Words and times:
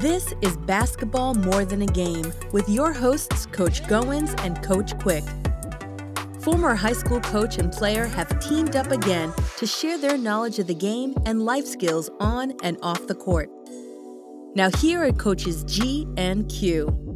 This 0.00 0.32
is 0.40 0.56
Basketball 0.56 1.34
More 1.34 1.66
Than 1.66 1.82
a 1.82 1.86
Game 1.86 2.32
with 2.52 2.66
your 2.70 2.90
hosts, 2.90 3.44
Coach 3.44 3.82
Goins 3.82 4.32
and 4.46 4.62
Coach 4.62 4.98
Quick. 4.98 5.22
Former 6.40 6.74
high 6.74 6.94
school 6.94 7.20
coach 7.20 7.58
and 7.58 7.70
player 7.70 8.06
have 8.06 8.40
teamed 8.40 8.76
up 8.76 8.92
again 8.92 9.30
to 9.58 9.66
share 9.66 9.98
their 9.98 10.16
knowledge 10.16 10.58
of 10.58 10.68
the 10.68 10.74
game 10.74 11.14
and 11.26 11.44
life 11.44 11.66
skills 11.66 12.08
on 12.18 12.54
and 12.62 12.78
off 12.80 13.08
the 13.08 13.14
court. 13.14 13.50
Now, 14.54 14.70
here 14.78 15.04
are 15.04 15.12
coaches 15.12 15.64
G 15.64 16.06
and 16.16 16.48
Q. 16.48 17.09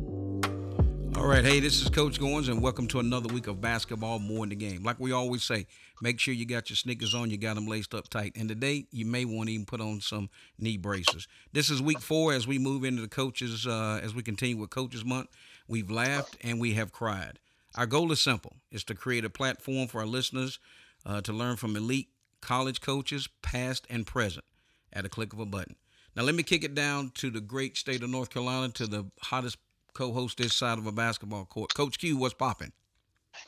All 1.24 1.30
right, 1.30 1.42
hey, 1.42 1.58
this 1.58 1.80
is 1.80 1.88
Coach 1.88 2.20
Goins, 2.20 2.50
and 2.50 2.60
welcome 2.60 2.86
to 2.88 3.00
another 3.00 3.32
week 3.32 3.46
of 3.46 3.58
basketball 3.58 4.18
more 4.18 4.44
in 4.44 4.50
the 4.50 4.54
game. 4.54 4.82
Like 4.82 5.00
we 5.00 5.10
always 5.10 5.42
say, 5.42 5.66
make 6.02 6.20
sure 6.20 6.34
you 6.34 6.44
got 6.44 6.68
your 6.68 6.76
sneakers 6.76 7.14
on, 7.14 7.30
you 7.30 7.38
got 7.38 7.54
them 7.54 7.66
laced 7.66 7.94
up 7.94 8.10
tight. 8.10 8.34
And 8.36 8.46
today, 8.46 8.84
you 8.90 9.06
may 9.06 9.24
want 9.24 9.48
to 9.48 9.54
even 9.54 9.64
put 9.64 9.80
on 9.80 10.02
some 10.02 10.28
knee 10.58 10.76
braces. 10.76 11.26
This 11.50 11.70
is 11.70 11.80
week 11.80 12.00
four 12.00 12.34
as 12.34 12.46
we 12.46 12.58
move 12.58 12.84
into 12.84 13.00
the 13.00 13.08
coaches, 13.08 13.66
uh, 13.66 14.00
as 14.02 14.14
we 14.14 14.22
continue 14.22 14.58
with 14.58 14.68
Coaches 14.68 15.02
Month. 15.02 15.30
We've 15.66 15.90
laughed 15.90 16.36
and 16.44 16.60
we 16.60 16.74
have 16.74 16.92
cried. 16.92 17.38
Our 17.74 17.86
goal 17.86 18.12
is 18.12 18.20
simple: 18.20 18.56
is 18.70 18.84
to 18.84 18.94
create 18.94 19.24
a 19.24 19.30
platform 19.30 19.88
for 19.88 20.00
our 20.00 20.06
listeners 20.06 20.58
uh, 21.06 21.22
to 21.22 21.32
learn 21.32 21.56
from 21.56 21.74
elite 21.74 22.10
college 22.42 22.82
coaches, 22.82 23.30
past 23.40 23.86
and 23.88 24.06
present, 24.06 24.44
at 24.92 25.06
a 25.06 25.08
click 25.08 25.32
of 25.32 25.38
a 25.38 25.46
button. 25.46 25.76
Now, 26.14 26.24
let 26.24 26.34
me 26.34 26.42
kick 26.42 26.64
it 26.64 26.74
down 26.74 27.12
to 27.14 27.30
the 27.30 27.40
great 27.40 27.78
state 27.78 28.02
of 28.02 28.10
North 28.10 28.28
Carolina, 28.28 28.70
to 28.74 28.86
the 28.86 29.06
hottest 29.22 29.56
co-host 29.94 30.38
this 30.38 30.54
side 30.54 30.78
of 30.78 30.86
a 30.86 30.92
basketball 30.92 31.46
court. 31.46 31.72
Coach 31.74 31.98
Q, 31.98 32.16
what's 32.16 32.34
popping? 32.34 32.72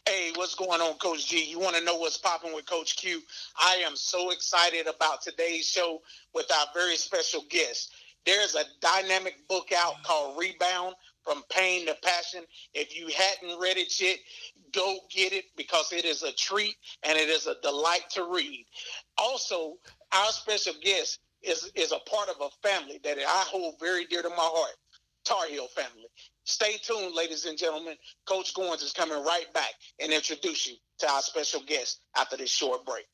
Hey, 0.09 0.31
what's 0.35 0.55
going 0.55 0.81
on, 0.81 0.95
Coach 0.95 1.29
G? 1.29 1.45
You 1.45 1.59
want 1.61 1.77
to 1.77 1.85
know 1.85 1.97
what's 1.97 2.19
popping 2.19 2.55
with 2.55 2.67
Coach 2.67 2.97
Q? 2.97 3.21
I 3.61 3.83
am 3.87 3.95
so 3.95 4.31
excited 4.31 4.87
about 4.87 5.23
today's 5.23 5.67
show 5.67 6.01
with 6.35 6.51
our 6.51 6.67
very 6.75 6.97
special 6.97 7.45
guest. 7.51 7.95
There's 8.25 8.57
a 8.57 8.65
dynamic 8.81 9.47
book 9.49 9.71
out 9.77 10.03
called 10.03 10.39
Rebound 10.39 10.95
from 11.23 11.43
Pain 11.51 11.87
to 11.87 11.95
Passion. 12.03 12.43
If 12.75 12.97
you 12.97 13.09
hadn't 13.09 13.61
read 13.61 13.77
it 13.77 14.01
yet, 14.01 14.19
go 14.73 14.99
get 15.11 15.33
it 15.33 15.45
because 15.57 15.93
it 15.93 16.05
is 16.05 16.23
a 16.23 16.33
treat 16.33 16.77
and 17.05 17.17
it 17.17 17.29
is 17.29 17.47
a 17.47 17.61
delight 17.63 18.05
to 18.11 18.29
read. 18.33 18.67
Also, 19.19 19.75
our 20.13 20.33
special 20.33 20.75
guest 20.83 21.21
is, 21.43 21.71
is 21.75 21.93
a 21.93 21.99
part 22.11 22.29
of 22.29 22.37
a 22.41 22.69
family 22.69 23.01
that 23.05 23.19
I 23.19 23.45
hold 23.47 23.79
very 23.81 24.07
dear 24.07 24.23
to 24.23 24.29
my 24.31 24.37
heart, 24.39 24.77
Tar 25.27 25.47
Heel 25.49 25.67
family. 25.69 26.07
Stay 26.45 26.77
tuned, 26.77 27.15
ladies 27.15 27.47
and 27.47 27.57
gentlemen. 27.59 27.97
Coach 28.29 28.53
Goins 28.55 28.83
is 28.83 28.93
coming 28.93 29.25
right 29.25 29.53
back 29.53 29.73
and 30.01 30.13
introduce 30.13 30.69
you 30.69 30.75
to 31.01 31.11
our 31.11 31.21
special 31.21 31.61
guest 31.67 32.01
after 32.17 32.37
this 32.37 32.51
short 32.51 32.87
break. 32.87 33.07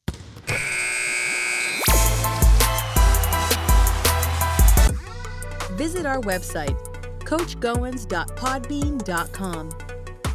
Visit 5.79 6.05
our 6.05 6.21
website, 6.21 6.77
coachgoins.podbean.com. 7.21 9.71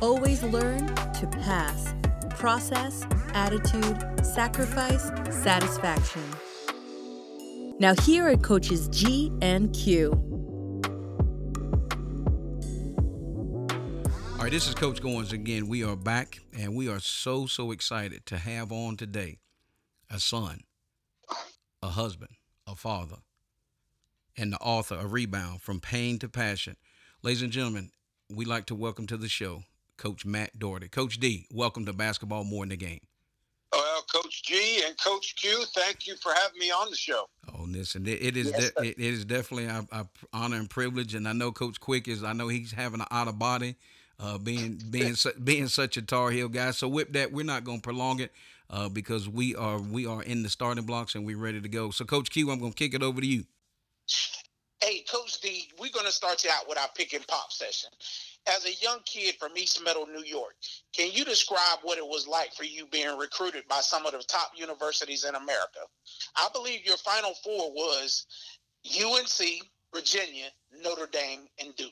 Always 0.02 0.42
learn 0.44 0.88
to 0.88 1.28
pass, 1.42 1.94
process, 2.32 3.06
attitude, 3.34 4.26
sacrifice, 4.26 5.12
satisfaction. 5.30 6.24
Now, 7.80 7.94
here 8.02 8.28
are 8.28 8.38
coaches 8.38 8.88
G 8.88 9.32
and 9.42 9.72
Q. 9.74 10.27
right, 14.48 14.54
this 14.54 14.70
is 14.70 14.76
Coach 14.76 15.02
Goins 15.02 15.34
again. 15.34 15.68
We 15.68 15.84
are 15.84 15.98
back, 15.98 16.40
and 16.58 16.74
we 16.74 16.88
are 16.88 17.02
so, 17.02 17.48
so 17.48 17.72
excited 17.72 18.26
to 18.28 18.38
have 18.38 18.72
on 18.72 18.96
today 18.96 19.40
a 20.10 20.22
son, 20.22 20.62
a 21.84 21.90
husband, 21.90 22.32
a 22.66 22.74
father, 22.74 23.18
and 24.38 24.54
the 24.54 24.58
author 24.60 24.96
of 24.96 25.12
Rebound 25.12 25.62
From 25.62 25.82
Pain 25.82 26.18
to 26.20 26.30
Passion. 26.30 26.78
Ladies 27.24 27.42
and 27.42 27.52
gentlemen, 27.52 27.92
we'd 28.30 28.48
like 28.48 28.68
to 28.68 28.76
welcome 28.76 29.06
to 29.08 29.18
the 29.18 29.28
show 29.28 29.64
Coach 29.98 30.26
Matt 30.26 30.58
Doherty. 30.58 30.88
Coach 30.88 31.20
D, 31.20 31.46
welcome 31.52 31.86
to 31.86 31.92
Basketball 31.92 32.46
More 32.46 32.64
in 32.64 32.70
the 32.70 32.78
Game. 32.78 33.02
Well, 33.74 34.02
Coach 34.04 34.44
G 34.44 34.82
and 34.88 34.98
Coach 34.98 35.36
Q, 35.36 35.66
thank 35.76 36.08
you 36.08 36.16
for 36.16 36.32
having 36.34 36.58
me 36.58 36.72
on 36.72 36.90
the 36.90 36.96
show. 36.96 37.26
Oh, 37.54 37.66
listen, 37.68 38.08
it, 38.08 38.24
it 38.24 38.38
is 38.38 38.54
Yes, 38.58 38.72
de- 38.72 38.88
it, 38.92 38.98
is 38.98 39.26
definitely 39.26 39.66
a, 39.66 39.86
a 39.92 40.08
honor 40.32 40.56
and 40.56 40.70
privilege, 40.70 41.16
and 41.16 41.28
I 41.28 41.34
know 41.34 41.52
Coach 41.52 41.82
Quick 41.82 42.08
is. 42.08 42.24
I 42.24 42.32
know 42.32 42.48
he's 42.48 42.72
having 42.72 43.02
an 43.02 43.08
out 43.12 43.28
of 43.28 43.38
body, 43.38 43.76
uh, 44.20 44.38
being 44.38 44.82
being 44.90 45.16
being 45.44 45.68
such 45.68 45.98
a 45.98 46.02
Tar 46.02 46.32
Heel 46.32 46.50
guy. 46.50 46.72
So 46.72 46.88
with 46.88 47.14
that, 47.14 47.32
we're 47.32 47.46
not 47.46 47.64
going 47.64 47.80
to 47.80 47.84
prolong 47.84 48.20
it 48.20 48.32
uh, 48.70 48.90
because 48.90 49.30
we 49.30 49.56
are 49.56 49.80
we 49.80 50.06
are 50.06 50.24
in 50.24 50.44
the 50.44 50.50
starting 50.50 50.86
blocks 50.86 51.16
and 51.16 51.26
we're 51.26 51.38
ready 51.38 51.62
to 51.62 51.70
go. 51.70 51.92
So 51.92 52.06
Coach 52.06 52.30
Q, 52.30 52.52
I'm 52.52 52.60
going 52.60 52.74
to 52.74 52.78
kick 52.78 52.94
it 52.94 53.04
over 53.04 53.22
to 53.22 53.28
you. 53.28 53.46
Hey, 54.82 55.04
Coach 55.12 55.42
D, 55.42 55.70
we're 55.80 55.92
going 55.92 56.06
to 56.06 56.12
start 56.12 56.44
you 56.44 56.52
out 56.54 56.70
with 56.70 56.78
our 56.78 56.88
pick 56.96 57.14
and 57.14 57.26
pop 57.28 57.52
session. 57.52 57.90
As 58.48 58.66
a 58.66 58.74
young 58.82 59.00
kid 59.06 59.36
from 59.40 59.52
East 59.58 59.84
Meadow, 59.84 60.06
New 60.06 60.24
York, 60.24 60.56
can 60.96 61.12
you 61.12 61.26
describe 61.26 61.80
what 61.82 61.98
it 61.98 62.06
was 62.06 62.28
like 62.28 62.54
for 62.54 62.64
you 62.64 62.86
being 62.86 63.18
recruited 63.18 63.68
by 63.68 63.82
some 63.82 64.06
of 64.06 64.14
the 64.14 64.20
top 64.20 64.52
universities 64.56 65.26
in 65.26 65.36
America? 65.36 65.80
I 66.36 66.48
believe 66.54 66.86
your 66.86 66.96
final 66.98 67.34
four 67.44 67.72
was 67.74 68.28
UNC, 68.86 69.64
Virginia, 69.94 70.46
Notre 70.82 71.08
Dame, 71.12 71.48
and 71.60 71.76
Duke. 71.76 71.92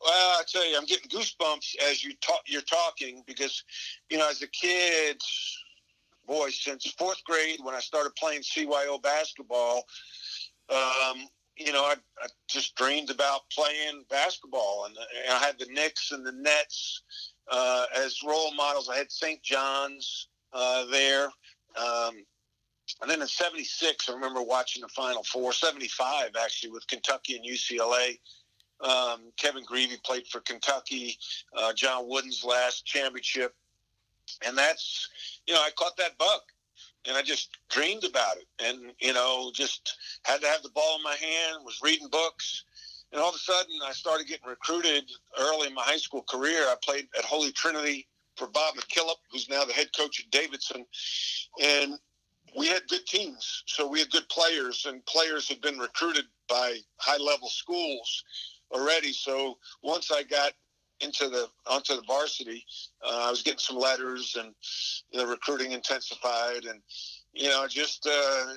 Well, 0.00 0.38
I 0.38 0.42
tell 0.46 0.68
you, 0.68 0.76
I'm 0.76 0.86
getting 0.86 1.10
goosebumps 1.10 1.76
as 1.90 2.04
you 2.04 2.14
talk. 2.20 2.42
You're 2.46 2.62
talking 2.62 3.22
because, 3.26 3.64
you 4.10 4.18
know, 4.18 4.28
as 4.28 4.42
a 4.42 4.46
kid, 4.46 5.20
boy, 6.26 6.50
since 6.50 6.86
fourth 6.92 7.22
grade 7.24 7.58
when 7.62 7.74
I 7.74 7.80
started 7.80 8.14
playing 8.14 8.42
CYO 8.42 9.02
basketball, 9.02 9.84
um, 10.70 11.26
you 11.56 11.72
know, 11.72 11.82
I, 11.82 11.94
I 12.22 12.28
just 12.48 12.76
dreamed 12.76 13.10
about 13.10 13.50
playing 13.50 14.04
basketball, 14.08 14.84
and, 14.86 14.96
and 14.96 15.34
I 15.34 15.38
had 15.38 15.58
the 15.58 15.66
Knicks 15.66 16.12
and 16.12 16.24
the 16.24 16.32
Nets 16.32 17.02
uh, 17.50 17.86
as 17.96 18.22
role 18.24 18.54
models. 18.54 18.88
I 18.88 18.96
had 18.96 19.10
St. 19.10 19.42
John's 19.42 20.28
uh, 20.52 20.84
there. 20.86 21.24
Um, 21.76 22.24
and 23.02 23.10
then 23.10 23.20
in 23.20 23.26
76, 23.26 24.08
I 24.08 24.12
remember 24.12 24.42
watching 24.42 24.82
the 24.82 24.88
Final 24.88 25.22
Four, 25.22 25.52
75 25.52 26.30
actually, 26.40 26.70
with 26.70 26.86
Kentucky 26.86 27.36
and 27.36 27.44
UCLA. 27.44 28.18
Um, 28.80 29.32
Kevin 29.36 29.64
Grevey 29.64 30.02
played 30.04 30.26
for 30.26 30.40
Kentucky, 30.40 31.18
uh, 31.56 31.72
John 31.72 32.08
Wooden's 32.08 32.44
last 32.44 32.84
championship. 32.86 33.54
And 34.46 34.56
that's, 34.56 35.08
you 35.46 35.54
know, 35.54 35.60
I 35.60 35.70
caught 35.76 35.96
that 35.96 36.18
bug 36.18 36.40
and 37.06 37.16
I 37.16 37.22
just 37.22 37.50
dreamed 37.70 38.04
about 38.04 38.36
it. 38.36 38.46
And, 38.64 38.92
you 39.00 39.12
know, 39.12 39.50
just 39.54 39.96
had 40.24 40.40
to 40.42 40.46
have 40.46 40.62
the 40.62 40.70
ball 40.70 40.96
in 40.96 41.02
my 41.02 41.16
hand, 41.16 41.64
was 41.64 41.80
reading 41.82 42.08
books. 42.08 42.64
And 43.12 43.20
all 43.20 43.30
of 43.30 43.34
a 43.34 43.38
sudden, 43.38 43.74
I 43.84 43.92
started 43.92 44.26
getting 44.26 44.48
recruited 44.48 45.04
early 45.38 45.68
in 45.68 45.74
my 45.74 45.82
high 45.82 45.96
school 45.96 46.24
career. 46.28 46.64
I 46.64 46.74
played 46.82 47.08
at 47.18 47.24
Holy 47.24 47.52
Trinity 47.52 48.06
for 48.36 48.48
Bob 48.48 48.74
McKillop, 48.74 49.16
who's 49.32 49.48
now 49.48 49.64
the 49.64 49.72
head 49.72 49.88
coach 49.96 50.20
at 50.20 50.30
Davidson. 50.30 50.84
And 51.62 51.94
we 52.56 52.68
had 52.68 52.86
good 52.88 53.06
teams, 53.06 53.64
so 53.66 53.88
we 53.88 53.98
had 53.98 54.10
good 54.10 54.28
players, 54.28 54.86
and 54.86 55.04
players 55.06 55.48
had 55.48 55.60
been 55.60 55.78
recruited 55.78 56.24
by 56.48 56.78
high-level 56.98 57.48
schools 57.48 58.24
already. 58.70 59.12
So 59.12 59.58
once 59.82 60.10
I 60.10 60.22
got 60.22 60.52
into 61.00 61.28
the 61.28 61.48
onto 61.66 61.94
the 61.94 62.02
varsity, 62.02 62.64
uh, 63.04 63.26
I 63.26 63.30
was 63.30 63.42
getting 63.42 63.58
some 63.58 63.78
letters, 63.78 64.36
and 64.38 64.54
the 65.12 65.26
recruiting 65.26 65.72
intensified, 65.72 66.64
and 66.64 66.80
you 67.32 67.48
know, 67.48 67.66
just 67.68 68.06
uh, 68.06 68.54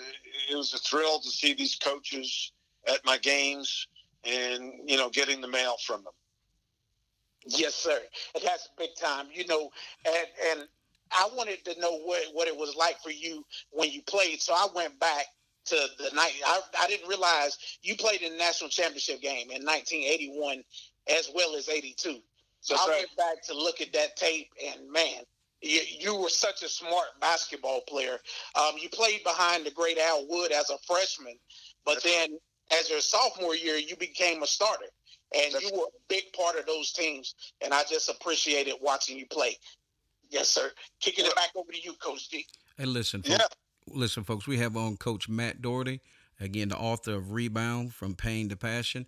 it 0.50 0.56
was 0.56 0.74
a 0.74 0.80
thrill 0.80 1.20
to 1.20 1.30
see 1.30 1.54
these 1.54 1.76
coaches 1.76 2.52
at 2.88 3.04
my 3.06 3.18
games, 3.18 3.88
and 4.24 4.74
you 4.86 4.98
know, 4.98 5.10
getting 5.10 5.42
the 5.42 5.48
mail 5.48 5.76
from 5.86 6.04
them. 6.04 6.14
Yes, 7.46 7.76
sir. 7.76 8.00
And 8.36 8.44
that's 8.44 8.70
big 8.78 8.96
time. 8.96 9.28
You 9.34 9.46
know, 9.48 9.70
and 10.06 10.28
and 10.52 10.68
I 11.12 11.30
wanted 11.36 11.64
to 11.66 11.80
know 11.80 11.98
what 12.00 12.24
what 12.34 12.48
it 12.48 12.56
was 12.56 12.76
like 12.76 13.00
for 13.02 13.12
you 13.12 13.46
when 13.72 13.92
you 13.92 14.02
played. 14.04 14.42
So 14.42 14.54
I 14.54 14.68
went 14.74 15.00
back 15.00 15.26
to 15.66 15.88
the 15.98 16.16
night. 16.16 16.34
I, 16.46 16.60
I 16.80 16.88
didn't 16.88 17.08
realize 17.08 17.58
you 17.82 17.96
played 17.96 18.22
in 18.22 18.34
the 18.34 18.38
national 18.38 18.70
championship 18.70 19.22
game 19.22 19.52
in 19.52 19.64
1981 19.66 20.64
as 21.20 21.30
well 21.34 21.56
as 21.56 21.70
82. 21.70 22.20
So 22.62 22.74
That's 22.76 22.88
I 22.88 22.90
right. 22.90 22.98
went 23.00 23.18
back 23.18 23.44
to 23.48 23.54
look 23.56 23.82
at 23.82 23.92
that 23.94 24.16
tape, 24.16 24.50
and 24.64 24.92
man, 24.92 25.24
you, 25.62 25.80
you 26.00 26.16
were 26.16 26.30
such 26.30 26.62
a 26.64 26.70
smart 26.70 27.08
basketball 27.20 27.82
player. 27.82 28.18
Um, 28.56 28.76
you 28.80 28.90
played 28.90 29.24
behind 29.24 29.66
the 29.66 29.72
great 29.72 29.98
Al 29.98 30.28
Wood 30.28 30.52
as 30.52 30.70
a 30.70 30.78
freshman, 30.86 31.36
but 31.86 32.04
then 32.04 32.38
as 32.80 32.90
your 32.90 33.02
sophomore 33.02 33.56
year, 33.56 33.78
you 33.78 33.96
became 33.96 34.44
a 34.44 34.48
starter, 34.48 34.86
and 35.36 35.54
That's- 35.54 35.72
you 35.72 35.78
were 35.78 35.86
a 35.86 36.02
big 36.08 36.32
part 36.34 36.58
of 36.58 36.66
those 36.66 36.92
teams. 36.92 37.36
And 37.62 37.74
I 37.74 37.84
just 37.84 38.10
appreciated 38.10 38.76
watching 38.82 39.18
you 39.18 39.26
play. 39.28 39.58
Yes, 40.30 40.50
sir. 40.50 40.72
Kicking 41.00 41.26
it 41.26 41.36
back 41.36 41.50
over 41.56 41.72
to 41.72 41.82
you, 41.82 41.94
Coach 41.94 42.30
D. 42.30 42.46
And 42.78 42.94
listen, 42.94 43.22
Yeah. 43.26 43.40
Listen, 43.94 44.24
folks, 44.24 44.48
we 44.48 44.58
have 44.58 44.76
on 44.78 44.98
Coach 44.98 45.30
Matt 45.30 45.62
Doherty, 45.62 46.02
again, 46.40 46.70
the 46.70 46.78
author 46.78 47.14
of 47.14 47.32
Rebound 47.32 47.94
From 47.94 48.16
Pain 48.16 48.50
to 48.50 48.56
Passion. 48.56 49.06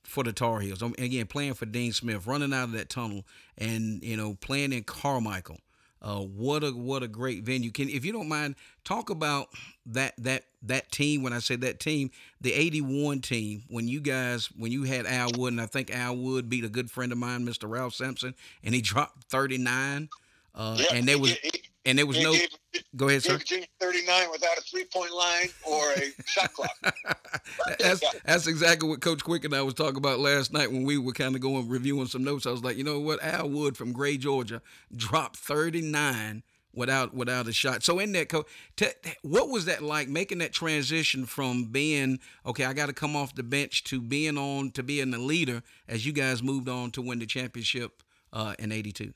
for 0.03 0.25
the 0.25 0.32
Tar 0.32 0.59
Heels. 0.61 0.82
Again, 0.82 1.27
playing 1.27 1.55
for 1.55 1.67
Dean 1.67 1.93
Smith, 1.93 2.27
running 2.27 2.53
out 2.53 2.65
of 2.65 2.73
that 2.73 2.88
tunnel, 2.88 3.25
and 3.56 4.03
you 4.03 4.17
know, 4.17 4.35
playing 4.41 4.73
in 4.73 4.82
Carmichael. 4.82 5.61
Uh, 6.05 6.21
what 6.21 6.62
a 6.62 6.71
what 6.71 7.03
a 7.03 7.09
great 7.09 7.45
venue! 7.45 7.71
Can 7.71 7.89
if 7.89 8.05
you 8.05 8.12
don't 8.12 8.29
mind, 8.29 8.56
talk 8.85 9.09
about 9.09 9.49
that 9.87 10.12
that 10.19 10.45
that 10.62 10.93
team. 10.93 11.23
When 11.23 11.33
I 11.33 11.39
say 11.39 11.56
that 11.56 11.81
team, 11.81 12.11
the 12.43 12.53
'81 12.53 13.21
team, 13.21 13.62
when 13.69 13.89
you 13.89 14.03
guys 14.03 14.51
when 14.55 14.71
you 14.71 14.83
had 14.83 15.06
Al 15.06 15.31
Wood, 15.35 15.55
and 15.55 15.62
I 15.62 15.67
think 15.67 15.91
Al 15.91 16.15
Wood 16.15 16.51
beat 16.51 16.62
a 16.62 16.69
good 16.69 16.91
friend 16.91 17.11
of 17.11 17.17
mine, 17.17 17.47
Mr. 17.47 17.71
Ralph 17.71 17.95
Sampson, 17.95 18.35
and 18.62 18.75
he 18.75 18.81
dropped 18.83 19.25
39. 19.31 20.11
Uh, 20.55 20.77
yeah, 20.79 20.99
and 20.99 21.09
there 21.09 21.19
was 21.19 21.39
and 21.87 21.99
there 21.99 22.07
was 22.07 22.21
no. 22.23 22.33
Gave, 22.33 22.49
go 22.97 23.09
ahead, 23.09 23.23
sir. 23.23 23.37
Virginia 23.37 23.67
39 23.81 24.31
without 24.31 24.57
a 24.57 24.61
three 24.63 24.85
point 24.85 25.13
line 25.13 25.49
or 25.67 25.93
a 25.93 26.13
shot 26.27 26.53
clock. 26.53 26.71
that's 27.79 28.03
that's 28.25 28.47
exactly 28.47 28.89
what 28.89 29.01
Coach 29.01 29.23
Quick 29.23 29.45
and 29.45 29.55
I 29.55 29.63
was 29.63 29.75
talking 29.75 29.97
about 29.97 30.19
last 30.19 30.53
night 30.53 30.71
when 30.71 30.85
we 30.85 30.99
were 30.99 31.13
kind 31.13 31.35
of 31.35 31.41
going 31.41 31.69
reviewing 31.69 32.07
some 32.07 32.25
notes. 32.25 32.47
I 32.47 32.51
was 32.51 32.65
like, 32.65 32.77
you 32.77 32.85
know 32.85 33.01
what, 33.01 33.23
Al 33.23 33.49
Wood 33.49 33.77
from 33.77 33.93
Gray, 33.93 34.17
Georgia, 34.17 34.63
dropped 34.95 35.37
39 35.37 36.43
without 36.75 37.15
without 37.15 37.49
a 37.49 37.53
shot. 37.53 37.83
So 37.83 37.99
in 37.99 38.13
that, 38.13 38.29
coach, 38.29 38.47
t- 38.77 38.87
what 39.23 39.49
was 39.49 39.67
that 39.67 39.83
like 39.83 40.09
making 40.09 40.39
that 40.39 40.53
transition 40.53 41.27
from 41.27 41.65
being 41.65 42.19
okay? 42.47 42.65
I 42.65 42.73
got 42.73 42.87
to 42.87 42.93
come 42.93 43.17
off 43.17 43.35
the 43.35 43.43
bench 43.43 43.85
to 43.85 44.01
being 44.01 44.39
on 44.39 44.71
to 44.73 44.83
being 44.83 45.11
the 45.11 45.19
leader 45.19 45.63
as 45.89 46.07
you 46.07 46.13
guys 46.13 46.43
moved 46.43 46.69
on 46.69 46.91
to 46.93 47.03
win 47.03 47.19
the 47.19 47.27
championship 47.27 48.03
uh, 48.33 48.55
in 48.59 48.73
'82. 48.73 49.13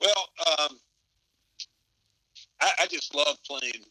Well, 0.00 0.28
um, 0.58 0.78
I, 2.60 2.72
I 2.80 2.86
just 2.86 3.14
love 3.14 3.38
playing 3.46 3.84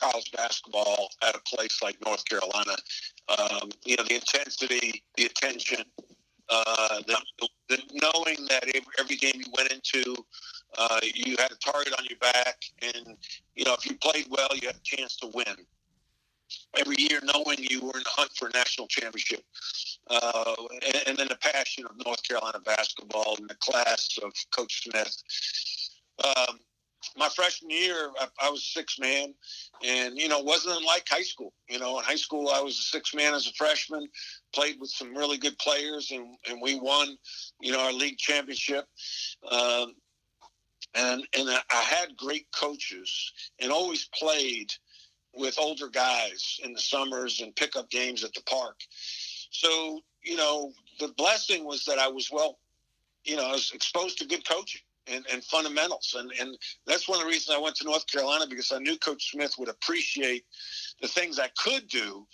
college 0.00 0.30
basketball 0.32 1.10
at 1.26 1.34
a 1.34 1.40
place 1.40 1.82
like 1.82 1.96
North 2.04 2.24
Carolina. 2.24 2.76
Um, 3.28 3.70
you 3.84 3.96
know, 3.96 4.04
the 4.04 4.14
intensity, 4.14 5.02
the 5.16 5.26
attention, 5.26 5.84
uh, 6.48 7.00
the, 7.06 7.18
the, 7.68 7.78
knowing 7.92 8.46
that 8.48 8.64
every 8.98 9.16
game 9.16 9.34
you 9.34 9.52
went 9.56 9.70
into, 9.70 10.14
uh, 10.78 11.00
you 11.02 11.36
had 11.38 11.50
a 11.50 11.56
target 11.56 11.94
on 11.98 12.04
your 12.08 12.18
back, 12.18 12.62
and 12.82 13.16
you 13.54 13.64
know 13.64 13.74
if 13.74 13.88
you 13.88 13.96
played 13.96 14.26
well, 14.30 14.48
you 14.54 14.66
had 14.66 14.76
a 14.76 14.82
chance 14.82 15.16
to 15.16 15.30
win. 15.34 15.56
Every 16.78 16.96
year, 16.98 17.20
knowing 17.22 17.58
you 17.58 17.82
were 17.82 17.96
in 17.96 18.04
the 18.04 18.10
hunt 18.10 18.30
for 18.34 18.48
a 18.48 18.52
national 18.52 18.86
championship, 18.86 19.44
uh, 20.08 20.54
and, 20.86 21.02
and, 21.08 21.18
then 21.18 21.28
the 21.28 21.36
passion 21.36 21.84
of 21.84 21.92
North 22.06 22.22
Carolina 22.22 22.60
basketball 22.60 23.36
and 23.38 23.48
the 23.50 23.56
class 23.56 24.18
of 24.22 24.32
Coach 24.50 24.84
Smith. 24.84 25.22
Um, 26.24 26.60
my 27.16 27.28
freshman 27.28 27.70
year, 27.70 28.10
I, 28.20 28.26
I 28.42 28.50
was 28.50 28.64
six 28.64 28.98
man, 28.98 29.34
and 29.84 30.16
you 30.16 30.28
know, 30.28 30.40
wasn't 30.40 30.84
like 30.84 31.06
high 31.08 31.22
school. 31.22 31.52
You 31.68 31.78
know, 31.78 31.98
in 31.98 32.04
high 32.04 32.16
school, 32.16 32.48
I 32.48 32.60
was 32.60 32.78
a 32.78 32.82
six 32.82 33.14
man 33.14 33.34
as 33.34 33.46
a 33.46 33.52
freshman, 33.52 34.06
played 34.54 34.80
with 34.80 34.90
some 34.90 35.14
really 35.14 35.38
good 35.38 35.58
players, 35.58 36.10
and 36.10 36.36
and 36.48 36.60
we 36.60 36.78
won, 36.78 37.16
you 37.60 37.72
know, 37.72 37.80
our 37.80 37.92
league 37.92 38.18
championship. 38.18 38.86
Um, 39.50 39.94
and 40.94 41.22
and 41.36 41.48
I 41.48 41.80
had 41.82 42.16
great 42.16 42.46
coaches, 42.52 43.32
and 43.60 43.70
always 43.70 44.08
played 44.18 44.72
with 45.34 45.58
older 45.58 45.88
guys 45.88 46.58
in 46.64 46.72
the 46.72 46.80
summers 46.80 47.40
and 47.40 47.54
pickup 47.54 47.90
games 47.90 48.24
at 48.24 48.32
the 48.34 48.42
park. 48.42 48.76
So 49.50 50.00
you 50.22 50.36
know, 50.36 50.72
the 50.98 51.08
blessing 51.08 51.64
was 51.64 51.84
that 51.84 51.98
I 51.98 52.08
was 52.08 52.30
well, 52.30 52.58
you 53.24 53.36
know, 53.36 53.46
I 53.46 53.52
was 53.52 53.70
exposed 53.72 54.18
to 54.18 54.26
good 54.26 54.48
coaching 54.48 54.82
and, 55.10 55.24
and 55.32 55.44
fundamentals. 55.44 56.16
And, 56.18 56.32
and 56.40 56.56
that's 56.86 57.08
one 57.08 57.18
of 57.18 57.24
the 57.24 57.30
reasons 57.30 57.56
I 57.56 57.60
went 57.60 57.76
to 57.76 57.84
North 57.84 58.06
Carolina 58.06 58.46
because 58.48 58.72
I 58.72 58.78
knew 58.78 58.96
Coach 58.98 59.30
Smith 59.32 59.54
would 59.58 59.68
appreciate 59.68 60.44
the 61.00 61.08
things 61.08 61.38
I 61.38 61.48
could 61.56 61.88
do 61.88 62.26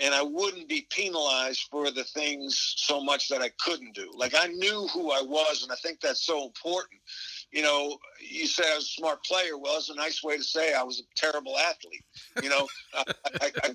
and 0.00 0.14
I 0.14 0.22
wouldn't 0.22 0.68
be 0.68 0.86
penalized 0.90 1.68
for 1.70 1.90
the 1.90 2.04
things 2.04 2.74
so 2.76 3.02
much 3.02 3.28
that 3.28 3.42
I 3.42 3.50
couldn't 3.60 3.94
do. 3.94 4.10
Like 4.14 4.34
I 4.34 4.46
knew 4.46 4.88
who 4.92 5.10
I 5.10 5.20
was, 5.20 5.62
and 5.62 5.70
I 5.70 5.74
think 5.76 6.00
that's 6.00 6.24
so 6.24 6.46
important. 6.46 7.00
You 7.52 7.62
know, 7.62 7.98
you 8.20 8.46
say 8.46 8.64
I 8.70 8.76
was 8.76 8.84
a 8.84 9.00
smart 9.00 9.22
player. 9.24 9.58
Well, 9.58 9.76
it's 9.76 9.90
a 9.90 9.94
nice 9.94 10.22
way 10.22 10.36
to 10.36 10.42
say 10.42 10.72
I 10.72 10.82
was 10.82 11.00
a 11.00 11.20
terrible 11.20 11.58
athlete. 11.58 12.04
You 12.42 12.48
know, 12.48 12.66
I, 12.94 13.04
I, 13.42 13.74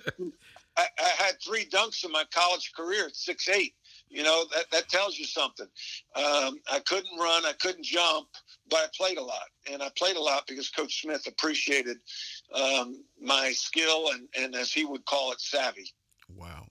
I, 0.77 0.85
I, 0.97 1.23
had 1.23 1.35
three 1.45 1.65
dunks 1.65 2.03
in 2.03 2.11
my 2.11 2.23
college 2.33 2.71
career 2.75 3.05
at 3.05 3.15
six 3.15 3.47
eight. 3.47 3.75
You 4.09 4.23
know, 4.23 4.45
that, 4.53 4.65
that 4.71 4.89
tells 4.89 5.17
you 5.17 5.25
something. 5.25 5.67
Um, 6.15 6.59
I 6.71 6.79
couldn't 6.85 7.17
run, 7.19 7.45
I 7.45 7.53
couldn't 7.59 7.83
jump, 7.83 8.27
but 8.69 8.77
I 8.77 8.85
played 8.95 9.17
a 9.17 9.23
lot. 9.23 9.47
And 9.71 9.81
I 9.81 9.89
played 9.97 10.15
a 10.15 10.21
lot 10.21 10.45
because 10.47 10.69
Coach 10.69 11.01
Smith 11.01 11.27
appreciated 11.27 11.97
um, 12.53 13.03
my 13.21 13.51
skill 13.51 14.11
and, 14.11 14.27
and, 14.37 14.55
as 14.55 14.71
he 14.71 14.85
would 14.85 15.05
call 15.05 15.31
it, 15.31 15.41
savvy. 15.41 15.91
Wow. 16.33 16.65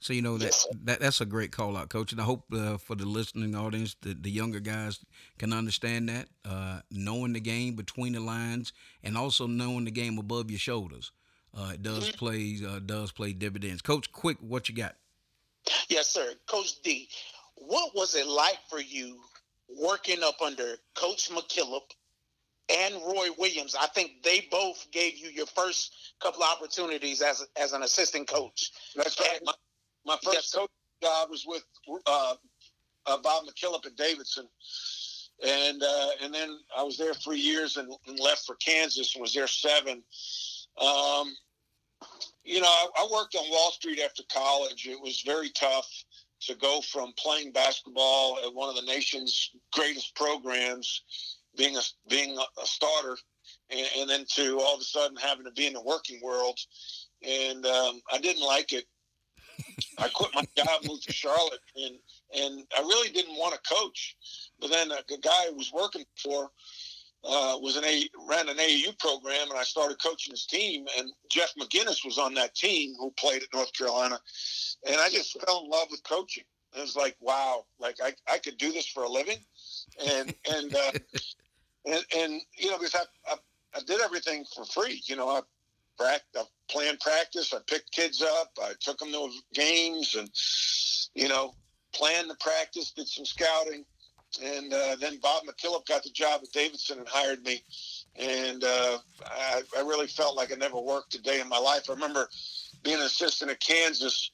So 0.00 0.14
you 0.14 0.22
know 0.22 0.38
that, 0.38 0.46
yes. 0.46 0.66
that 0.84 1.00
that's 1.00 1.20
a 1.20 1.26
great 1.26 1.52
call 1.52 1.76
out, 1.76 1.90
coach, 1.90 2.12
and 2.12 2.20
I 2.20 2.24
hope 2.24 2.44
uh, 2.54 2.78
for 2.78 2.94
the 2.94 3.04
listening 3.04 3.54
audience, 3.54 3.96
the, 4.00 4.14
the 4.14 4.30
younger 4.30 4.58
guys 4.58 4.98
can 5.38 5.52
understand 5.52 6.08
that, 6.08 6.28
uh, 6.46 6.80
knowing 6.90 7.34
the 7.34 7.40
game 7.40 7.74
between 7.74 8.14
the 8.14 8.20
lines, 8.20 8.72
and 9.02 9.16
also 9.16 9.46
knowing 9.46 9.84
the 9.84 9.90
game 9.90 10.18
above 10.18 10.50
your 10.50 10.58
shoulders. 10.58 11.12
Uh, 11.54 11.72
it 11.74 11.82
does 11.82 12.08
mm-hmm. 12.08 12.18
play 12.18 12.58
uh, 12.66 12.78
does 12.78 13.12
play 13.12 13.34
dividends. 13.34 13.82
Coach, 13.82 14.10
quick, 14.10 14.38
what 14.40 14.70
you 14.70 14.74
got? 14.74 14.96
Yes, 15.88 16.08
sir. 16.08 16.34
Coach 16.46 16.80
D, 16.82 17.08
what 17.56 17.94
was 17.94 18.14
it 18.14 18.26
like 18.26 18.58
for 18.68 18.80
you 18.80 19.18
working 19.68 20.22
up 20.22 20.40
under 20.40 20.76
Coach 20.94 21.30
McKillop 21.30 21.82
and 22.68 22.94
Roy 22.94 23.28
Williams? 23.38 23.76
I 23.78 23.86
think 23.88 24.22
they 24.22 24.46
both 24.50 24.86
gave 24.92 25.18
you 25.18 25.28
your 25.28 25.46
first 25.46 25.94
couple 26.20 26.42
opportunities 26.42 27.22
as 27.22 27.46
as 27.56 27.72
an 27.72 27.82
assistant 27.82 28.28
coach. 28.28 28.70
That's 28.96 29.18
right. 29.20 29.40
My, 29.44 29.52
my 30.06 30.16
first 30.22 30.34
yes, 30.34 30.52
coach 30.52 30.70
job 31.02 31.30
was 31.30 31.44
with 31.46 31.64
uh, 32.06 32.34
uh, 33.06 33.18
Bob 33.18 33.44
McKillop 33.44 33.86
at 33.86 33.96
Davidson. 33.96 34.46
And 35.46 35.82
uh, 35.82 36.08
and 36.22 36.34
then 36.34 36.58
I 36.76 36.82
was 36.82 36.98
there 36.98 37.14
three 37.14 37.40
years 37.40 37.78
and, 37.78 37.90
and, 38.06 38.20
left 38.20 38.44
for 38.44 38.56
Kansas 38.56 39.14
and 39.14 39.22
was 39.22 39.32
there 39.32 39.46
seven. 39.46 40.02
Um, 40.78 41.34
you 42.44 42.60
know, 42.60 42.68
I, 42.68 43.08
worked 43.12 43.34
on 43.34 43.50
Wall 43.50 43.70
Street 43.72 44.00
after 44.00 44.22
college. 44.32 44.86
It 44.86 45.00
was 45.00 45.22
very 45.24 45.50
tough 45.50 45.88
to 46.42 46.54
go 46.54 46.80
from 46.80 47.12
playing 47.18 47.52
basketball 47.52 48.38
at 48.44 48.54
one 48.54 48.68
of 48.68 48.76
the 48.76 48.90
nation's 48.90 49.50
greatest 49.72 50.14
programs, 50.16 51.02
being 51.56 51.76
a 51.76 51.80
being 52.08 52.38
a 52.38 52.66
starter, 52.66 53.16
and, 53.70 53.86
and, 53.98 54.08
then 54.08 54.24
to 54.36 54.58
all 54.58 54.74
of 54.74 54.80
a 54.80 54.84
sudden 54.84 55.16
having 55.16 55.44
to 55.44 55.52
be 55.52 55.66
in 55.66 55.74
the 55.74 55.82
working 55.82 56.20
world. 56.22 56.58
And 57.22 57.66
um, 57.66 58.00
I 58.10 58.18
didn't 58.18 58.46
like 58.46 58.72
it. 58.72 58.84
I 59.98 60.08
quit 60.08 60.30
my 60.34 60.44
job, 60.56 60.80
moved 60.86 61.02
to 61.04 61.12
Charlotte, 61.12 61.60
and 61.76 61.96
and 62.34 62.64
I 62.76 62.80
really 62.80 63.10
didn't 63.10 63.36
want 63.36 63.54
to 63.54 63.74
coach. 63.74 64.16
But 64.58 64.70
then 64.70 64.88
the 64.88 65.18
guy 65.20 65.46
I 65.46 65.50
was 65.50 65.70
working 65.72 66.04
for 66.22 66.50
uh, 67.24 67.58
was 67.60 67.76
an 67.76 67.84
A 67.84 68.08
ran 68.28 68.48
an 68.48 68.56
AAU 68.56 68.98
program, 68.98 69.50
and 69.50 69.58
I 69.58 69.62
started 69.62 70.02
coaching 70.02 70.32
his 70.32 70.46
team. 70.46 70.86
And 70.98 71.10
Jeff 71.30 71.52
McGinnis 71.60 72.04
was 72.04 72.18
on 72.18 72.34
that 72.34 72.54
team 72.54 72.94
who 72.98 73.10
played 73.12 73.42
at 73.42 73.52
North 73.52 73.72
Carolina, 73.72 74.18
and 74.86 74.96
I 74.96 75.08
just 75.10 75.38
fell 75.44 75.64
in 75.64 75.70
love 75.70 75.88
with 75.90 76.02
coaching. 76.02 76.44
It 76.74 76.80
was 76.80 76.96
like, 76.96 77.16
wow, 77.20 77.64
like 77.78 77.96
I, 78.02 78.12
I 78.32 78.38
could 78.38 78.56
do 78.56 78.72
this 78.72 78.86
for 78.86 79.02
a 79.02 79.08
living, 79.08 79.38
and 80.08 80.34
and 80.54 80.74
uh, 80.74 80.92
and, 81.86 82.04
and 82.16 82.40
you 82.56 82.70
know 82.70 82.78
because 82.78 82.94
I, 82.94 83.32
I, 83.32 83.36
I 83.76 83.80
did 83.86 84.00
everything 84.00 84.44
for 84.54 84.64
free. 84.64 85.02
You 85.04 85.16
know, 85.16 85.28
I 85.28 85.40
practiced, 85.98 86.36
I 86.38 86.42
planned 86.72 87.00
practice, 87.00 87.52
I 87.52 87.58
picked 87.66 87.92
kids 87.92 88.22
up, 88.22 88.50
I 88.62 88.72
took 88.80 88.98
them 88.98 89.12
to 89.12 89.30
games, 89.52 90.14
and 90.14 90.30
you 91.14 91.28
know, 91.28 91.54
planned 91.92 92.30
the 92.30 92.36
practice, 92.36 92.92
did 92.92 93.08
some 93.08 93.26
scouting 93.26 93.84
and 94.42 94.72
uh, 94.72 94.96
then 95.00 95.18
Bob 95.20 95.44
McKillop 95.44 95.86
got 95.86 96.02
the 96.02 96.10
job 96.10 96.40
at 96.42 96.52
Davidson 96.52 96.98
and 96.98 97.08
hired 97.08 97.42
me. 97.42 97.62
And 98.16 98.62
uh, 98.62 98.98
I, 99.26 99.62
I, 99.76 99.80
really 99.80 100.06
felt 100.06 100.36
like 100.36 100.52
I 100.52 100.56
never 100.56 100.80
worked 100.80 101.14
a 101.14 101.22
day 101.22 101.40
in 101.40 101.48
my 101.48 101.58
life. 101.58 101.88
I 101.88 101.94
remember 101.94 102.28
being 102.82 102.98
an 102.98 103.02
assistant 103.02 103.50
at 103.50 103.60
Kansas, 103.60 104.30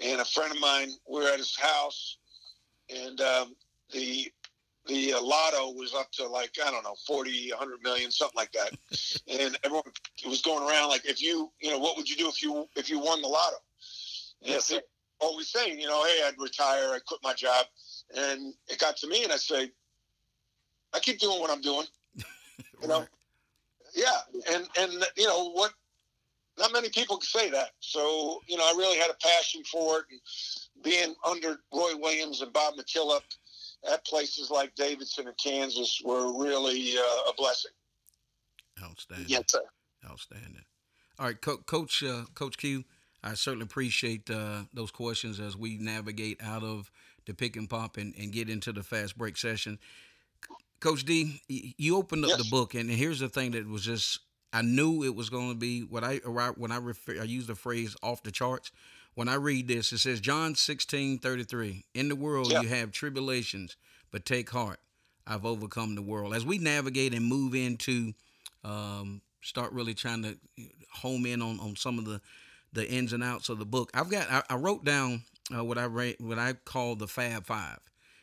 and 0.00 0.20
a 0.20 0.24
friend 0.24 0.52
of 0.52 0.60
mine, 0.60 0.90
we 1.08 1.20
were 1.20 1.28
at 1.28 1.38
his 1.38 1.56
house, 1.56 2.18
and 2.88 3.20
um, 3.20 3.54
the 3.92 4.30
the 4.86 5.12
uh, 5.12 5.22
lotto 5.22 5.72
was 5.72 5.94
up 5.94 6.10
to 6.12 6.26
like 6.26 6.56
I 6.64 6.70
don't 6.70 6.82
know 6.82 6.96
40, 7.06 7.50
100 7.50 7.82
million, 7.82 8.10
something 8.10 8.36
like 8.36 8.52
that, 8.52 8.70
and 9.40 9.58
everyone 9.62 9.84
was 10.26 10.42
going 10.42 10.66
around 10.68 10.88
like, 10.88 11.04
if 11.04 11.22
you, 11.22 11.50
you 11.60 11.70
know, 11.70 11.78
what 11.78 11.96
would 11.96 12.08
you 12.08 12.16
do 12.16 12.28
if 12.28 12.42
you 12.42 12.66
if 12.76 12.90
you 12.90 12.98
won 12.98 13.22
the 13.22 13.28
lotto? 13.28 13.56
And 14.42 14.52
yes, 14.52 14.72
always 15.20 15.48
saying, 15.48 15.78
you 15.78 15.86
know, 15.86 16.02
hey, 16.04 16.22
I'd 16.26 16.38
retire, 16.38 16.92
I'd 16.94 17.04
quit 17.04 17.20
my 17.22 17.34
job. 17.34 17.66
And 18.16 18.54
it 18.68 18.78
got 18.78 18.96
to 18.98 19.06
me, 19.06 19.22
and 19.24 19.32
I 19.32 19.36
say, 19.36 19.70
I 20.92 20.98
keep 20.98 21.20
doing 21.20 21.40
what 21.40 21.50
I'm 21.50 21.62
doing. 21.62 21.86
You 22.82 22.88
know, 22.88 23.04
yeah, 23.94 24.20
and 24.50 24.66
and 24.78 25.04
you 25.14 25.26
know 25.26 25.50
what? 25.50 25.74
Not 26.58 26.72
many 26.72 26.88
people 26.88 27.18
can 27.18 27.26
say 27.26 27.50
that. 27.50 27.72
So 27.80 28.40
you 28.46 28.56
know, 28.56 28.64
I 28.64 28.74
really 28.74 28.98
had 28.98 29.10
a 29.10 29.16
passion 29.20 29.62
for 29.64 29.98
it, 29.98 30.04
and 30.10 30.20
being 30.82 31.14
under 31.22 31.58
Roy 31.74 31.92
Williams 31.98 32.40
and 32.40 32.50
Bob 32.54 32.76
McKillop, 32.76 33.20
at 33.90 34.04
places 34.04 34.50
like 34.50 34.74
Davidson 34.74 35.26
and 35.26 35.36
Kansas 35.36 36.00
were 36.04 36.32
really 36.42 36.94
uh, 36.96 37.30
a 37.30 37.34
blessing. 37.36 37.72
Outstanding. 38.82 39.26
Yes, 39.28 39.44
sir. 39.48 39.62
Outstanding. 40.08 40.64
All 41.18 41.26
right, 41.26 41.40
Co- 41.40 41.58
Coach 41.58 42.02
uh, 42.02 42.24
Coach 42.34 42.56
Q. 42.56 42.84
I 43.22 43.34
certainly 43.34 43.64
appreciate 43.64 44.30
uh, 44.30 44.62
those 44.72 44.90
questions 44.90 45.38
as 45.38 45.54
we 45.56 45.76
navigate 45.76 46.42
out 46.42 46.62
of 46.62 46.90
pick 47.34 47.56
and 47.56 47.68
pop 47.68 47.96
and, 47.96 48.14
and 48.18 48.32
get 48.32 48.48
into 48.48 48.72
the 48.72 48.82
fast 48.82 49.16
break 49.16 49.36
session. 49.36 49.78
Coach 50.80 51.04
D, 51.04 51.42
you 51.48 51.96
opened 51.96 52.24
up 52.24 52.30
yes. 52.30 52.38
the 52.38 52.50
book, 52.50 52.74
and 52.74 52.90
here's 52.90 53.20
the 53.20 53.28
thing 53.28 53.50
that 53.50 53.68
was 53.68 53.84
just 53.84 54.20
I 54.52 54.62
knew 54.62 55.04
it 55.04 55.14
was 55.14 55.28
going 55.28 55.50
to 55.50 55.54
be 55.54 55.82
what 55.82 56.02
I 56.02 56.16
when 56.56 56.72
I 56.72 56.78
refer 56.78 57.20
I 57.20 57.24
use 57.24 57.46
the 57.46 57.54
phrase 57.54 57.96
off 58.02 58.22
the 58.22 58.30
charts. 58.30 58.72
When 59.14 59.28
I 59.28 59.34
read 59.34 59.68
this, 59.68 59.92
it 59.92 59.98
says 59.98 60.20
John 60.20 60.54
sixteen 60.54 61.18
thirty 61.18 61.44
three. 61.44 61.84
In 61.94 62.08
the 62.08 62.16
world 62.16 62.50
you 62.50 62.68
have 62.68 62.92
tribulations, 62.92 63.76
but 64.10 64.24
take 64.24 64.48
heart, 64.50 64.80
I've 65.26 65.44
overcome 65.44 65.94
the 65.96 66.02
world. 66.02 66.34
As 66.34 66.46
we 66.46 66.58
navigate 66.58 67.12
and 67.14 67.26
move 67.26 67.54
into 67.54 68.14
um, 68.64 69.20
start 69.42 69.72
really 69.72 69.94
trying 69.94 70.22
to 70.22 70.38
home 70.92 71.26
in 71.26 71.42
on, 71.42 71.60
on 71.60 71.76
some 71.76 71.98
of 71.98 72.04
the 72.04 72.20
the 72.72 72.88
ins 72.88 73.12
and 73.12 73.22
outs 73.22 73.48
of 73.48 73.58
the 73.58 73.66
book. 73.66 73.90
I've 73.94 74.10
got 74.10 74.30
I, 74.30 74.42
I 74.48 74.56
wrote 74.56 74.84
down 74.84 75.22
uh, 75.54 75.64
what 75.64 75.78
I 75.78 75.84
rate, 75.84 76.20
what 76.20 76.38
I 76.38 76.52
call 76.52 76.96
the 76.96 77.08
Fab 77.08 77.46
Five, 77.46 77.80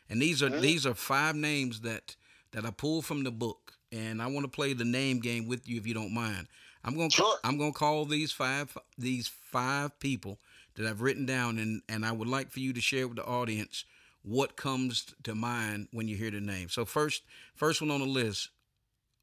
and 0.08 0.20
these 0.20 0.42
are 0.42 0.50
mm-hmm. 0.50 0.60
these 0.60 0.86
are 0.86 0.94
five 0.94 1.36
names 1.36 1.80
that 1.80 2.16
that 2.52 2.64
I 2.64 2.70
pulled 2.70 3.04
from 3.04 3.24
the 3.24 3.30
book, 3.30 3.74
and 3.92 4.22
I 4.22 4.26
want 4.26 4.44
to 4.44 4.50
play 4.50 4.72
the 4.72 4.84
name 4.84 5.20
game 5.20 5.48
with 5.48 5.68
you 5.68 5.76
if 5.76 5.86
you 5.86 5.94
don't 5.94 6.14
mind. 6.14 6.48
I'm 6.84 6.96
gonna 6.96 7.10
sure. 7.10 7.36
I'm 7.44 7.58
gonna 7.58 7.72
call 7.72 8.04
these 8.04 8.32
five 8.32 8.76
these 8.96 9.28
five 9.28 9.98
people 10.00 10.38
that 10.76 10.86
I've 10.86 11.02
written 11.02 11.26
down, 11.26 11.58
and 11.58 11.82
and 11.88 12.06
I 12.06 12.12
would 12.12 12.28
like 12.28 12.50
for 12.50 12.60
you 12.60 12.72
to 12.72 12.80
share 12.80 13.08
with 13.08 13.16
the 13.16 13.24
audience 13.24 13.84
what 14.22 14.56
comes 14.56 15.14
to 15.24 15.34
mind 15.34 15.88
when 15.92 16.08
you 16.08 16.16
hear 16.16 16.30
the 16.30 16.40
name. 16.40 16.68
So 16.68 16.84
first 16.84 17.22
first 17.54 17.80
one 17.80 17.90
on 17.90 18.00
the 18.00 18.06
list, 18.06 18.50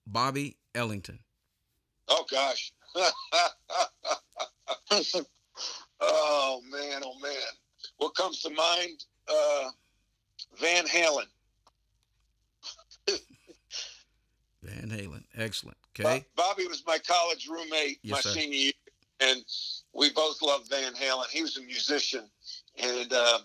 Bobby 0.05 0.57
Ellington. 0.73 1.19
Oh 2.07 2.25
gosh. 2.29 2.71
oh 6.01 6.61
man, 6.69 7.01
oh 7.03 7.19
man. 7.21 7.31
What 7.97 8.15
comes 8.15 8.41
to 8.41 8.49
mind? 8.49 9.05
Uh, 9.27 9.69
Van 10.59 10.85
Halen. 10.85 11.25
Van 14.63 14.89
Halen, 14.89 15.23
excellent. 15.37 15.77
Okay. 15.99 16.25
Bobby 16.35 16.67
was 16.67 16.83
my 16.85 16.97
college 16.99 17.47
roommate 17.47 17.99
yes, 18.01 18.11
my 18.11 18.21
sir. 18.21 18.31
senior 18.31 18.57
year, 18.57 18.71
and 19.19 19.43
we 19.93 20.11
both 20.11 20.41
loved 20.41 20.69
Van 20.69 20.93
Halen. 20.93 21.27
He 21.29 21.41
was 21.41 21.57
a 21.57 21.61
musician, 21.61 22.29
and 22.77 23.13
uh, 23.13 23.39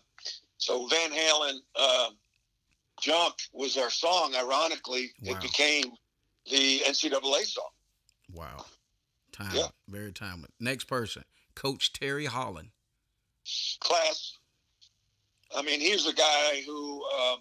so 0.56 0.86
Van 0.86 1.10
Halen 1.10 1.58
uh, 1.76 2.10
"Jump" 3.00 3.36
was 3.52 3.76
our 3.76 3.90
song. 3.90 4.34
Ironically, 4.34 5.12
wow. 5.22 5.32
it 5.32 5.42
became 5.42 5.92
the 6.50 6.80
NCAA 6.86 7.44
song. 7.44 7.70
Wow. 8.32 8.64
Time. 9.32 9.54
Yeah. 9.54 9.68
Very 9.88 10.12
timely. 10.12 10.48
Next 10.58 10.84
person, 10.84 11.24
Coach 11.54 11.92
Terry 11.92 12.26
Holland. 12.26 12.70
Class. 13.80 14.38
I 15.56 15.62
mean, 15.62 15.80
he's 15.80 16.06
a 16.06 16.12
guy 16.12 16.62
who, 16.64 17.04
um, 17.04 17.38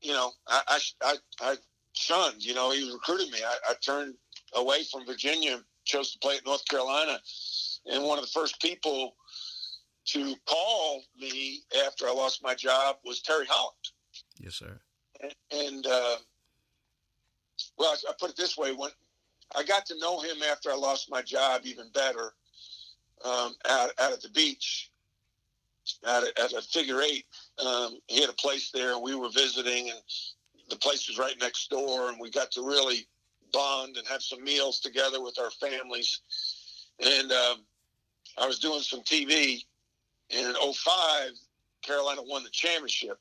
you 0.00 0.12
know, 0.12 0.32
I, 0.48 0.62
I, 0.68 0.78
I, 1.02 1.16
I, 1.40 1.56
shunned. 1.92 2.44
You 2.44 2.54
know, 2.54 2.70
he 2.70 2.90
recruited 2.92 3.30
me. 3.30 3.38
I, 3.44 3.56
I 3.70 3.74
turned 3.74 4.14
away 4.54 4.84
from 4.84 5.06
Virginia, 5.06 5.60
chose 5.84 6.12
to 6.12 6.18
play 6.18 6.36
at 6.36 6.44
North 6.44 6.66
Carolina, 6.68 7.18
and 7.86 8.04
one 8.04 8.18
of 8.18 8.24
the 8.24 8.30
first 8.30 8.60
people 8.60 9.14
to 10.06 10.34
call 10.46 11.02
me 11.18 11.62
after 11.86 12.06
I 12.06 12.12
lost 12.12 12.42
my 12.42 12.54
job 12.54 12.96
was 13.04 13.20
Terry 13.22 13.46
Holland. 13.48 13.76
Yes, 14.38 14.54
sir. 14.54 14.78
And, 15.20 15.34
and 15.50 15.86
uh, 15.86 16.16
well, 17.78 17.92
I, 17.92 18.10
I 18.10 18.12
put 18.18 18.30
it 18.30 18.36
this 18.36 18.56
way: 18.56 18.72
when 18.72 18.90
I 19.54 19.62
got 19.62 19.86
to 19.86 19.98
know 19.98 20.20
him 20.20 20.42
after 20.50 20.70
I 20.70 20.74
lost 20.74 21.10
my 21.10 21.22
job 21.22 21.62
even 21.64 21.88
better 21.92 22.32
um, 23.24 23.54
out, 23.68 23.90
out 23.98 24.12
at 24.12 24.20
the 24.20 24.28
beach 24.30 24.90
at 26.06 26.22
a, 26.22 26.42
at 26.42 26.52
a 26.52 26.62
figure 26.62 27.00
eight. 27.02 27.26
Um, 27.64 27.98
he 28.08 28.20
had 28.20 28.30
a 28.30 28.34
place 28.34 28.70
there 28.70 28.92
and 28.94 29.02
we 29.02 29.14
were 29.14 29.30
visiting 29.30 29.90
and 29.90 30.00
the 30.68 30.76
place 30.76 31.08
was 31.08 31.18
right 31.18 31.34
next 31.40 31.70
door 31.70 32.08
and 32.08 32.18
we 32.20 32.30
got 32.30 32.50
to 32.52 32.62
really 32.62 33.06
bond 33.52 33.96
and 33.96 34.06
have 34.08 34.22
some 34.22 34.42
meals 34.42 34.80
together 34.80 35.22
with 35.22 35.38
our 35.38 35.50
families. 35.50 36.20
And 37.00 37.30
um, 37.32 37.58
I 38.38 38.46
was 38.46 38.58
doing 38.58 38.80
some 38.80 39.00
TV 39.00 39.64
and 40.30 40.56
in 40.56 40.72
05, 40.72 41.30
Carolina 41.82 42.22
won 42.24 42.42
the 42.42 42.50
championship. 42.50 43.18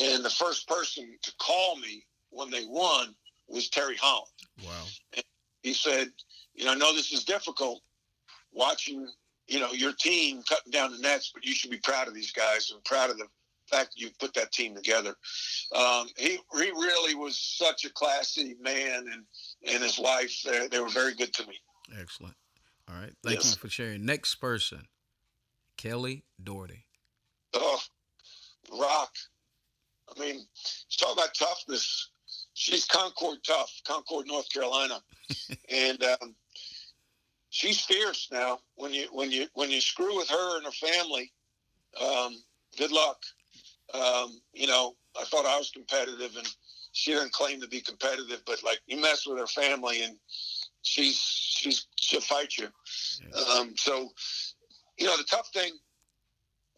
And 0.00 0.24
the 0.24 0.30
first 0.30 0.68
person 0.68 1.16
to 1.22 1.32
call 1.38 1.76
me 1.76 2.04
when 2.30 2.50
they 2.50 2.64
won 2.66 3.14
was 3.48 3.68
Terry 3.68 3.96
Holland. 3.96 4.30
Wow. 4.62 4.84
And 5.14 5.24
he 5.62 5.72
said, 5.72 6.10
you 6.54 6.64
know, 6.64 6.72
I 6.72 6.74
know 6.74 6.94
this 6.94 7.12
is 7.12 7.24
difficult 7.24 7.80
watching, 8.52 9.08
you 9.48 9.60
know, 9.60 9.72
your 9.72 9.92
team 9.92 10.42
cutting 10.48 10.70
down 10.70 10.92
the 10.92 10.98
nets, 10.98 11.30
but 11.32 11.44
you 11.44 11.52
should 11.52 11.70
be 11.70 11.78
proud 11.78 12.08
of 12.08 12.14
these 12.14 12.32
guys 12.32 12.70
and 12.70 12.82
proud 12.84 13.10
of 13.10 13.18
the 13.18 13.26
fact 13.66 13.94
that 13.94 14.00
you 14.00 14.10
put 14.18 14.34
that 14.34 14.52
team 14.52 14.74
together. 14.74 15.14
Um, 15.74 16.06
he, 16.16 16.38
he 16.54 16.70
really 16.70 17.14
was 17.14 17.38
such 17.38 17.84
a 17.84 17.92
classy 17.92 18.56
man 18.60 19.06
and, 19.12 19.24
and 19.66 19.82
his 19.82 19.98
wife, 19.98 20.42
they, 20.44 20.68
they 20.68 20.80
were 20.80 20.88
very 20.88 21.14
good 21.14 21.32
to 21.34 21.46
me. 21.46 21.54
Excellent. 21.98 22.34
All 22.88 22.96
right. 22.96 23.12
Thank 23.22 23.36
yes. 23.36 23.52
you 23.52 23.58
for 23.58 23.68
sharing. 23.68 24.04
Next 24.04 24.36
person, 24.36 24.82
Kelly 25.76 26.24
Doherty. 26.42 26.84
Oh, 27.54 27.80
rock. 28.72 29.12
I 30.14 30.20
mean, 30.20 30.46
talk 30.98 31.14
about 31.14 31.34
toughness 31.34 32.10
she's 32.58 32.84
Concord 32.84 33.38
tough, 33.46 33.72
Concord, 33.86 34.26
North 34.26 34.52
Carolina, 34.52 35.00
and 35.70 36.02
um, 36.02 36.34
she's 37.50 37.80
fierce 37.80 38.28
now. 38.30 38.58
When 38.76 38.92
you 38.92 39.08
when 39.12 39.30
you 39.30 39.46
when 39.54 39.70
you 39.70 39.80
screw 39.80 40.16
with 40.16 40.28
her 40.28 40.56
and 40.56 40.66
her 40.66 40.72
family, 40.72 41.32
um, 42.00 42.36
good 42.76 42.92
luck. 42.92 43.18
Um, 43.94 44.40
you 44.52 44.66
know, 44.66 44.94
I 45.18 45.24
thought 45.24 45.46
I 45.46 45.56
was 45.56 45.70
competitive, 45.70 46.36
and 46.36 46.46
she 46.92 47.12
didn't 47.12 47.32
claim 47.32 47.60
to 47.60 47.68
be 47.68 47.80
competitive, 47.80 48.42
but 48.46 48.62
like 48.62 48.80
you 48.86 49.00
mess 49.00 49.26
with 49.26 49.38
her 49.38 49.46
family, 49.46 50.02
and 50.02 50.16
she's 50.82 51.18
she's 51.18 51.86
she'll 51.96 52.20
fight 52.20 52.56
you. 52.58 52.68
Um, 53.56 53.74
so, 53.76 54.08
you 54.98 55.06
know, 55.06 55.16
the 55.16 55.24
tough 55.24 55.48
thing 55.52 55.72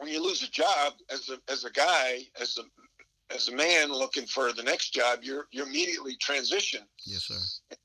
when 0.01 0.11
you 0.11 0.23
lose 0.23 0.43
a 0.43 0.51
job 0.51 0.95
as 1.13 1.29
a 1.29 1.39
as 1.53 1.65
a 1.65 1.71
guy, 1.71 2.21
as 2.41 2.59
a 2.59 3.35
as 3.35 3.49
a 3.49 3.55
man 3.55 3.93
looking 3.93 4.27
for 4.27 4.53
the 4.53 4.63
next 4.63 4.95
job, 4.95 5.21
you're 5.23 5.47
you're 5.53 5.67
immediately 5.67 6.17
transition. 6.17 6.81
Yes, 7.05 7.25
sir. 7.25 7.39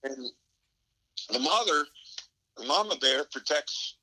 And 0.03 0.29
the 1.29 1.39
mother, 1.39 1.79
the 1.83 1.94
mama 2.63 2.95
bear, 2.97 3.25
protects 3.25 3.97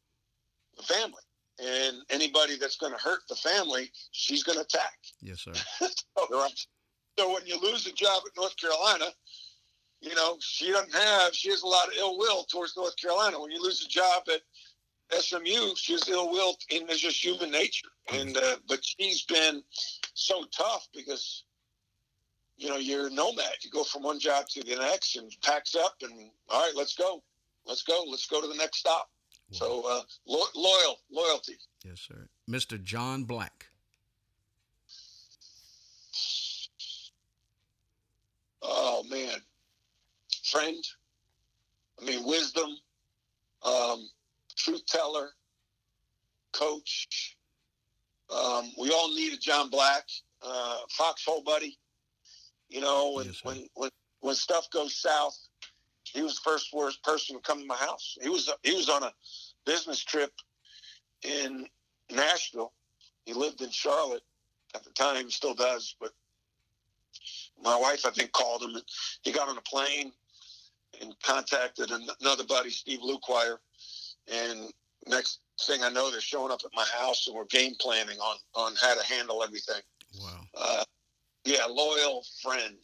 the 0.77 0.83
family, 0.83 1.23
and 1.59 1.99
anybody 2.11 2.57
that's 2.59 2.77
going 2.77 2.93
to 2.93 2.99
hurt 2.99 3.21
the 3.29 3.37
family, 3.37 3.91
she's 4.11 4.43
going 4.43 4.59
to 4.59 4.65
attack. 4.65 4.99
Yes, 5.21 5.41
sir. 5.41 5.53
so, 5.81 6.47
so 7.19 7.33
when 7.33 7.47
you 7.47 7.61
lose 7.61 7.87
a 7.87 7.93
job 7.93 8.23
at 8.27 8.37
North 8.37 8.57
Carolina, 8.57 9.07
you 10.01 10.15
know 10.15 10.37
she 10.41 10.73
doesn't 10.73 10.93
have 10.93 11.33
she 11.35 11.49
has 11.51 11.63
a 11.63 11.67
lot 11.67 11.87
of 11.87 11.95
ill 11.97 12.19
will 12.19 12.45
towards 12.45 12.77
North 12.77 12.97
Carolina. 12.97 13.41
When 13.41 13.51
you 13.51 13.63
lose 13.63 13.85
a 13.85 13.89
job 13.89 14.25
at 14.33 14.41
SMU, 15.23 15.75
she's 15.77 16.09
ill 16.09 16.31
will, 16.31 16.57
and 16.71 16.91
it's 16.91 17.01
just 17.01 17.25
human 17.25 17.51
nature. 17.51 17.89
And 18.13 18.37
uh, 18.37 18.57
but 18.67 18.81
she's 18.85 19.23
been 19.23 19.63
so 20.15 20.45
tough 20.57 20.89
because 20.95 21.45
you 22.57 22.69
know 22.69 22.77
you're 22.77 23.07
a 23.07 23.11
nomad. 23.11 23.63
You 23.63 23.71
go 23.71 23.85
from 23.85 24.03
one 24.03 24.19
job 24.19 24.49
to 24.49 24.63
the 24.63 24.77
next, 24.77 25.17
and 25.17 25.31
packs 25.43 25.75
up, 25.75 25.95
and 26.03 26.31
all 26.49 26.63
right, 26.63 26.73
let's 26.75 26.95
go, 26.95 27.23
let's 27.67 27.83
go, 27.83 28.05
let's 28.09 28.27
go 28.27 28.41
to 28.41 28.47
the 28.47 28.55
next 28.55 28.79
stop. 28.79 29.09
So 29.51 29.85
uh, 29.87 30.01
lo- 30.27 30.47
loyal, 30.57 30.99
loyalty. 31.11 31.59
Yes, 31.85 32.01
sir. 32.01 32.29
Mr. 32.49 32.83
John 32.83 33.25
Black. 33.25 33.67
Oh 38.63 39.03
man, 39.11 39.37
friend. 40.45 40.83
I 42.01 42.05
mean, 42.05 42.25
wisdom, 42.25 42.71
um, 43.63 44.09
truth 44.57 44.87
teller, 44.87 45.31
coach, 46.53 47.37
um, 48.31 48.73
we 48.79 48.91
all 48.91 49.15
need 49.15 49.35
a 49.35 49.37
John 49.37 49.69
Black, 49.69 50.05
uh, 50.43 50.79
foxhole 50.91 51.43
buddy. 51.43 51.79
You 52.69 52.81
know, 52.81 53.13
when, 53.13 53.27
yes, 53.27 53.45
when 53.45 53.69
when 53.75 53.91
when 54.21 54.35
stuff 54.35 54.71
goes 54.71 54.97
south, 54.97 55.37
he 56.05 56.23
was 56.23 56.37
the 56.37 56.51
first 56.51 56.73
worst 56.73 57.03
person 57.03 57.37
to 57.37 57.43
come 57.43 57.61
to 57.61 57.67
my 57.67 57.77
house. 57.77 58.17
He 58.23 58.29
was 58.29 58.51
he 58.63 58.75
was 58.75 58.89
on 58.89 59.03
a 59.03 59.13
business 59.65 60.03
trip 60.03 60.33
in 61.23 61.67
Nashville. 62.11 62.73
He 63.25 63.33
lived 63.33 63.61
in 63.61 63.71
Charlotte 63.71 64.23
at 64.75 64.85
the 64.85 64.91
time. 64.91 65.31
Still 65.31 65.55
does, 65.55 65.95
but 66.01 66.11
my 67.63 67.77
wife, 67.77 68.05
I 68.05 68.11
think, 68.11 68.33
called 68.33 68.63
him. 68.63 68.75
And 68.75 68.85
he 69.23 69.33
got 69.33 69.49
on 69.49 69.57
a 69.57 69.63
plane 69.63 70.13
and 71.01 71.15
contacted 71.23 71.91
another 72.21 72.45
buddy, 72.45 72.71
Steve 72.71 73.01
Luquire, 73.03 73.59
and 74.31 74.73
next 75.07 75.41
thing 75.61 75.83
I 75.83 75.91
know, 75.91 76.11
they're 76.11 76.21
showing 76.21 76.53
up 76.53 76.61
at 76.65 76.71
my 76.75 76.87
house 76.99 77.27
and 77.27 77.37
we're 77.37 77.45
game 77.47 77.75
planning 77.81 78.19
on 78.19 78.37
on 78.55 78.75
how 78.81 78.95
to 78.95 79.05
handle 79.13 79.43
everything. 79.43 79.81
Wow. 80.21 80.41
Uh, 80.55 80.85
Yeah, 81.45 81.65
loyal 81.69 82.25
friend. 82.43 82.77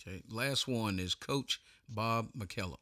Okay. 0.00 0.22
Last 0.28 0.66
one 0.66 0.98
is 0.98 1.14
Coach 1.14 1.60
Bob 1.88 2.28
McKillop. 2.36 2.76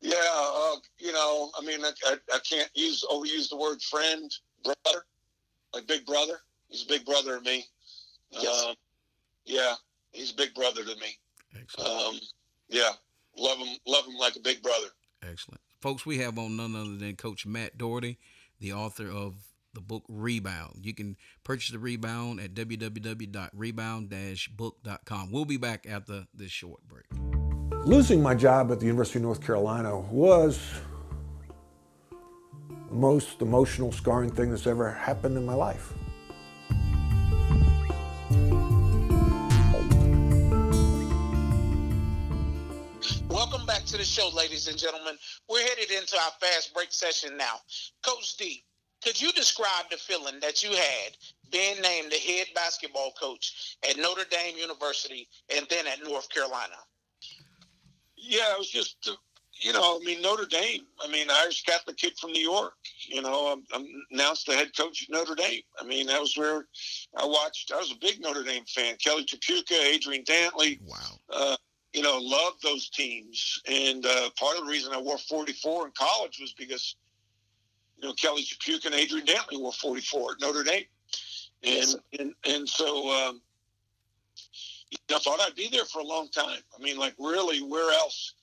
Yeah, 0.00 0.14
uh, 0.16 0.76
you 0.98 1.12
know, 1.12 1.50
I 1.58 1.64
mean, 1.64 1.84
I, 1.84 1.90
I, 2.06 2.16
I, 2.32 2.38
can't 2.48 2.70
use 2.74 3.04
overuse 3.10 3.48
the 3.48 3.56
word 3.56 3.82
friend, 3.82 4.30
brother, 4.62 5.04
like 5.74 5.86
big 5.86 6.04
brother. 6.06 6.40
He's 6.68 6.84
a 6.84 6.86
big 6.86 7.04
brother 7.04 7.38
to 7.38 7.44
me. 7.44 7.64
Yes. 8.30 8.64
Um, 8.68 8.74
yeah, 9.44 9.74
he's 10.12 10.32
a 10.32 10.34
big 10.34 10.54
brother 10.54 10.82
to 10.82 10.94
me. 10.96 11.18
Excellent. 11.58 11.90
Um, 11.90 12.20
yeah, 12.68 12.90
love 13.36 13.58
him, 13.58 13.76
love 13.86 14.04
him 14.04 14.16
like 14.16 14.36
a 14.36 14.40
big 14.40 14.62
brother. 14.62 14.88
Excellent, 15.22 15.60
folks. 15.80 16.04
We 16.04 16.18
have 16.18 16.38
on 16.38 16.56
none 16.56 16.76
other 16.76 16.96
than 16.96 17.16
Coach 17.16 17.46
Matt 17.46 17.78
Doherty, 17.78 18.18
the 18.60 18.72
author 18.74 19.10
of 19.10 19.45
the 19.76 19.82
book 19.82 20.02
Rebound. 20.08 20.80
You 20.82 20.94
can 20.94 21.16
purchase 21.44 21.70
the 21.70 21.78
Rebound 21.78 22.40
at 22.40 22.54
www.rebound-book.com. 22.54 25.30
We'll 25.30 25.44
be 25.44 25.58
back 25.58 25.86
after 25.88 26.26
this 26.34 26.50
short 26.50 26.80
break. 26.88 27.04
Losing 27.84 28.20
my 28.22 28.34
job 28.34 28.72
at 28.72 28.80
the 28.80 28.86
University 28.86 29.18
of 29.18 29.24
North 29.24 29.44
Carolina 29.44 30.00
was 30.00 30.58
the 32.10 32.94
most 32.94 33.42
emotional, 33.42 33.92
scarring 33.92 34.30
thing 34.30 34.48
that's 34.50 34.66
ever 34.66 34.90
happened 34.90 35.36
in 35.36 35.44
my 35.44 35.52
life. 35.54 35.92
Welcome 43.28 43.66
back 43.66 43.84
to 43.84 43.98
the 43.98 44.04
show, 44.04 44.30
ladies 44.34 44.68
and 44.68 44.78
gentlemen. 44.78 45.18
We're 45.50 45.62
headed 45.62 45.90
into 45.90 46.16
our 46.16 46.30
fast 46.40 46.72
break 46.72 46.92
session 46.92 47.36
now. 47.36 47.56
Coach 48.02 48.38
D, 48.38 48.64
could 49.06 49.22
you 49.22 49.30
describe 49.32 49.88
the 49.88 49.96
feeling 49.96 50.34
that 50.40 50.64
you 50.64 50.70
had 50.70 51.16
being 51.52 51.80
named 51.80 52.10
the 52.10 52.16
head 52.16 52.48
basketball 52.56 53.12
coach 53.12 53.76
at 53.88 53.96
Notre 53.96 54.24
Dame 54.28 54.56
University 54.58 55.28
and 55.56 55.64
then 55.70 55.86
at 55.86 56.02
North 56.02 56.28
Carolina? 56.28 56.74
Yeah, 58.16 58.52
it 58.52 58.58
was 58.58 58.68
just, 58.68 59.08
you 59.60 59.72
know, 59.72 60.00
I 60.00 60.04
mean, 60.04 60.20
Notre 60.22 60.46
Dame. 60.46 60.80
I 61.00 61.08
mean, 61.08 61.28
Irish 61.30 61.62
Catholic 61.62 61.96
kid 61.98 62.18
from 62.18 62.32
New 62.32 62.42
York. 62.42 62.72
You 63.08 63.22
know, 63.22 63.52
I'm, 63.52 63.62
I'm 63.72 63.86
announced 64.10 64.46
the 64.46 64.54
head 64.54 64.76
coach 64.76 65.04
at 65.04 65.14
Notre 65.14 65.36
Dame. 65.36 65.62
I 65.80 65.84
mean, 65.84 66.08
that 66.08 66.20
was 66.20 66.36
where 66.36 66.66
I 67.16 67.24
watched. 67.24 67.70
I 67.72 67.78
was 67.78 67.92
a 67.92 67.98
big 68.00 68.20
Notre 68.20 68.42
Dame 68.42 68.64
fan. 68.66 68.96
Kelly 68.96 69.24
Tripucka, 69.24 69.80
Adrian 69.84 70.24
Dantley. 70.24 70.80
Wow. 70.84 70.96
Uh, 71.30 71.56
you 71.92 72.02
know, 72.02 72.18
loved 72.20 72.60
those 72.64 72.90
teams. 72.90 73.62
And 73.68 74.04
uh, 74.04 74.30
part 74.36 74.58
of 74.58 74.64
the 74.64 74.70
reason 74.70 74.92
I 74.92 75.00
wore 75.00 75.16
44 75.16 75.86
in 75.86 75.92
college 75.96 76.38
was 76.40 76.52
because, 76.58 76.96
you 77.98 78.08
know, 78.08 78.14
Kelly 78.14 78.42
Tripucka 78.42 78.86
and 78.86 78.94
Adrian 78.94 79.26
Dantley 79.26 79.62
were 79.62 79.72
44 79.72 80.32
at 80.32 80.40
Notre 80.40 80.62
Dame. 80.62 80.84
And, 81.62 81.94
and, 82.18 82.34
and 82.46 82.68
so, 82.68 83.10
um, 83.10 83.40
I 85.10 85.18
thought 85.18 85.40
I'd 85.40 85.54
be 85.54 85.68
there 85.68 85.84
for 85.84 86.00
a 86.00 86.04
long 86.04 86.28
time. 86.28 86.60
I 86.76 86.82
mean, 86.82 86.98
like 86.98 87.14
really, 87.18 87.60
where 87.62 87.92
else? 87.92 88.34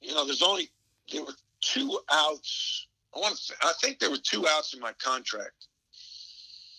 You 0.00 0.14
know, 0.14 0.24
there's 0.24 0.42
only 0.42 0.70
there 1.12 1.22
were 1.22 1.34
two 1.60 1.98
outs. 2.10 2.86
I 3.14 3.20
want 3.20 3.36
to. 3.36 3.54
I 3.62 3.72
think 3.80 3.98
there 3.98 4.10
were 4.10 4.18
two 4.18 4.46
outs 4.48 4.74
in 4.74 4.80
my 4.80 4.92
contract, 4.94 5.68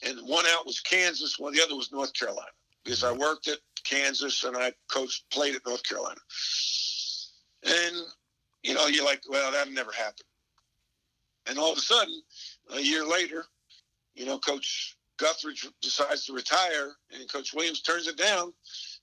and 0.04 0.20
one 0.28 0.46
out 0.48 0.66
was 0.66 0.80
Kansas. 0.80 1.40
One 1.40 1.54
the 1.54 1.64
other 1.64 1.76
was 1.76 1.92
North 1.92 2.14
Carolina 2.14 2.48
because 2.84 3.04
I 3.04 3.12
worked 3.12 3.48
at 3.48 3.60
Kansas 3.84 4.44
and 4.44 4.56
I 4.58 4.74
coached 4.90 5.30
played 5.30 5.56
at 5.56 5.66
North 5.66 5.84
Carolina. 5.88 6.20
And 7.64 7.96
you 8.64 8.74
know, 8.74 8.88
you're 8.88 9.06
like, 9.06 9.22
well, 9.30 9.52
that 9.52 9.72
never 9.72 9.92
happened. 9.92 10.24
And 11.48 11.60
all 11.60 11.72
of 11.72 11.78
a 11.78 11.82
sudden, 11.82 12.22
a 12.74 12.82
year 12.82 13.06
later, 13.06 13.46
you 14.16 14.26
know, 14.26 14.40
Coach 14.40 14.98
Guthridge 15.18 15.66
decides 15.82 16.26
to 16.26 16.34
retire, 16.34 16.94
and 17.12 17.32
Coach 17.32 17.54
Williams 17.54 17.82
turns 17.82 18.08
it 18.08 18.18
down 18.18 18.54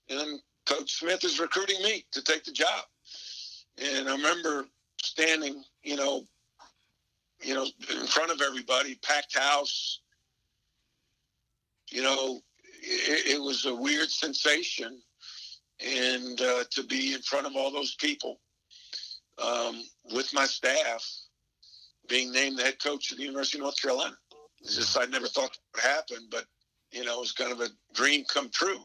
and 0.09 0.41
Coach 0.67 0.99
Smith 0.99 1.25
is 1.25 1.41
recruiting 1.41 1.83
me 1.83 2.05
to 2.13 2.23
take 2.23 2.45
the 2.45 2.53
job. 2.53 2.85
And 3.79 4.09
I 4.09 4.13
remember 4.13 4.67
standing, 5.03 5.63
you 5.83 5.97
know, 5.97 6.27
you 7.43 7.55
know, 7.55 7.67
in 7.91 8.07
front 8.07 8.31
of 8.31 8.41
everybody, 8.41 8.95
packed 9.03 9.37
house. 9.37 10.01
You 11.91 12.03
know, 12.03 12.41
it, 12.83 13.35
it 13.37 13.43
was 13.43 13.67
a 13.67 13.75
weird 13.75 14.11
sensation, 14.11 15.01
and 15.85 16.41
uh, 16.41 16.65
to 16.71 16.85
be 16.85 17.15
in 17.15 17.23
front 17.23 17.47
of 17.47 17.57
all 17.57 17.73
those 17.73 17.97
people 17.97 18.39
um, 19.45 19.83
with 20.15 20.33
my 20.33 20.47
staff, 20.47 21.05
being 22.09 22.33
named 22.33 22.59
the 22.59 22.65
head 22.65 22.83
coach 22.83 23.11
of 23.11 23.19
the 23.19 23.25
University 23.25 23.59
of 23.59 23.63
North 23.63 23.81
Carolina. 23.81 24.17
It's 24.61 24.77
just 24.77 24.99
I 24.99 25.07
never 25.07 25.27
thought 25.27 25.53
that 25.53 25.59
would 25.75 25.83
happen, 25.83 26.29
but 26.31 26.45
you 26.93 27.05
know, 27.05 27.17
it 27.17 27.21
was 27.21 27.33
kind 27.33 27.53
of 27.53 27.61
a 27.61 27.69
dream 27.95 28.25
come 28.33 28.51
true. 28.51 28.81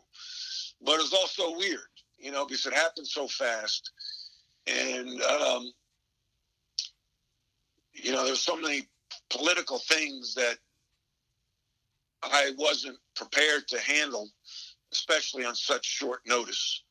But 0.82 0.94
it 0.96 1.02
was 1.02 1.14
also 1.14 1.58
weird, 1.58 1.80
you 2.18 2.32
know, 2.32 2.46
because 2.46 2.66
it 2.66 2.74
happened 2.74 3.08
so 3.08 3.28
fast, 3.28 3.92
and 4.66 5.22
um, 5.22 5.72
you 7.94 8.12
know, 8.12 8.26
there's 8.26 8.40
so 8.40 8.56
many 8.56 8.88
political 9.30 9.80
things 9.80 10.36
that 10.36 10.58
I 12.24 12.52
wasn't 12.58 12.98
prepared 13.16 13.68
to 13.70 13.80
handle, 13.80 14.30
especially 14.92 15.46
on 15.46 15.56
such 15.56 15.86
short 15.86 16.22
notice, 16.26 16.84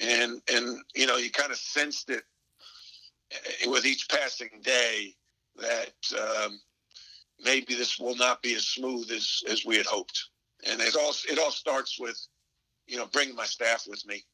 and 0.00 0.40
and 0.52 0.78
you 0.94 1.06
know, 1.06 1.16
you 1.16 1.30
kind 1.30 1.52
of 1.52 1.58
sensed 1.58 2.10
it 2.10 2.22
with 3.66 3.86
each 3.86 4.08
passing 4.08 4.50
day 4.62 5.14
that 5.56 5.92
um, 6.18 6.60
maybe 7.40 7.74
this 7.74 7.98
will 7.98 8.16
not 8.16 8.42
be 8.42 8.54
as 8.54 8.66
smooth 8.66 9.10
as 9.10 9.42
as 9.48 9.64
we 9.64 9.76
had 9.76 9.86
hoped, 9.86 10.28
and 10.66 10.80
it 10.80 10.96
all 10.96 11.14
it 11.28 11.38
all 11.38 11.50
starts 11.50 11.98
with 11.98 12.18
you 12.86 12.96
know, 12.96 13.06
bringing 13.06 13.34
my 13.34 13.44
staff 13.44 13.84
with 13.88 14.04
me. 14.06 14.24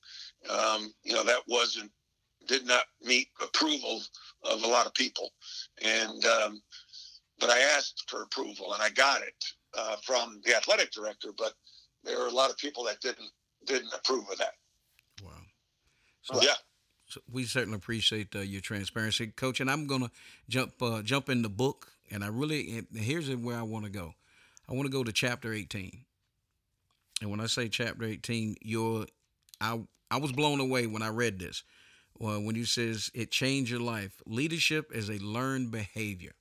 Um, 0.50 0.92
you 1.04 1.12
know, 1.12 1.24
that 1.24 1.42
wasn't, 1.46 1.90
did 2.46 2.66
not 2.66 2.85
meet 3.02 3.28
approval 3.42 4.02
of 4.44 4.62
a 4.62 4.66
lot 4.66 4.87
of 4.87 4.94
people. 4.94 5.31
And, 5.83 6.24
um, 6.24 6.62
but 7.38 7.50
I 7.50 7.59
asked 7.61 8.04
for 8.09 8.22
approval 8.22 8.72
and 8.74 8.83
I 8.83 8.90
got 8.90 9.22
it 9.22 9.44
uh, 9.76 9.96
from 10.02 10.40
the 10.44 10.57
athletic 10.57 10.90
director, 10.92 11.31
but 11.37 11.52
there 12.04 12.18
were 12.18 12.26
a 12.26 12.33
lot 12.33 12.50
of 12.50 12.57
people 12.57 12.85
that 12.85 13.00
didn't, 13.00 13.31
didn't 13.66 13.92
approve 13.94 14.28
of 14.31 14.38
that. 14.38 14.54
Wow. 15.22 15.33
So, 16.22 16.42
yeah. 16.42 16.54
So 17.09 17.21
we 17.31 17.44
certainly 17.44 17.77
appreciate 17.77 18.35
uh, 18.37 18.40
your 18.40 18.61
transparency, 18.61 19.29
Coach. 19.29 19.61
And 19.61 19.71
I'm 19.71 19.87
gonna 19.87 20.11
jump 20.49 20.81
uh, 20.83 21.03
jump 21.03 21.29
in 21.29 21.42
the 21.42 21.49
book, 21.49 21.90
and 22.11 22.23
I 22.23 22.29
really 22.29 22.85
here's 22.94 23.35
where 23.35 23.57
I 23.57 23.62
want 23.62 23.87
to 23.87 23.90
go. 23.90 24.14
I 24.68 24.75
want 24.75 24.87
to 24.87 24.92
go 24.92 25.03
to 25.03 25.12
chapter 25.12 25.53
18. 25.53 26.05
And 27.23 27.31
when 27.31 27.40
I 27.40 27.47
say 27.47 27.68
chapter 27.68 28.05
18, 28.05 28.57
you're 28.61 29.07
I 29.61 29.81
I 30.11 30.18
was 30.18 30.33
blown 30.33 30.61
away 30.61 30.87
when 30.87 31.03
I 31.03 31.09
read 31.09 31.38
this. 31.38 31.64
Well, 32.18 32.42
when 32.42 32.57
you 32.57 32.64
says 32.64 33.11
it 33.14 33.31
changed 33.31 33.71
your 33.71 33.81
life. 33.81 34.21
Leadership 34.27 34.90
is 34.92 35.09
a 35.09 35.18
learned 35.18 35.71
behavior. 35.71 36.33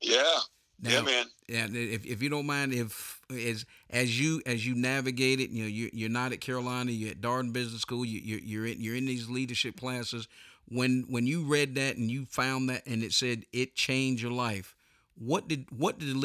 Yeah. 0.00 0.40
Now, 0.82 0.90
yeah, 0.90 1.00
man. 1.02 1.26
And 1.48 1.76
if, 1.76 2.06
if 2.06 2.22
you 2.22 2.28
don't 2.28 2.46
mind, 2.46 2.72
if 2.72 3.20
as 3.30 3.66
as 3.90 4.18
you 4.18 4.40
as 4.46 4.66
you 4.66 4.74
navigate 4.74 5.40
it, 5.40 5.50
you 5.50 5.64
know 5.64 5.68
you 5.68 5.90
you're 5.92 6.08
not 6.08 6.32
at 6.32 6.40
Carolina, 6.40 6.90
you're 6.90 7.10
at 7.10 7.20
Darden 7.20 7.52
Business 7.52 7.82
School, 7.82 8.04
you 8.04 8.20
you're, 8.20 8.40
you're 8.40 8.66
in 8.66 8.80
you're 8.80 8.96
in 8.96 9.06
these 9.06 9.28
leadership 9.28 9.78
classes. 9.78 10.26
When 10.68 11.04
when 11.08 11.26
you 11.26 11.42
read 11.42 11.74
that 11.74 11.96
and 11.96 12.10
you 12.10 12.24
found 12.24 12.68
that 12.70 12.86
and 12.86 13.02
it 13.02 13.12
said 13.12 13.44
it 13.52 13.74
changed 13.74 14.22
your 14.22 14.32
life, 14.32 14.74
what 15.18 15.48
did 15.48 15.66
what 15.70 15.98
did 15.98 16.16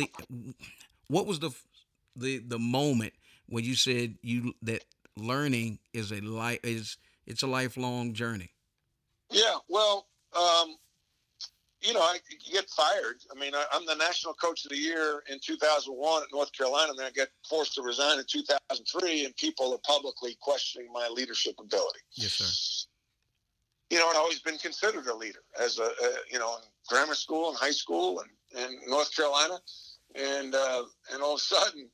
what 1.08 1.26
was 1.26 1.40
the 1.40 1.52
the 2.16 2.38
the 2.38 2.60
moment 2.60 3.14
when 3.48 3.64
you 3.64 3.76
said 3.76 4.16
you 4.22 4.54
that 4.62 4.84
learning 5.18 5.80
is 5.94 6.12
a 6.12 6.22
life 6.22 6.60
is 6.64 6.98
it's 7.26 7.44
a 7.44 7.48
lifelong 7.48 8.14
journey. 8.14 8.52
Yeah, 9.32 9.58
well, 9.68 10.08
um, 10.38 10.76
you 11.86 11.94
know, 11.94 12.02
I 12.02 12.18
get 12.52 12.70
fired. 12.70 13.18
I 13.32 13.40
mean, 13.40 13.54
I, 13.54 13.64
am 13.74 13.86
the 13.86 13.96
national 13.96 14.34
coach 14.34 14.66
of 14.66 14.72
the 14.72 14.78
year 14.78 15.24
in 15.30 15.40
2001 15.40 16.24
at 16.24 16.28
North 16.32 16.52
Carolina, 16.54 16.92
and 16.92 17.00
then 17.00 17.06
I 17.06 17.12
get 17.12 17.30
forced 17.48 17.76
to 17.76 17.82
resign 17.82 18.18
in 18.18 18.26
2003, 18.28 19.26
and 19.26 19.36
people 19.36 19.74
are 19.74 19.80
publicly 19.86 20.38
questioning 20.42 20.92
my 20.92 21.08
leadership 21.08 21.56
ability. 21.60 22.00
Yes, 22.14 22.34
sir. 22.34 22.90
You 23.92 24.00
know, 24.00 24.10
I've 24.10 24.18
always 24.18 24.40
been 24.40 24.58
considered 24.58 25.06
a 25.06 25.16
leader 25.16 25.44
as 25.62 25.78
a, 25.78 25.84
a 25.84 26.14
you 26.32 26.40
know, 26.40 26.56
in 26.56 26.64
grammar 26.90 27.14
school 27.14 27.50
and 27.50 27.58
high 27.58 27.72
school 27.72 28.22
and, 28.22 28.64
and 28.64 28.76
North 28.88 29.16
Carolina, 29.16 29.60
and 30.16 30.56
uh, 30.56 30.84
and 31.14 31.22
all 31.22 31.36
of 31.36 31.40
a 31.40 31.44
sudden, 31.44 31.88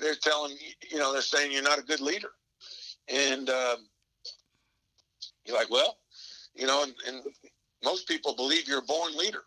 they're 0.00 0.16
telling 0.16 0.56
you 0.90 0.98
know 0.98 1.12
they're 1.12 1.22
saying 1.22 1.52
you're 1.52 1.62
not 1.62 1.78
a 1.78 1.82
good 1.82 2.00
leader, 2.00 2.30
and 3.08 3.48
um, 3.50 3.86
you're 5.44 5.56
like, 5.56 5.70
well, 5.70 5.98
you 6.56 6.66
know, 6.66 6.82
and, 6.82 6.94
and 7.06 7.22
most 7.86 8.08
people 8.08 8.34
believe 8.34 8.66
you're 8.66 8.80
a 8.80 8.82
born 8.82 9.16
leader, 9.16 9.44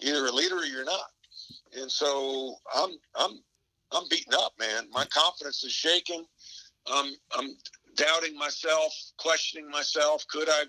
either 0.00 0.26
a 0.26 0.32
leader 0.32 0.56
or 0.56 0.64
you're 0.64 0.84
not, 0.84 1.10
and 1.80 1.90
so 1.90 2.54
I'm 2.74 2.90
I'm 3.18 3.40
I'm 3.90 4.04
beaten 4.08 4.34
up, 4.34 4.52
man. 4.60 4.84
My 4.92 5.06
confidence 5.06 5.64
is 5.64 5.72
shaken. 5.72 6.24
Um, 6.94 7.14
I'm 7.32 7.56
doubting 7.96 8.36
myself, 8.36 8.94
questioning 9.18 9.68
myself. 9.70 10.24
Could 10.28 10.48
I, 10.48 10.64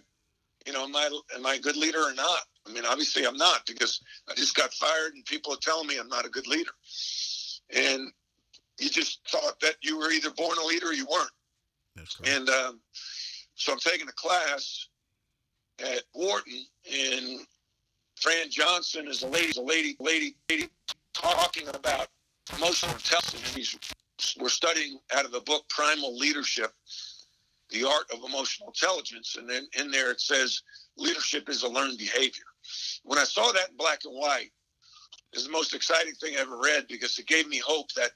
you 0.65 0.73
know, 0.73 0.83
am 0.83 0.95
I 0.95 1.19
am 1.35 1.45
I 1.45 1.55
a 1.55 1.59
good 1.59 1.77
leader 1.77 1.99
or 1.99 2.13
not? 2.13 2.41
I 2.65 2.71
mean, 2.71 2.85
obviously 2.85 3.25
I'm 3.25 3.37
not 3.37 3.65
because 3.65 4.01
I 4.29 4.33
just 4.35 4.55
got 4.55 4.73
fired 4.73 5.13
and 5.13 5.25
people 5.25 5.53
are 5.53 5.61
telling 5.61 5.87
me 5.87 5.97
I'm 5.99 6.09
not 6.09 6.25
a 6.25 6.29
good 6.29 6.47
leader. 6.47 6.71
And 7.75 8.09
you 8.79 8.89
just 8.89 9.21
thought 9.27 9.59
that 9.61 9.75
you 9.81 9.97
were 9.97 10.11
either 10.11 10.31
born 10.31 10.57
a 10.57 10.65
leader 10.65 10.87
or 10.87 10.93
you 10.93 11.05
weren't. 11.11 11.31
And 12.25 12.49
um, 12.49 12.79
so 13.55 13.73
I'm 13.73 13.79
taking 13.79 14.07
a 14.07 14.13
class 14.13 14.87
at 15.83 16.03
Wharton, 16.13 16.65
and 16.91 17.39
Fran 18.15 18.49
Johnson 18.49 19.07
is 19.07 19.23
a 19.23 19.27
lady, 19.27 19.53
a 19.57 19.61
lady, 19.61 19.95
lady, 19.99 20.35
lady 20.49 20.69
talking 21.13 21.67
about 21.69 22.07
emotional 22.55 22.93
intelligence. 22.93 23.77
We're 24.39 24.49
studying 24.49 24.99
out 25.15 25.25
of 25.25 25.31
the 25.31 25.41
book 25.41 25.67
Primal 25.69 26.17
Leadership, 26.17 26.71
the 27.69 27.83
art 27.87 28.05
of 28.13 28.19
emotional 28.23 28.69
intelligence, 28.69 29.35
and 29.37 29.49
then 29.49 29.67
in 29.79 29.89
there 29.91 30.11
it 30.11 30.21
says 30.21 30.61
leadership 30.97 31.49
is 31.49 31.63
a 31.63 31.67
learned 31.67 31.97
behavior. 31.97 32.43
When 33.03 33.17
I 33.17 33.23
saw 33.23 33.51
that 33.51 33.71
in 33.71 33.77
black 33.77 34.01
and 34.05 34.13
white, 34.13 34.51
it 35.31 35.37
was 35.37 35.45
the 35.45 35.51
most 35.51 35.73
exciting 35.73 36.13
thing 36.13 36.35
I 36.37 36.41
ever 36.41 36.57
read 36.57 36.87
because 36.87 37.17
it 37.17 37.25
gave 37.25 37.47
me 37.47 37.57
hope 37.57 37.91
that 37.93 38.11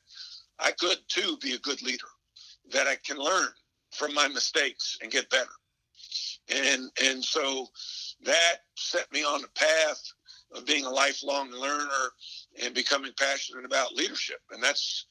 I 0.60 0.72
could 0.72 0.98
too 1.08 1.38
be 1.42 1.54
a 1.54 1.60
good 1.60 1.82
leader, 1.82 2.08
that 2.72 2.88
I 2.88 2.98
can 2.98 3.18
learn 3.18 3.48
from 3.92 4.14
my 4.14 4.28
mistakes 4.28 4.98
and 5.02 5.12
get 5.12 5.30
better. 5.30 5.50
And 6.54 6.92
and 7.04 7.24
so 7.24 7.68
that 8.24 8.58
set 8.78 9.12
me 9.12 9.24
on 9.24 9.42
the 9.42 9.48
path 9.50 10.02
of 10.54 10.66
being 10.66 10.86
a 10.86 10.90
lifelong 10.90 11.52
learner 11.52 12.12
and 12.62 12.74
becoming 12.74 13.12
passionate 13.18 13.66
about 13.66 13.94
leadership. 13.94 14.40
And 14.52 14.62
that's 14.62 15.06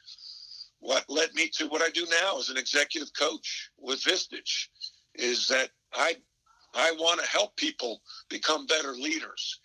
what 0.79 1.05
led 1.09 1.35
me 1.35 1.51
to 1.55 1.67
what 1.67 1.83
I 1.83 1.89
do 1.91 2.07
now 2.23 2.39
as 2.39 2.51
an 2.51 2.57
executive 2.57 3.13
coach 3.19 3.71
with 3.79 4.03
Vistage 4.03 4.69
is 5.15 5.49
that 5.49 5.71
I 5.93 6.17
I 6.75 6.93
want 6.93 7.21
to 7.21 7.27
help 7.27 7.57
people 7.57 8.01
become 8.29 8.67
better 8.67 8.93
leaders 8.93 9.61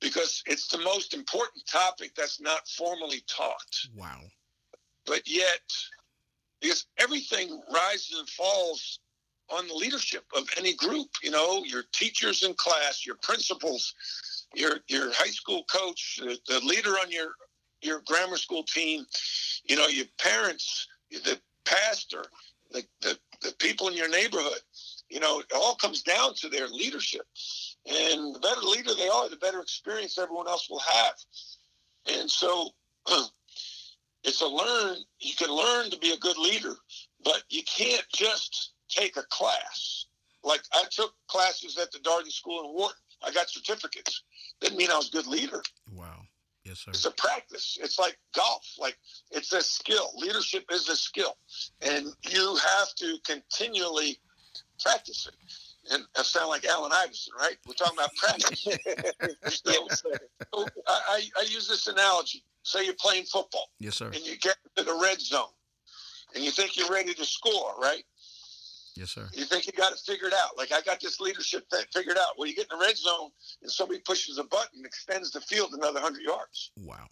because 0.00 0.42
it's 0.46 0.68
the 0.68 0.78
most 0.78 1.14
important 1.14 1.64
topic 1.66 2.12
that's 2.16 2.40
not 2.40 2.66
formally 2.68 3.22
taught. 3.26 3.76
Wow. 3.94 4.20
But 5.06 5.22
yet, 5.26 5.60
because 6.60 6.86
everything 6.98 7.60
rises 7.72 8.16
and 8.18 8.28
falls 8.28 9.00
on 9.50 9.68
the 9.68 9.74
leadership 9.74 10.24
of 10.36 10.48
any 10.58 10.74
group, 10.74 11.08
you 11.22 11.30
know, 11.30 11.62
your 11.64 11.84
teachers 11.92 12.42
in 12.42 12.54
class, 12.54 13.04
your 13.06 13.16
principals, 13.16 13.94
your 14.54 14.78
your 14.88 15.12
high 15.12 15.30
school 15.30 15.64
coach, 15.64 16.18
the, 16.22 16.38
the 16.48 16.60
leader 16.60 16.90
on 16.90 17.10
your 17.10 17.32
your 17.82 18.02
grammar 18.06 18.36
school 18.36 18.62
team, 18.62 19.04
you 19.64 19.76
know, 19.76 19.86
your 19.86 20.06
parents, 20.18 20.86
the 21.10 21.38
pastor, 21.64 22.24
the, 22.70 22.84
the, 23.02 23.18
the 23.42 23.52
people 23.58 23.88
in 23.88 23.94
your 23.94 24.08
neighborhood. 24.08 24.60
You 25.08 25.20
know, 25.20 25.40
it 25.40 25.46
all 25.54 25.76
comes 25.76 26.02
down 26.02 26.34
to 26.36 26.48
their 26.48 26.68
leadership. 26.68 27.26
And 27.86 28.34
the 28.34 28.40
better 28.40 28.62
leader 28.62 28.94
they 28.94 29.08
are, 29.08 29.28
the 29.28 29.36
better 29.36 29.60
experience 29.60 30.18
everyone 30.18 30.48
else 30.48 30.68
will 30.70 30.80
have. 30.80 31.14
And 32.06 32.30
so 32.30 32.70
it's 34.24 34.40
a 34.40 34.46
learn, 34.46 34.96
you 35.20 35.34
can 35.34 35.50
learn 35.50 35.90
to 35.90 35.98
be 35.98 36.12
a 36.12 36.18
good 36.18 36.38
leader, 36.38 36.74
but 37.22 37.42
you 37.50 37.62
can't 37.64 38.04
just 38.14 38.73
take 38.88 39.16
a 39.16 39.22
class. 39.30 40.06
Like 40.42 40.62
I 40.72 40.84
took 40.90 41.14
classes 41.28 41.78
at 41.78 41.90
the 41.92 41.98
Darden 41.98 42.30
School 42.30 42.60
in 42.64 42.74
Wharton. 42.74 42.98
I 43.22 43.30
got 43.32 43.48
certificates. 43.48 44.22
Didn't 44.60 44.76
mean 44.76 44.90
I 44.90 44.96
was 44.96 45.08
a 45.08 45.12
good 45.12 45.26
leader. 45.26 45.62
Wow. 45.90 46.20
Yes, 46.64 46.80
sir. 46.80 46.90
It's 46.90 47.04
a 47.04 47.10
practice. 47.12 47.78
It's 47.80 47.98
like 47.98 48.18
golf. 48.34 48.66
Like 48.78 48.96
it's 49.30 49.52
a 49.52 49.62
skill. 49.62 50.10
Leadership 50.16 50.64
is 50.70 50.88
a 50.88 50.96
skill, 50.96 51.36
and 51.82 52.06
you 52.30 52.56
have 52.56 52.94
to 52.96 53.18
continually 53.26 54.18
practice 54.82 55.28
it. 55.28 55.92
And 55.92 56.02
I 56.16 56.22
sound 56.22 56.48
like 56.48 56.64
Allen 56.64 56.92
Iverson, 56.94 57.34
right? 57.38 57.56
We're 57.66 57.74
talking 57.74 57.98
about 57.98 58.14
practice. 58.14 58.62
so, 59.66 59.88
so 59.90 60.66
I, 60.88 61.22
I 61.38 61.42
use 61.42 61.68
this 61.68 61.86
analogy. 61.86 62.42
Say 62.62 62.86
you're 62.86 62.94
playing 62.98 63.24
football. 63.24 63.68
Yes, 63.78 63.96
sir. 63.96 64.06
And 64.06 64.24
you 64.24 64.38
get 64.38 64.56
to 64.76 64.82
the 64.82 64.98
red 65.02 65.20
zone, 65.20 65.52
and 66.34 66.42
you 66.42 66.50
think 66.50 66.78
you're 66.78 66.88
ready 66.88 67.12
to 67.12 67.24
score, 67.26 67.74
right? 67.78 68.02
Yes, 68.96 69.10
sir. 69.10 69.28
You 69.32 69.44
think 69.44 69.66
you 69.66 69.72
got 69.72 69.92
it 69.92 69.98
figured 69.98 70.32
out. 70.32 70.56
Like 70.56 70.72
I 70.72 70.80
got 70.80 71.00
this 71.00 71.20
leadership 71.20 71.68
thing 71.68 71.84
figured 71.92 72.16
out. 72.16 72.38
Well, 72.38 72.48
you 72.48 72.54
get 72.54 72.68
in 72.70 72.78
the 72.78 72.84
red 72.84 72.96
zone 72.96 73.30
and 73.62 73.70
somebody 73.70 74.00
pushes 74.00 74.38
a 74.38 74.44
button, 74.44 74.78
and 74.78 74.86
extends 74.86 75.32
the 75.32 75.40
field 75.40 75.72
another 75.72 76.00
hundred 76.00 76.22
yards. 76.22 76.70
Wow. 76.78 77.06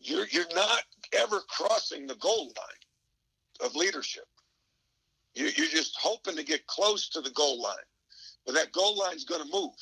You're 0.00 0.26
you're 0.30 0.52
not 0.54 0.82
ever 1.12 1.40
crossing 1.48 2.06
the 2.06 2.16
goal 2.16 2.46
line 2.46 3.66
of 3.66 3.76
leadership. 3.76 4.24
You, 5.34 5.50
you're 5.56 5.68
just 5.68 5.96
hoping 6.00 6.36
to 6.36 6.42
get 6.42 6.66
close 6.66 7.08
to 7.10 7.20
the 7.20 7.30
goal 7.30 7.62
line, 7.62 7.76
but 8.44 8.54
that 8.54 8.72
goal 8.72 8.98
line's 8.98 9.24
going 9.24 9.42
to 9.42 9.52
move. 9.52 9.74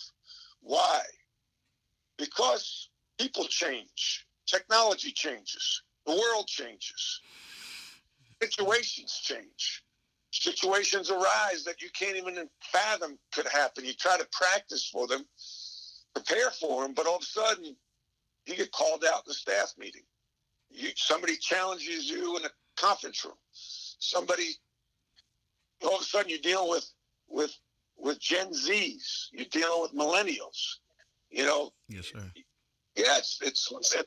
Why? 0.61 1.01
Because 2.19 2.91
people 3.19 3.45
change, 3.45 4.27
technology 4.47 5.13
changes, 5.13 5.83
the 6.05 6.13
world 6.13 6.47
changes, 6.47 7.21
situations 8.43 9.21
change 9.23 9.83
situations 10.43 11.11
arise 11.11 11.65
that 11.65 11.81
you 11.81 11.89
can't 11.99 12.17
even 12.17 12.49
fathom 12.61 13.19
could 13.33 13.47
happen. 13.49 13.85
You 13.85 13.95
try 13.95 14.17
to 14.17 14.27
practice 14.33 14.89
for 14.89 15.07
them, 15.07 15.25
prepare 16.15 16.51
for 16.51 16.83
them, 16.83 16.95
but 16.95 17.07
all 17.07 17.17
of 17.17 17.23
a 17.23 17.27
sudden 17.27 17.77
you 18.47 18.57
get 18.57 18.73
called 18.73 19.05
out 19.05 19.19
in 19.19 19.29
the 19.29 19.35
staff 19.35 19.75
meeting. 19.79 20.03
You, 20.71 20.91
somebody 20.97 21.37
challenges 21.37 22.09
you 22.09 22.37
in 22.37 22.45
a 22.45 22.51
conference 22.77 23.25
room. 23.25 23.35
Somebody, 23.53 24.51
all 25.83 25.97
of 25.97 26.03
a 26.03 26.05
sudden 26.05 26.31
you're 26.31 26.39
dealing 26.39 26.71
with 26.71 26.91
with 27.29 27.57
with 27.97 28.21
Gen 28.21 28.49
Zs. 28.49 29.29
You're 29.33 29.47
dealing 29.51 29.83
with 29.83 29.95
millennials. 29.95 30.77
You 31.31 31.45
know. 31.45 31.73
Yes, 31.89 32.07
sir. 32.07 32.31
Yeah, 32.95 33.19
it's 33.19 33.39
it's, 33.43 33.73
it's 33.73 33.95
an 33.95 34.03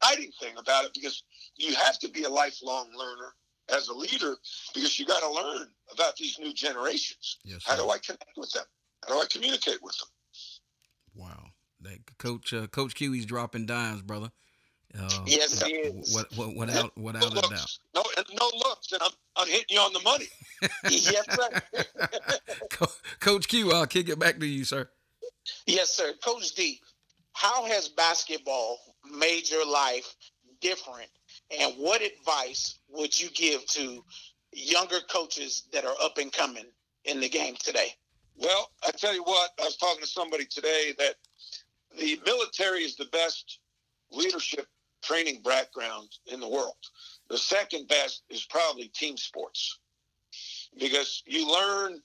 exciting 0.00 0.30
thing 0.40 0.54
about 0.58 0.84
it 0.84 0.94
because 0.94 1.22
you 1.56 1.74
have 1.74 1.98
to 2.00 2.08
be 2.08 2.24
a 2.24 2.28
lifelong 2.28 2.88
learner 2.96 3.34
as 3.74 3.88
a 3.88 3.94
leader 3.94 4.36
because 4.74 4.98
you 4.98 5.06
got 5.06 5.20
to 5.20 5.30
learn 5.30 5.68
about 5.92 6.16
these 6.16 6.38
new 6.38 6.52
generations. 6.52 7.38
Yes, 7.44 7.62
How 7.64 7.76
do 7.76 7.90
I 7.90 7.98
connect 7.98 8.36
with 8.36 8.50
them? 8.52 8.64
How 9.06 9.14
do 9.14 9.20
I 9.20 9.26
communicate 9.30 9.82
with 9.82 9.96
them? 9.98 10.08
Wow. 11.14 11.44
That 11.80 11.98
Coach 12.18 12.52
uh, 12.52 12.66
Coach 12.68 12.94
Q, 12.94 13.12
he's 13.12 13.26
dropping 13.26 13.66
dimes, 13.66 14.02
brother. 14.02 14.30
Uh, 14.98 15.20
Yes, 15.26 15.62
he 15.62 15.72
is. 15.72 16.14
What, 16.14 16.26
what, 16.36 16.54
what 16.56 16.68
without 16.68 16.96
without 16.96 17.34
no 17.34 17.40
a 17.40 17.42
doubt. 17.42 17.78
No, 17.94 18.02
no 18.38 18.50
looks, 18.64 18.92
and 18.92 19.02
I'm, 19.02 19.10
I'm 19.36 19.46
hitting 19.46 19.66
you 19.76 19.80
on 19.80 19.92
the 19.92 20.00
money. 20.00 20.26
yes, 20.88 21.26
sir. 21.30 21.86
Co- 22.70 22.92
Coach 23.20 23.48
Q, 23.48 23.72
I'll 23.72 23.86
kick 23.86 24.08
it 24.08 24.18
back 24.18 24.38
to 24.38 24.46
you, 24.46 24.64
sir. 24.64 24.88
Yes, 25.66 25.90
sir. 25.90 26.12
Coach 26.24 26.54
D, 26.54 26.80
how 27.34 27.66
has 27.66 27.88
basketball 27.88 28.78
made 29.18 29.50
your 29.50 29.66
life 29.66 30.14
different? 30.60 31.08
And 31.50 31.74
what 31.76 32.02
advice 32.02 32.78
would 32.88 33.18
you 33.18 33.28
give 33.30 33.64
to 33.66 34.04
younger 34.52 35.00
coaches 35.08 35.64
that 35.72 35.84
are 35.84 35.94
up 36.02 36.18
and 36.18 36.32
coming 36.32 36.66
in 37.04 37.20
the 37.20 37.28
game 37.28 37.54
today? 37.62 37.94
Well, 38.36 38.70
I 38.86 38.90
tell 38.90 39.14
you 39.14 39.22
what, 39.22 39.50
I 39.60 39.64
was 39.64 39.76
talking 39.76 40.02
to 40.02 40.06
somebody 40.06 40.44
today 40.44 40.92
that 40.98 41.14
the 41.98 42.20
military 42.26 42.80
is 42.80 42.96
the 42.96 43.06
best 43.06 43.60
leadership 44.10 44.66
training 45.02 45.40
background 45.42 46.08
in 46.26 46.40
the 46.40 46.48
world. 46.48 46.74
The 47.30 47.38
second 47.38 47.88
best 47.88 48.22
is 48.28 48.44
probably 48.44 48.88
team 48.88 49.16
sports 49.16 49.78
because 50.78 51.22
you 51.26 51.50
learn 51.50 52.02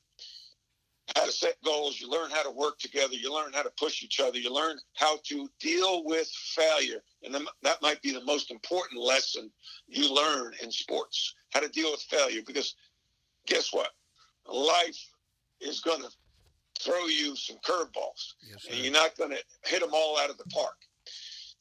how 1.15 1.25
to 1.25 1.31
set 1.31 1.55
goals, 1.63 1.99
you 1.99 2.09
learn 2.09 2.31
how 2.31 2.43
to 2.43 2.51
work 2.51 2.79
together, 2.79 3.13
you 3.13 3.33
learn 3.33 3.51
how 3.53 3.63
to 3.63 3.71
push 3.77 4.03
each 4.03 4.19
other, 4.19 4.37
you 4.37 4.53
learn 4.53 4.77
how 4.95 5.17
to 5.25 5.49
deal 5.59 6.03
with 6.05 6.29
failure. 6.29 7.01
And 7.23 7.35
that 7.63 7.81
might 7.81 8.01
be 8.01 8.13
the 8.13 8.23
most 8.23 8.51
important 8.51 9.01
lesson 9.01 9.51
you 9.87 10.13
learn 10.13 10.53
in 10.61 10.71
sports 10.71 11.35
how 11.51 11.59
to 11.59 11.69
deal 11.69 11.91
with 11.91 12.01
failure 12.01 12.41
because 12.45 12.75
guess 13.45 13.73
what? 13.73 13.89
Life 14.47 14.99
is 15.59 15.81
going 15.81 16.01
to 16.01 16.09
throw 16.79 17.05
you 17.07 17.35
some 17.35 17.57
curveballs 17.57 18.33
Yes, 18.49 18.65
and 18.69 18.79
you're 18.79 18.93
not 18.93 19.15
going 19.17 19.31
to 19.31 19.43
hit 19.65 19.81
them 19.81 19.91
all 19.93 20.19
out 20.19 20.29
of 20.29 20.37
the 20.37 20.45
park. 20.45 20.77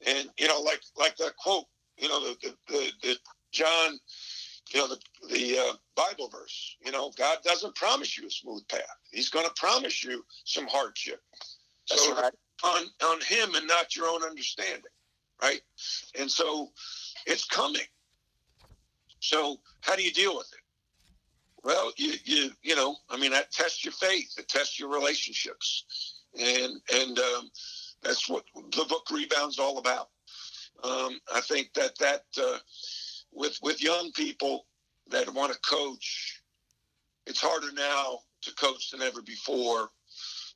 And 0.07 0.31
you 0.39 0.49
know, 0.49 0.61
like 0.61 0.81
like 0.97 1.17
that 1.17 1.37
quote, 1.37 1.67
you 1.99 2.09
know, 2.09 2.21
the 2.21 2.37
the, 2.43 2.55
the, 2.69 2.93
the 3.03 3.17
John, 3.53 3.99
you 4.73 4.81
know, 4.81 4.89
the 4.89 4.99
the 5.29 5.59
uh, 5.59 5.73
Bible 5.97 6.29
verse. 6.29 6.77
You 6.85 6.93
know, 6.93 7.13
God 7.17 7.39
doesn't 7.45 7.75
promise 7.75 8.17
you 8.17 8.27
a 8.27 8.31
smooth 8.31 8.67
path. 8.69 8.83
He's 9.11 9.31
going 9.31 9.47
to 9.47 9.53
promise 9.57 10.05
you 10.05 10.25
some 10.45 10.67
hardship. 10.67 11.21
That's 11.89 12.05
so 12.05 12.15
right. 12.15 12.33
on 12.65 12.85
on 13.05 13.21
Him 13.23 13.55
and 13.55 13.67
not 13.67 13.97
your 13.97 14.07
own 14.09 14.23
understanding, 14.23 14.83
right? 15.43 15.61
And 16.19 16.31
so 16.31 16.71
it's 17.27 17.45
coming. 17.45 17.83
So 19.21 19.61
how 19.83 19.97
do 19.97 20.03
you 20.03 20.13
deal 20.13 20.37
with 20.37 20.51
it? 20.53 20.61
Well, 21.63 21.93
you 21.97 22.15
you 22.25 22.51
you 22.63 22.77
know, 22.77 22.97
I 23.11 23.19
mean, 23.19 23.33
that 23.33 23.53
tests 23.53 23.85
your 23.85 23.93
faith. 23.93 24.35
It 24.39 24.49
tests 24.49 24.79
your 24.79 24.89
relationships, 24.89 25.85
and 26.39 26.81
and 26.95 27.19
um, 27.19 27.51
that's 28.03 28.29
what 28.29 28.45
the 28.55 28.87
book 28.89 29.07
Rebound's 29.11 29.59
all 29.59 29.79
about. 29.79 30.09
Um, 30.83 31.21
I 31.35 31.41
think 31.43 31.75
that 31.75 31.99
that 31.99 32.25
uh, 32.41 32.59
with 33.33 33.59
with 33.63 33.83
young 33.83 34.13
people 34.13 34.67
that 35.09 35.33
want 35.33 35.53
to 35.53 35.59
coach, 35.61 36.43
it's 37.27 37.41
harder 37.41 37.73
now 37.73 38.21
to 38.43 38.55
coach 38.55 38.91
than 38.91 39.03
ever 39.03 39.23
before. 39.23 39.91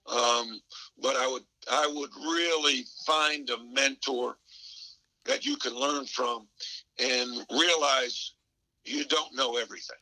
Um, 0.07 0.61
but 1.01 1.17
I 1.17 1.27
would 1.27 1.45
I 1.71 1.91
would 1.93 2.11
really 2.17 2.85
find 3.07 3.49
a 3.51 3.59
mentor 3.73 4.37
that 5.25 5.47
you 5.47 5.57
can 5.57 5.75
learn 5.75 6.07
from 6.07 6.47
and 6.99 7.47
realize 7.51 8.35
you 8.85 9.05
don't 9.07 9.35
know 9.35 9.57
everything. 9.57 9.97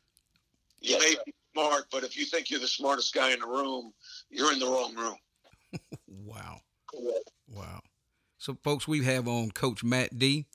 You 0.81 0.99
may 0.99 1.15
be 1.25 1.33
smart, 1.53 1.85
but 1.93 2.03
if 2.03 2.17
you 2.17 2.25
think 2.25 2.51
you're 2.51 2.59
the 2.59 2.67
smartest 2.67 3.15
guy 3.15 3.33
in 3.33 3.41
the 3.41 3.47
room, 3.47 3.93
you're 4.31 4.53
in 4.53 4.59
the 4.59 4.67
wrong 4.67 4.95
room. 4.97 5.17
wow. 6.09 6.59
Wow. 7.49 7.81
So, 8.39 8.59
folks, 8.65 8.89
we 8.89 9.05
have 9.05 9.29
on 9.29 9.53
Coach 9.53 9.85
Matt 9.85 10.19
D, 10.19 10.47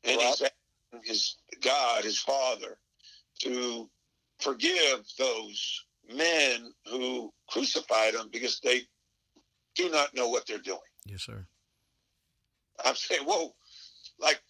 and 0.05 0.17
right. 0.17 0.27
he's 0.27 0.43
asking 0.43 1.03
his 1.05 1.37
God, 1.61 2.05
his 2.05 2.19
Father, 2.19 2.79
to 3.41 3.91
forgive 4.41 5.05
those 5.19 5.85
men 6.15 6.73
who 6.87 7.33
crucified 7.49 8.15
him 8.15 8.29
because 8.33 8.61
they 8.61 8.83
do 9.75 9.91
not 9.91 10.15
know 10.15 10.29
what 10.29 10.47
they're 10.47 10.59
doing. 10.59 10.79
Yes, 11.05 11.23
sir. 11.23 11.47
I'm 12.85 12.95
saying, 12.95 13.23
whoa, 13.25 13.55
like 14.19 14.41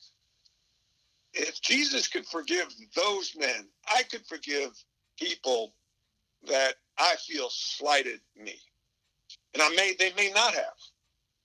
if 1.35 1.61
Jesus 1.61 2.09
could 2.09 2.27
forgive 2.27 2.69
those 2.95 3.35
men, 3.39 3.69
I 3.89 4.03
could 4.05 4.27
forgive 4.27 4.71
people 5.19 5.75
that 6.47 6.75
I 6.99 7.15
feel 7.17 7.49
slighted 7.51 8.21
me. 8.37 8.55
And 9.55 9.63
I 9.63 9.69
may 9.71 9.95
they 9.99 10.13
may 10.17 10.31
not 10.31 10.55
have. 10.55 10.65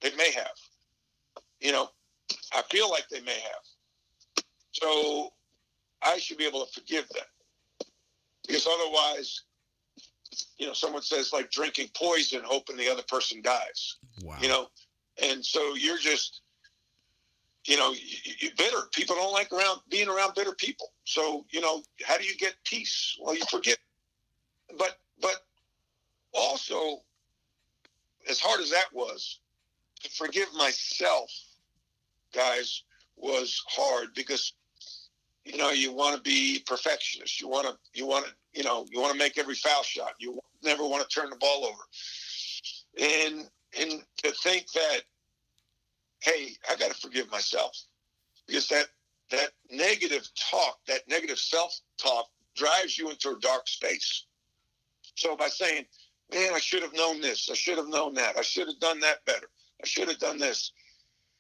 They 0.02 0.14
may 0.16 0.32
have. 0.32 0.58
You 1.60 1.72
know, 1.72 1.90
I 2.54 2.62
feel 2.70 2.90
like 2.90 3.08
they 3.10 3.22
may 3.22 3.40
have. 3.40 4.44
So 4.72 5.32
I 6.02 6.18
should 6.18 6.38
be 6.38 6.46
able 6.46 6.66
to 6.66 6.72
forgive 6.74 7.08
them. 7.10 7.24
Because 8.48 8.68
otherwise, 8.68 9.44
you 10.58 10.68
know, 10.68 10.74
someone 10.74 11.02
says 11.02 11.32
like 11.32 11.52
drinking 11.52 11.90
poison 11.96 12.42
hoping 12.44 12.78
the 12.78 12.90
other 12.90 13.04
person 13.04 13.42
dies. 13.42 13.98
Wow. 14.22 14.38
You 14.42 14.50
know, 14.50 14.68
and 15.22 15.46
so 15.46 15.76
you're 15.76 15.98
just 15.98 16.42
you 17.66 17.78
know, 17.78 17.94
you're 18.40 18.52
bitter. 18.58 18.88
People 18.92 19.16
don't 19.16 19.32
like 19.32 19.52
around 19.52 19.80
being 19.90 20.10
around 20.10 20.36
bitter 20.36 20.54
people. 20.54 20.92
So, 21.06 21.46
you 21.50 21.62
know, 21.62 21.82
how 22.06 22.18
do 22.18 22.26
you 22.26 22.36
get 22.36 22.56
peace? 22.66 23.18
Well, 23.22 23.36
you 23.36 23.46
forget. 23.50 23.78
But, 24.78 24.98
but 25.22 25.46
also, 26.34 27.02
as 28.30 28.40
hard 28.40 28.60
as 28.60 28.70
that 28.72 28.88
was, 28.92 29.40
to 30.02 30.10
forgive 30.10 30.54
myself, 30.56 31.32
guys, 32.34 32.84
was 33.16 33.64
hard 33.70 34.14
because, 34.14 34.54
you 35.46 35.58
know, 35.58 35.72
you 35.72 35.94
want 35.94 36.16
to 36.16 36.22
be 36.22 36.64
perfectionist. 36.66 37.42
You 37.42 37.48
want 37.48 37.68
to, 37.68 37.78
you 37.94 38.08
want 38.08 38.26
to, 38.26 38.32
you 38.54 38.64
know, 38.64 38.86
you 38.92 39.02
want 39.02 39.14
to 39.14 39.20
make 39.20 39.38
every 39.38 39.56
foul 39.56 39.84
shot. 39.84 40.14
You 40.20 40.40
never 40.64 40.84
want 40.84 41.08
to 41.08 41.14
turn 41.14 41.30
the 41.30 41.36
ball 41.36 41.66
over. 41.66 41.82
And, 43.00 43.50
and 43.80 44.04
to 44.24 44.32
think 44.44 44.72
that 44.74 45.02
hey, 46.24 46.56
I 46.70 46.76
got 46.76 46.90
to 46.90 46.98
forgive 46.98 47.30
myself 47.32 47.78
because 48.48 48.68
that 48.70 48.88
that 49.32 49.52
negative 49.70 50.28
talk, 50.52 50.78
that 50.88 51.08
negative 51.08 51.40
self-talk, 51.40 52.28
drives 52.56 52.98
you 52.98 53.10
into 53.10 53.32
a 53.32 53.40
dark 53.40 53.68
space. 53.68 54.26
So 55.16 55.36
by 55.36 55.48
saying, 55.48 55.86
"Man, 56.32 56.54
I 56.54 56.60
should 56.60 56.84
have 56.84 56.94
known 56.94 57.20
this. 57.20 57.50
I 57.50 57.56
should 57.56 57.78
have 57.78 57.88
known 57.88 58.14
that. 58.16 58.38
I 58.38 58.42
should 58.42 58.68
have 58.68 58.80
done 58.80 59.00
that 59.02 59.26
better. 59.26 59.50
I 59.82 59.88
should 59.88 60.08
have 60.08 60.20
done 60.20 60.38
this," 60.38 60.72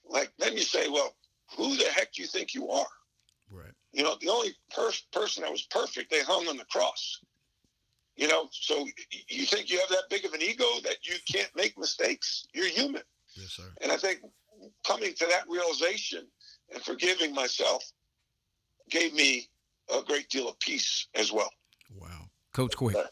like 0.06 0.32
then 0.38 0.54
you 0.54 0.63
say, 0.63 0.89
"Well, 0.89 1.16
who 1.56 1.76
the 1.78 1.86
heck 1.86 2.13
do 2.13 2.22
you 2.22 2.28
think 2.28 2.54
you 2.54 2.70
are?" 2.70 2.88
Right. 3.94 4.00
You 4.00 4.04
know, 4.04 4.16
the 4.20 4.30
only 4.30 4.56
per- 4.74 4.92
person 5.12 5.44
that 5.44 5.52
was 5.52 5.64
perfect, 5.64 6.12
they 6.12 6.22
hung 6.22 6.48
on 6.48 6.58
the 6.58 6.66
cross. 6.66 7.20
You 8.16 8.28
know, 8.28 8.48
so 8.52 8.86
you 9.28 9.46
think 9.46 9.72
you 9.72 9.80
have 9.80 9.90
that 9.90 10.10
big 10.10 10.24
of 10.26 10.34
an 10.34 10.42
ego 10.42 10.66
that 10.84 10.98
you 11.02 11.16
can't 11.32 11.50
make 11.56 11.78
mistakes? 11.78 12.46
You're 12.54 12.68
human. 12.68 13.02
Yes, 13.36 13.54
sir. 13.54 13.64
And 13.82 13.92
I 13.92 13.98
think 13.98 14.20
coming 14.86 15.14
to 15.16 15.26
that 15.26 15.46
realization 15.50 16.28
and 16.72 16.84
forgiving 16.84 17.34
myself 17.34 17.84
gave 18.90 19.14
me 19.14 19.50
a 19.94 20.04
great 20.04 20.30
deal 20.30 20.48
of 20.48 20.60
peace 20.60 21.08
as 21.16 21.32
well. 21.32 21.50
Wow. 22.00 22.30
Coach 22.54 22.76
Quick. 22.76 22.96
Uh, 22.96 23.06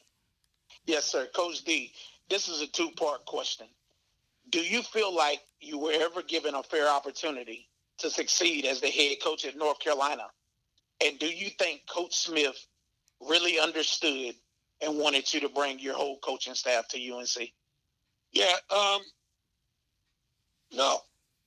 yes, 0.85 1.05
sir. 1.05 1.27
Coach 1.35 1.63
D, 1.63 1.91
this 2.29 2.47
is 2.47 2.61
a 2.61 2.67
two 2.67 2.91
part 2.91 3.25
question. 3.25 3.67
Do 4.51 4.59
you 4.59 4.83
feel 4.83 5.13
like 5.13 5.41
you 5.59 5.79
were 5.79 5.93
ever 5.93 6.21
given 6.21 6.53
a 6.53 6.61
fair 6.61 6.87
opportunity 6.87 7.67
to 7.97 8.09
succeed 8.09 8.65
as 8.65 8.81
the 8.81 8.89
head 8.89 9.17
coach 9.23 9.45
at 9.45 9.57
North 9.57 9.79
Carolina? 9.79 10.27
And 11.03 11.17
do 11.19 11.27
you 11.27 11.49
think 11.49 11.81
Coach 11.87 12.15
Smith 12.15 12.67
really 13.19 13.59
understood 13.59 14.35
and 14.81 14.97
wanted 14.97 15.31
you 15.33 15.39
to 15.41 15.49
bring 15.49 15.79
your 15.79 15.95
whole 15.95 16.19
coaching 16.19 16.53
staff 16.53 16.87
to 16.89 17.11
UNC? 17.11 17.51
Yeah, 18.31 18.53
um, 18.69 19.01
no, 20.71 20.99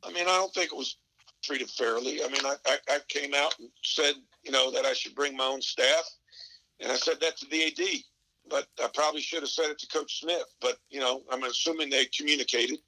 I 0.02 0.12
mean, 0.12 0.24
I 0.24 0.36
don't 0.36 0.52
think 0.52 0.72
it 0.72 0.76
was 0.76 0.96
treated 1.42 1.70
fairly. 1.70 2.22
I 2.22 2.28
mean, 2.28 2.44
I, 2.44 2.56
I, 2.66 2.78
I 2.88 2.98
came 3.08 3.34
out 3.34 3.54
and 3.58 3.68
said, 3.82 4.14
you 4.42 4.52
know, 4.52 4.70
that 4.72 4.84
I 4.84 4.92
should 4.92 5.14
bring 5.14 5.36
my 5.36 5.44
own 5.44 5.62
staff. 5.62 6.04
And 6.80 6.90
I 6.90 6.96
said 6.96 7.20
that 7.20 7.36
to 7.38 7.46
the 7.46 7.64
AD, 7.64 8.00
but 8.50 8.66
I 8.82 8.88
probably 8.92 9.20
should 9.20 9.42
have 9.42 9.50
said 9.50 9.70
it 9.70 9.78
to 9.78 9.86
Coach 9.86 10.20
Smith. 10.20 10.44
But, 10.60 10.76
you 10.90 11.00
know, 11.00 11.22
I'm 11.30 11.44
assuming 11.44 11.90
they 11.90 12.06
communicated. 12.06 12.78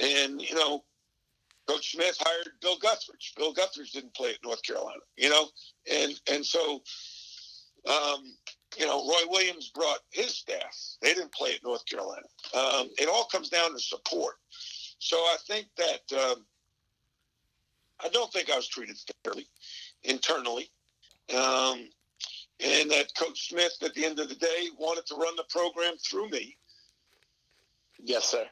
And, 0.00 0.40
you 0.40 0.54
know, 0.54 0.84
Coach 1.68 1.92
Smith 1.92 2.16
hired 2.20 2.48
Bill 2.60 2.78
Guthridge. 2.78 3.34
Bill 3.36 3.54
Guthridge 3.54 3.92
didn't 3.92 4.14
play 4.14 4.30
at 4.30 4.42
North 4.42 4.62
Carolina, 4.62 5.00
you 5.16 5.28
know? 5.28 5.48
And, 5.92 6.18
and 6.32 6.44
so, 6.44 6.82
um, 7.86 8.24
you 8.78 8.86
know, 8.86 9.06
Roy 9.06 9.28
Williams 9.28 9.70
brought 9.74 9.98
his 10.10 10.34
staff. 10.34 10.76
They 11.02 11.12
didn't 11.14 11.32
play 11.32 11.54
at 11.54 11.62
North 11.62 11.84
Carolina. 11.86 12.26
Um, 12.54 12.88
it 12.98 13.08
all 13.08 13.24
comes 13.26 13.48
down 13.50 13.72
to 13.72 13.78
support. 13.80 14.34
So 14.98 15.16
I 15.16 15.36
think 15.46 15.66
that 15.76 16.18
um, 16.18 16.44
I 18.02 18.08
don't 18.08 18.32
think 18.32 18.50
I 18.50 18.56
was 18.56 18.68
treated 18.68 18.96
fairly 19.24 19.46
internally. 20.04 20.70
Um, 21.34 21.88
and 22.60 22.90
that 22.90 23.14
Coach 23.16 23.48
Smith, 23.48 23.76
at 23.82 23.94
the 23.94 24.04
end 24.04 24.18
of 24.18 24.28
the 24.28 24.34
day, 24.34 24.68
wanted 24.78 25.06
to 25.06 25.14
run 25.14 25.36
the 25.36 25.44
program 25.48 25.94
through 25.98 26.30
me. 26.30 26.56
Yes, 28.02 28.24
sir. 28.24 28.46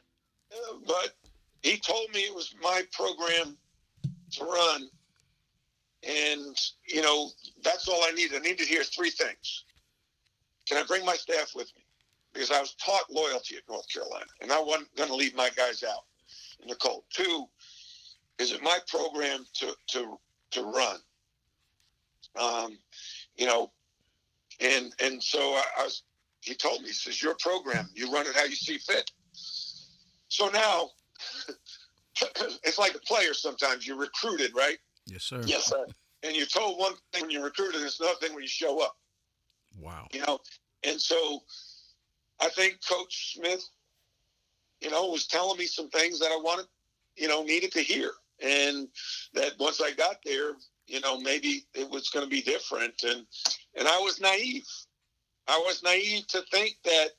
Uh, 0.52 0.76
but 0.86 1.14
he 1.62 1.78
told 1.78 2.10
me 2.12 2.20
it 2.20 2.34
was 2.34 2.54
my 2.62 2.82
program 2.92 3.56
to 4.32 4.44
run. 4.44 4.88
And, 6.02 6.56
you 6.86 7.02
know, 7.02 7.30
that's 7.62 7.88
all 7.88 8.02
I 8.04 8.12
needed. 8.12 8.36
I 8.36 8.40
needed 8.40 8.58
to 8.58 8.64
hear 8.64 8.84
three 8.84 9.10
things. 9.10 9.64
Can 10.68 10.78
I 10.78 10.84
bring 10.84 11.04
my 11.04 11.16
staff 11.16 11.52
with 11.54 11.72
me? 11.74 11.82
Because 12.32 12.50
I 12.50 12.60
was 12.60 12.74
taught 12.74 13.10
loyalty 13.10 13.56
at 13.56 13.62
North 13.68 13.86
Carolina, 13.92 14.26
and 14.42 14.52
I 14.52 14.60
wasn't 14.60 14.94
going 14.96 15.08
to 15.08 15.14
leave 15.16 15.34
my 15.34 15.50
guys 15.56 15.82
out. 15.82 16.04
in 16.60 16.68
the 16.68 16.74
cold. 16.76 17.04
Two, 17.10 17.46
is 18.38 18.52
it 18.52 18.62
my 18.62 18.78
program 18.88 19.46
to 19.54 19.72
to 19.88 20.18
to 20.50 20.62
run? 20.64 20.96
Um, 22.38 22.78
you 23.36 23.46
know, 23.46 23.72
and 24.60 24.92
and 25.02 25.22
so 25.22 25.38
I, 25.40 25.62
I 25.78 25.84
was. 25.84 26.02
He 26.40 26.54
told 26.54 26.82
me, 26.82 26.88
he 26.88 26.92
says, 26.92 27.22
"Your 27.22 27.34
program, 27.40 27.88
you 27.94 28.12
run 28.12 28.26
it 28.26 28.36
how 28.36 28.44
you 28.44 28.54
see 28.54 28.78
fit." 28.78 29.10
So 30.28 30.48
now, 30.48 30.90
it's 32.64 32.78
like 32.78 32.94
a 32.94 33.00
player. 33.00 33.34
Sometimes 33.34 33.86
you're 33.86 33.98
recruited, 33.98 34.52
right? 34.54 34.78
Yes, 35.06 35.24
sir. 35.24 35.40
Yes, 35.44 35.66
sir. 35.66 35.86
And 36.22 36.34
you're 36.34 36.46
told 36.46 36.78
one 36.78 36.94
thing 37.12 37.22
when 37.22 37.30
you're 37.30 37.44
recruited, 37.44 37.76
and 37.76 37.84
it's 37.84 38.00
another 38.00 38.18
thing 38.20 38.34
when 38.34 38.42
you 38.42 38.48
show 38.48 38.82
up. 38.82 38.96
Wow. 39.78 40.06
You 40.12 40.20
know, 40.20 40.40
and 40.82 41.00
so 41.00 41.40
I 42.40 42.48
think 42.48 42.78
Coach 42.88 43.34
Smith 43.34 43.68
you 44.80 44.90
know, 44.90 45.06
was 45.06 45.26
telling 45.26 45.58
me 45.58 45.66
some 45.66 45.88
things 45.88 46.18
that 46.20 46.30
I 46.30 46.40
wanted, 46.42 46.66
you 47.16 47.28
know, 47.28 47.42
needed 47.42 47.72
to 47.72 47.80
hear. 47.80 48.10
And 48.42 48.88
that 49.34 49.52
once 49.58 49.80
I 49.80 49.92
got 49.92 50.16
there, 50.24 50.52
you 50.86 51.00
know, 51.00 51.18
maybe 51.18 51.64
it 51.74 51.88
was 51.88 52.10
going 52.10 52.24
to 52.24 52.30
be 52.30 52.42
different. 52.42 52.94
And, 53.02 53.26
and 53.76 53.88
I 53.88 53.98
was 53.98 54.20
naive. 54.20 54.66
I 55.48 55.58
was 55.58 55.82
naive 55.82 56.26
to 56.28 56.42
think 56.52 56.76
that 56.84 57.10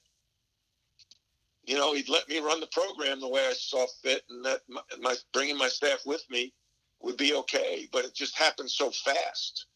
you 1.67 1.75
know, 1.75 1.93
he'd 1.93 2.09
let 2.09 2.27
me 2.29 2.39
run 2.39 2.61
the 2.61 2.67
program 2.67 3.19
the 3.19 3.27
way 3.27 3.45
I 3.45 3.53
saw 3.53 3.85
fit, 4.01 4.23
and 4.29 4.43
that 4.45 4.61
my, 4.69 4.81
my 4.99 5.15
bringing 5.33 5.57
my 5.57 5.67
staff 5.67 5.99
with 6.05 6.23
me 6.29 6.53
would 7.01 7.17
be 7.17 7.33
okay. 7.35 7.87
But 7.91 8.05
it 8.05 8.15
just 8.15 8.37
happened 8.37 8.71
so 8.71 8.89
fast. 8.89 9.67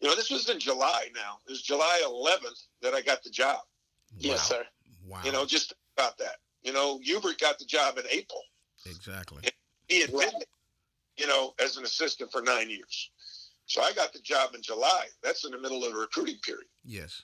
You 0.00 0.08
know, 0.08 0.16
this 0.16 0.30
was 0.30 0.48
in 0.48 0.58
July. 0.58 1.08
Now 1.14 1.38
it 1.46 1.50
was 1.50 1.62
July 1.62 2.02
11th 2.04 2.62
that 2.82 2.94
I 2.94 3.02
got 3.02 3.22
the 3.22 3.30
job. 3.30 3.60
Yes, 4.18 4.48
sir. 4.48 4.64
Wow. 5.06 5.20
You 5.22 5.32
know, 5.32 5.44
just 5.44 5.74
about 5.96 6.16
that. 6.18 6.36
You 6.62 6.72
know, 6.72 6.98
Hubert 7.02 7.38
got 7.38 7.58
the 7.58 7.64
job 7.66 7.98
in 7.98 8.04
April. 8.10 8.40
exactly. 8.86 9.42
He 9.88 10.00
had 10.00 10.10
been, 10.10 10.30
you 11.16 11.26
know, 11.26 11.54
as 11.62 11.76
an 11.76 11.84
assistant 11.84 12.32
for 12.32 12.42
nine 12.42 12.70
years. 12.70 13.10
So 13.66 13.82
I 13.82 13.92
got 13.92 14.12
the 14.12 14.20
job 14.20 14.54
in 14.54 14.62
July. 14.62 15.06
That's 15.22 15.44
in 15.44 15.52
the 15.52 15.58
middle 15.58 15.84
of 15.84 15.92
the 15.92 15.98
recruiting 15.98 16.38
period. 16.42 16.66
Yes. 16.84 17.22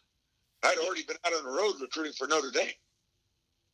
I'd 0.62 0.78
already 0.78 1.02
been 1.02 1.16
out 1.24 1.32
on 1.32 1.44
the 1.44 1.50
road 1.50 1.74
recruiting 1.80 2.12
for 2.12 2.26
Notre 2.26 2.50
Dame. 2.50 2.72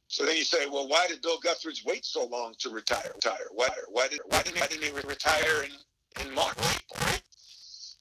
So 0.09 0.25
then 0.25 0.37
you 0.39 0.45
say, 0.45 0.67
well, 0.67 0.89
why 0.89 1.07
did 1.07 1.21
Bill 1.21 1.39
Guthridge 1.39 1.85
wait 1.85 2.05
so 2.05 2.27
long 2.27 2.55
to 2.61 2.71
retire? 2.71 3.13
Retire? 3.15 3.47
Why? 3.53 3.69
Why 3.91 4.09
did? 4.09 4.21
Why 4.27 4.43
didn't, 4.43 4.59
why 4.59 4.67
didn't 4.67 4.85
he 4.85 4.91
retire 5.07 5.65
in 5.65 6.27
in 6.27 6.35
March? 6.35 6.57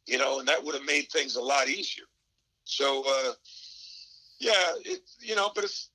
You 0.05 0.17
know, 0.17 0.39
and 0.39 0.47
that 0.47 0.63
would 0.63 0.73
have 0.73 0.85
made 0.85 1.09
things 1.11 1.35
a 1.35 1.41
lot 1.41 1.67
easier. 1.67 2.05
So, 2.63 3.03
uh, 3.05 3.33
yeah, 4.39 4.53
it 4.85 5.01
you 5.19 5.35
know, 5.35 5.51
but 5.53 5.65
it's 5.65 5.89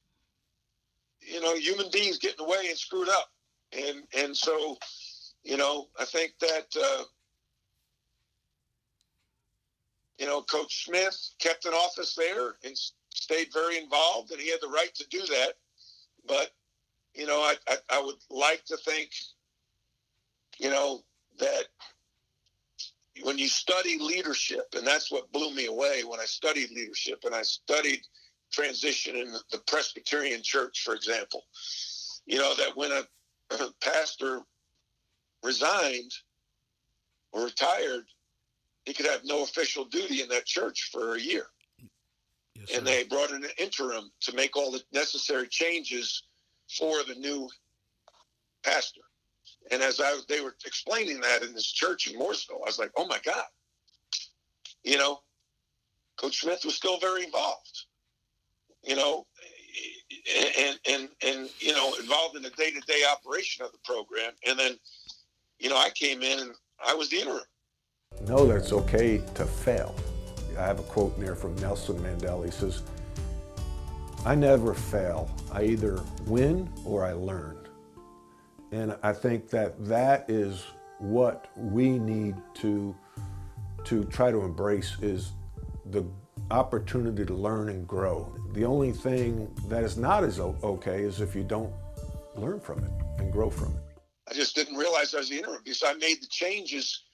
you 1.20 1.40
know, 1.40 1.56
human 1.56 1.86
beings 1.90 2.18
get 2.18 2.32
in 2.32 2.44
the 2.44 2.50
way 2.50 2.66
and 2.68 2.76
screwed 2.76 3.08
up, 3.08 3.30
and 3.72 4.02
and 4.14 4.36
so, 4.36 4.76
you 5.42 5.56
know, 5.56 5.88
I 5.98 6.04
think 6.04 6.34
that. 6.40 6.66
Uh, 6.78 7.04
you 10.18 10.28
know, 10.28 10.42
Coach 10.42 10.84
Smith 10.84 11.30
kept 11.40 11.64
an 11.64 11.72
office 11.72 12.14
there 12.14 12.54
and 12.64 12.78
stayed 13.12 13.48
very 13.52 13.76
involved, 13.76 14.30
and 14.30 14.40
he 14.40 14.50
had 14.50 14.60
the 14.60 14.68
right 14.68 14.94
to 14.94 15.04
do 15.08 15.18
that. 15.18 15.54
But, 16.26 16.50
you 17.14 17.26
know, 17.26 17.40
I, 17.40 17.56
I, 17.68 17.76
I 17.90 18.02
would 18.02 18.16
like 18.30 18.64
to 18.66 18.76
think, 18.76 19.10
you 20.58 20.70
know, 20.70 21.02
that 21.38 21.64
when 23.22 23.38
you 23.38 23.48
study 23.48 23.98
leadership, 23.98 24.66
and 24.76 24.86
that's 24.86 25.10
what 25.10 25.32
blew 25.32 25.54
me 25.54 25.66
away 25.66 26.02
when 26.04 26.20
I 26.20 26.24
studied 26.24 26.70
leadership 26.70 27.20
and 27.24 27.34
I 27.34 27.42
studied 27.42 28.00
transition 28.50 29.16
in 29.16 29.32
the 29.50 29.58
Presbyterian 29.66 30.42
church, 30.42 30.82
for 30.84 30.94
example, 30.94 31.44
you 32.26 32.38
know, 32.38 32.54
that 32.56 32.76
when 32.76 32.92
a, 32.92 33.02
a 33.50 33.68
pastor 33.80 34.40
resigned 35.42 36.12
or 37.32 37.44
retired, 37.44 38.04
he 38.84 38.92
could 38.92 39.06
have 39.06 39.24
no 39.24 39.42
official 39.42 39.84
duty 39.84 40.22
in 40.22 40.28
that 40.28 40.46
church 40.46 40.90
for 40.92 41.14
a 41.14 41.20
year. 41.20 41.46
Yes, 42.68 42.78
And 42.78 42.86
sir. 42.86 42.92
they 42.92 43.04
brought 43.04 43.30
in 43.30 43.44
an 43.44 43.50
interim 43.58 44.10
to 44.20 44.34
make 44.34 44.56
all 44.56 44.70
the 44.70 44.82
necessary 44.92 45.48
changes 45.48 46.22
for 46.78 47.02
the 47.04 47.14
new 47.14 47.48
pastor. 48.62 49.00
And 49.70 49.82
as 49.82 50.00
I 50.00 50.18
they 50.28 50.40
were 50.40 50.56
explaining 50.64 51.20
that 51.20 51.42
in 51.42 51.54
this 51.54 51.70
church 51.70 52.06
in 52.06 52.18
Mooresville, 52.18 52.62
I 52.62 52.66
was 52.66 52.78
like, 52.78 52.92
oh 52.96 53.06
my 53.06 53.18
God. 53.24 53.44
You 54.84 54.98
know, 54.98 55.20
Coach 56.16 56.40
Smith 56.40 56.64
was 56.64 56.74
still 56.74 56.98
very 56.98 57.24
involved. 57.24 57.84
You 58.82 58.96
know, 58.96 59.26
and 60.58 60.78
and 60.88 61.08
and 61.24 61.50
you 61.60 61.72
know, 61.72 61.94
involved 62.00 62.36
in 62.36 62.42
the 62.42 62.50
day 62.50 62.70
to 62.70 62.80
day 62.80 63.02
operation 63.10 63.64
of 63.64 63.72
the 63.72 63.78
program. 63.84 64.32
And 64.46 64.58
then, 64.58 64.76
you 65.58 65.70
know, 65.70 65.76
I 65.76 65.90
came 65.90 66.22
in 66.22 66.38
and 66.40 66.52
I 66.84 66.94
was 66.94 67.08
the 67.08 67.20
interim. 67.20 67.44
Know 68.26 68.46
that 68.46 68.56
it's 68.56 68.72
okay 68.72 69.22
to 69.34 69.44
fail. 69.44 69.94
I 70.58 70.66
have 70.66 70.78
a 70.78 70.84
quote 70.84 71.16
in 71.16 71.24
there 71.24 71.34
from 71.34 71.54
Nelson 71.56 71.98
Mandela. 71.98 72.44
He 72.44 72.50
says, 72.50 72.82
I 74.24 74.34
never 74.34 74.74
fail. 74.74 75.30
I 75.52 75.64
either 75.64 76.00
win 76.26 76.70
or 76.84 77.04
I 77.04 77.12
learn. 77.12 77.58
And 78.70 78.96
I 79.02 79.12
think 79.12 79.50
that 79.50 79.84
that 79.86 80.30
is 80.30 80.64
what 80.98 81.50
we 81.56 81.98
need 81.98 82.36
to, 82.54 82.94
to 83.84 84.04
try 84.04 84.30
to 84.30 84.42
embrace 84.42 84.96
is 85.02 85.32
the 85.86 86.04
opportunity 86.50 87.24
to 87.24 87.34
learn 87.34 87.68
and 87.68 87.86
grow. 87.86 88.32
The 88.52 88.64
only 88.64 88.92
thing 88.92 89.52
that 89.68 89.82
is 89.82 89.96
not 89.96 90.24
as 90.24 90.38
okay 90.38 91.02
is 91.02 91.20
if 91.20 91.34
you 91.34 91.42
don't 91.42 91.72
learn 92.36 92.60
from 92.60 92.78
it 92.84 92.90
and 93.18 93.32
grow 93.32 93.50
from 93.50 93.74
it. 93.74 93.98
I 94.28 94.34
just 94.34 94.54
didn't 94.54 94.76
realize 94.76 95.14
I 95.14 95.18
was 95.18 95.28
the 95.28 95.38
interim 95.38 95.60
because 95.64 95.82
I 95.84 95.94
made 95.94 96.22
the 96.22 96.28
changes 96.28 97.04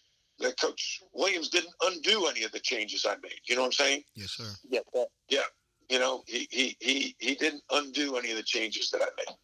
that 0.41 0.61
Coach 0.61 1.01
Williams 1.13 1.49
didn't 1.49 1.75
undo 1.83 2.27
any 2.27 2.43
of 2.45 2.53
the 2.53 2.61
changes 2.61 3.05
I 3.07 3.17
made. 3.23 3.41
You 3.47 3.57
know 3.57 3.63
what 3.63 3.69
I'm 3.69 3.73
saying? 3.73 4.03
Yes, 4.15 4.31
sir. 4.31 4.45
Yeah, 4.69 4.81
Yeah. 5.29 5.41
You 5.89 5.99
know, 5.99 6.23
he 6.27 6.47
he 6.51 6.77
he, 6.81 7.17
he 7.19 7.35
didn't 7.35 7.63
undo 7.71 8.17
any 8.17 8.31
of 8.31 8.37
the 8.37 8.43
changes 8.43 8.91
that 8.91 9.01
I 9.01 9.09
made. 9.17 9.37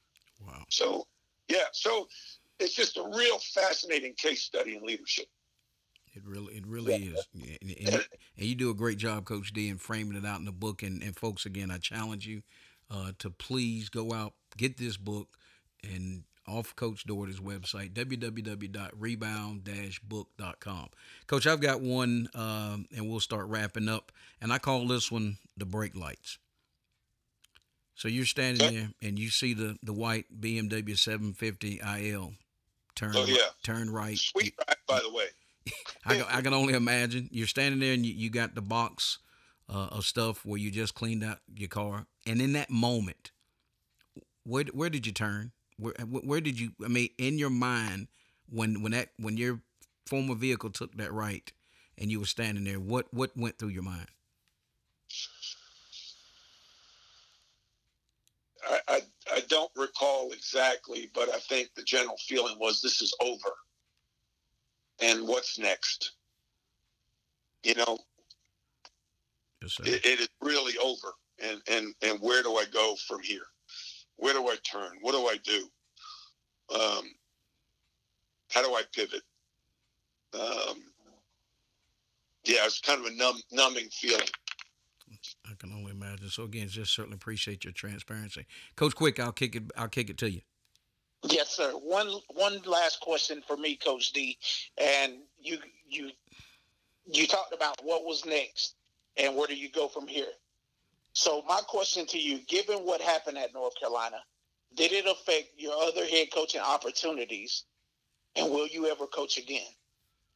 Wow. 0.46 0.64
So 0.68 1.06
yeah, 1.48 1.64
so 1.72 2.06
it's 2.60 2.74
just 2.74 2.96
a 2.96 3.02
real 3.02 3.38
fascinating 3.38 4.14
case 4.16 4.42
study 4.42 4.76
in 4.76 4.84
leadership. 4.84 5.26
It 6.14 6.22
really, 6.24 6.54
it 6.54 6.66
really 6.66 6.94
is, 6.94 7.26
and, 7.34 7.58
and, 7.60 8.06
and 8.38 8.46
you 8.46 8.54
do 8.54 8.70
a 8.70 8.74
great 8.74 8.98
job, 8.98 9.24
Coach 9.24 9.52
D, 9.52 9.68
in 9.68 9.78
framing 9.78 10.16
it 10.16 10.24
out 10.24 10.38
in 10.38 10.44
the 10.44 10.52
book. 10.52 10.84
And, 10.84 11.02
and 11.02 11.16
folks, 11.16 11.44
again, 11.44 11.72
I 11.72 11.78
challenge 11.78 12.24
you 12.24 12.42
uh, 12.88 13.12
to 13.18 13.30
please 13.30 13.88
go 13.88 14.12
out, 14.12 14.34
get 14.56 14.76
this 14.76 14.96
book, 14.96 15.26
and 15.82 16.22
off 16.46 16.76
Coach 16.76 17.04
Doherty's 17.06 17.40
website, 17.40 17.92
www.rebound-book.com. 17.92 20.88
Coach, 21.26 21.46
I've 21.46 21.60
got 21.60 21.80
one, 21.80 22.28
um, 22.34 22.86
and 22.94 23.08
we'll 23.08 23.20
start 23.20 23.46
wrapping 23.48 23.88
up. 23.88 24.12
And 24.40 24.52
I 24.52 24.58
call 24.58 24.86
this 24.86 25.10
one 25.10 25.38
the 25.56 25.64
brake 25.66 25.96
lights. 25.96 26.38
So 27.94 28.08
you're 28.08 28.26
standing 28.26 28.74
there, 28.74 28.88
and 29.02 29.18
you 29.18 29.30
see 29.30 29.54
the 29.54 29.76
the 29.82 29.92
white 29.92 30.26
BMW 30.40 30.98
750 30.98 31.80
IL. 31.80 32.34
Turn, 32.96 33.12
Oh, 33.16 33.24
yeah. 33.24 33.36
turn 33.62 33.90
right. 33.90 34.18
Sweet 34.18 34.54
ride, 34.66 34.76
by 34.86 35.00
the 35.00 35.10
way. 35.12 35.26
I 36.04 36.16
can, 36.16 36.26
I 36.28 36.40
can 36.42 36.52
only 36.54 36.74
imagine 36.74 37.28
you're 37.32 37.46
standing 37.46 37.80
there 37.80 37.94
and 37.94 38.04
you, 38.04 38.12
you 38.12 38.30
got 38.30 38.54
the 38.54 38.60
box 38.62 39.18
uh, 39.68 39.88
of 39.90 40.04
stuff 40.04 40.44
where 40.44 40.58
you 40.60 40.70
just 40.70 40.94
cleaned 40.94 41.24
out 41.24 41.38
your 41.56 41.68
car, 41.68 42.06
and 42.26 42.40
in 42.42 42.52
that 42.52 42.70
moment, 42.70 43.30
where 44.44 44.64
where 44.72 44.90
did 44.90 45.06
you 45.06 45.12
turn? 45.12 45.52
Where 45.76 45.94
where 46.04 46.40
did 46.40 46.58
you? 46.58 46.72
I 46.84 46.88
mean, 46.88 47.08
in 47.18 47.38
your 47.38 47.50
mind, 47.50 48.08
when 48.48 48.82
when 48.82 48.92
that 48.92 49.10
when 49.18 49.36
your 49.36 49.60
former 50.06 50.34
vehicle 50.34 50.70
took 50.70 50.94
that 50.96 51.12
right, 51.12 51.50
and 51.98 52.10
you 52.10 52.20
were 52.20 52.26
standing 52.26 52.64
there, 52.64 52.80
what 52.80 53.12
what 53.12 53.36
went 53.36 53.58
through 53.58 53.70
your 53.70 53.82
mind? 53.82 54.08
I, 58.68 58.78
I 58.88 59.00
I 59.32 59.40
don't 59.48 59.70
recall 59.76 60.32
exactly, 60.32 61.10
but 61.14 61.28
I 61.28 61.38
think 61.38 61.74
the 61.74 61.82
general 61.82 62.16
feeling 62.18 62.58
was 62.58 62.80
this 62.80 63.02
is 63.02 63.14
over. 63.20 63.50
And 65.02 65.26
what's 65.26 65.58
next? 65.58 66.12
You 67.64 67.74
know, 67.74 67.98
Yes, 69.60 69.80
it, 69.80 70.06
it 70.06 70.20
is 70.20 70.28
really 70.40 70.76
over. 70.78 71.14
And, 71.42 71.60
and 71.68 71.94
and 72.02 72.20
where 72.20 72.42
do 72.42 72.56
I 72.56 72.64
go 72.66 72.94
from 73.08 73.22
here? 73.22 73.46
Where 74.16 74.34
do 74.34 74.48
I 74.48 74.56
turn? 74.64 74.98
What 75.00 75.12
do 75.12 75.26
I 75.26 75.36
do? 75.44 75.68
Um, 76.74 77.04
how 78.50 78.62
do 78.62 78.74
I 78.74 78.82
pivot? 78.92 79.22
Um, 80.34 80.82
yeah, 82.44 82.64
it's 82.64 82.80
kind 82.80 83.00
of 83.00 83.06
a 83.06 83.14
numb, 83.14 83.40
numbing 83.52 83.88
feeling. 83.90 84.28
I 85.46 85.54
can 85.58 85.72
only 85.72 85.92
imagine. 85.92 86.28
So 86.28 86.44
again, 86.44 86.68
just 86.68 86.94
certainly 86.94 87.16
appreciate 87.16 87.64
your 87.64 87.72
transparency, 87.72 88.46
Coach. 88.76 88.94
Quick, 88.94 89.20
I'll 89.20 89.32
kick 89.32 89.56
it. 89.56 89.64
I'll 89.76 89.88
kick 89.88 90.10
it 90.10 90.18
to 90.18 90.30
you. 90.30 90.40
Yes, 91.30 91.50
sir. 91.50 91.70
One 91.72 92.08
one 92.28 92.60
last 92.66 93.00
question 93.00 93.42
for 93.46 93.56
me, 93.56 93.76
Coach 93.76 94.12
D. 94.12 94.38
And 94.78 95.14
you 95.38 95.58
you 95.88 96.10
you 97.06 97.26
talked 97.26 97.54
about 97.54 97.80
what 97.82 98.04
was 98.04 98.24
next 98.24 98.74
and 99.16 99.36
where 99.36 99.46
do 99.46 99.54
you 99.54 99.70
go 99.70 99.88
from 99.88 100.06
here. 100.06 100.26
So 101.14 101.42
my 101.48 101.60
question 101.66 102.06
to 102.06 102.18
you, 102.18 102.40
given 102.48 102.78
what 102.78 103.00
happened 103.00 103.38
at 103.38 103.54
North 103.54 103.78
Carolina, 103.78 104.18
did 104.76 104.92
it 104.92 105.06
affect 105.06 105.50
your 105.56 105.72
other 105.82 106.04
head 106.04 106.28
coaching 106.34 106.60
opportunities? 106.60 107.64
And 108.36 108.50
will 108.50 108.66
you 108.66 108.86
ever 108.86 109.06
coach 109.06 109.38
again? 109.38 109.70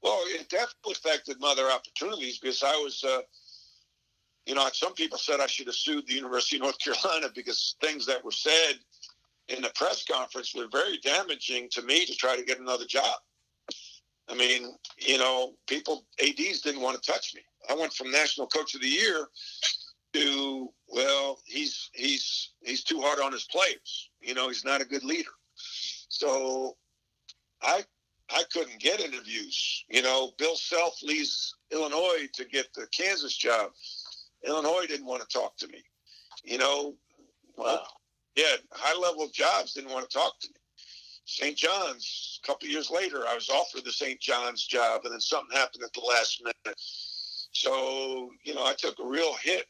Well, 0.02 0.20
it 0.26 0.48
definitely 0.48 0.92
affected 0.92 1.40
my 1.40 1.50
other 1.50 1.68
opportunities 1.70 2.38
because 2.38 2.62
I 2.62 2.76
was, 2.76 3.02
uh, 3.02 3.22
you 4.46 4.54
know, 4.54 4.68
some 4.72 4.94
people 4.94 5.18
said 5.18 5.40
I 5.40 5.48
should 5.48 5.66
have 5.66 5.74
sued 5.74 6.06
the 6.06 6.14
University 6.14 6.56
of 6.56 6.62
North 6.62 6.78
Carolina 6.84 7.28
because 7.34 7.74
things 7.80 8.06
that 8.06 8.24
were 8.24 8.30
said 8.30 8.74
in 9.48 9.62
the 9.62 9.70
press 9.74 10.04
conference 10.04 10.54
were 10.54 10.68
very 10.70 10.98
damaging 10.98 11.68
to 11.72 11.82
me 11.82 12.06
to 12.06 12.14
try 12.14 12.36
to 12.36 12.44
get 12.44 12.60
another 12.60 12.84
job. 12.84 13.16
I 14.28 14.34
mean, 14.34 14.74
you 14.98 15.18
know, 15.18 15.54
people, 15.66 16.04
ADs 16.22 16.60
didn't 16.60 16.82
want 16.82 17.02
to 17.02 17.10
touch 17.10 17.34
me. 17.34 17.40
I 17.68 17.74
went 17.74 17.92
from 17.92 18.10
National 18.10 18.46
Coach 18.46 18.74
of 18.74 18.82
the 18.82 18.88
Year 18.88 19.26
to, 20.12 20.67
well, 20.88 21.38
he's 21.44 21.90
he's 21.92 22.50
he's 22.60 22.82
too 22.84 23.00
hard 23.00 23.20
on 23.20 23.32
his 23.32 23.44
players. 23.44 24.10
You 24.20 24.34
know, 24.34 24.48
he's 24.48 24.64
not 24.64 24.80
a 24.80 24.84
good 24.86 25.04
leader. 25.04 25.30
So 26.08 26.76
I 27.62 27.84
I 28.30 28.42
couldn't 28.52 28.80
get 28.80 29.00
interviews. 29.00 29.84
You 29.88 30.02
know, 30.02 30.32
Bill 30.38 30.56
Self 30.56 31.02
leaves 31.02 31.54
Illinois 31.70 32.28
to 32.34 32.44
get 32.44 32.72
the 32.74 32.86
Kansas 32.92 33.36
job. 33.36 33.70
Illinois 34.46 34.86
didn't 34.86 35.06
want 35.06 35.22
to 35.22 35.28
talk 35.28 35.56
to 35.58 35.68
me. 35.68 35.82
You 36.44 36.58
know, 36.58 36.94
Wow. 37.56 37.84
yeah, 38.36 38.56
high 38.72 38.96
level 38.98 39.28
jobs 39.28 39.74
didn't 39.74 39.90
want 39.92 40.08
to 40.08 40.16
talk 40.16 40.38
to 40.40 40.48
me. 40.48 40.54
St. 41.24 41.56
John's, 41.56 42.40
a 42.42 42.46
couple 42.46 42.68
years 42.68 42.90
later, 42.90 43.26
I 43.26 43.34
was 43.34 43.50
offered 43.50 43.84
the 43.84 43.92
St. 43.92 44.18
John's 44.18 44.64
job, 44.64 45.02
and 45.04 45.12
then 45.12 45.20
something 45.20 45.54
happened 45.54 45.82
at 45.84 45.92
the 45.92 46.00
last 46.00 46.40
minute. 46.42 46.78
So, 47.52 48.30
you 48.44 48.54
know, 48.54 48.64
I 48.64 48.72
took 48.74 48.98
a 48.98 49.06
real 49.06 49.34
hit 49.34 49.66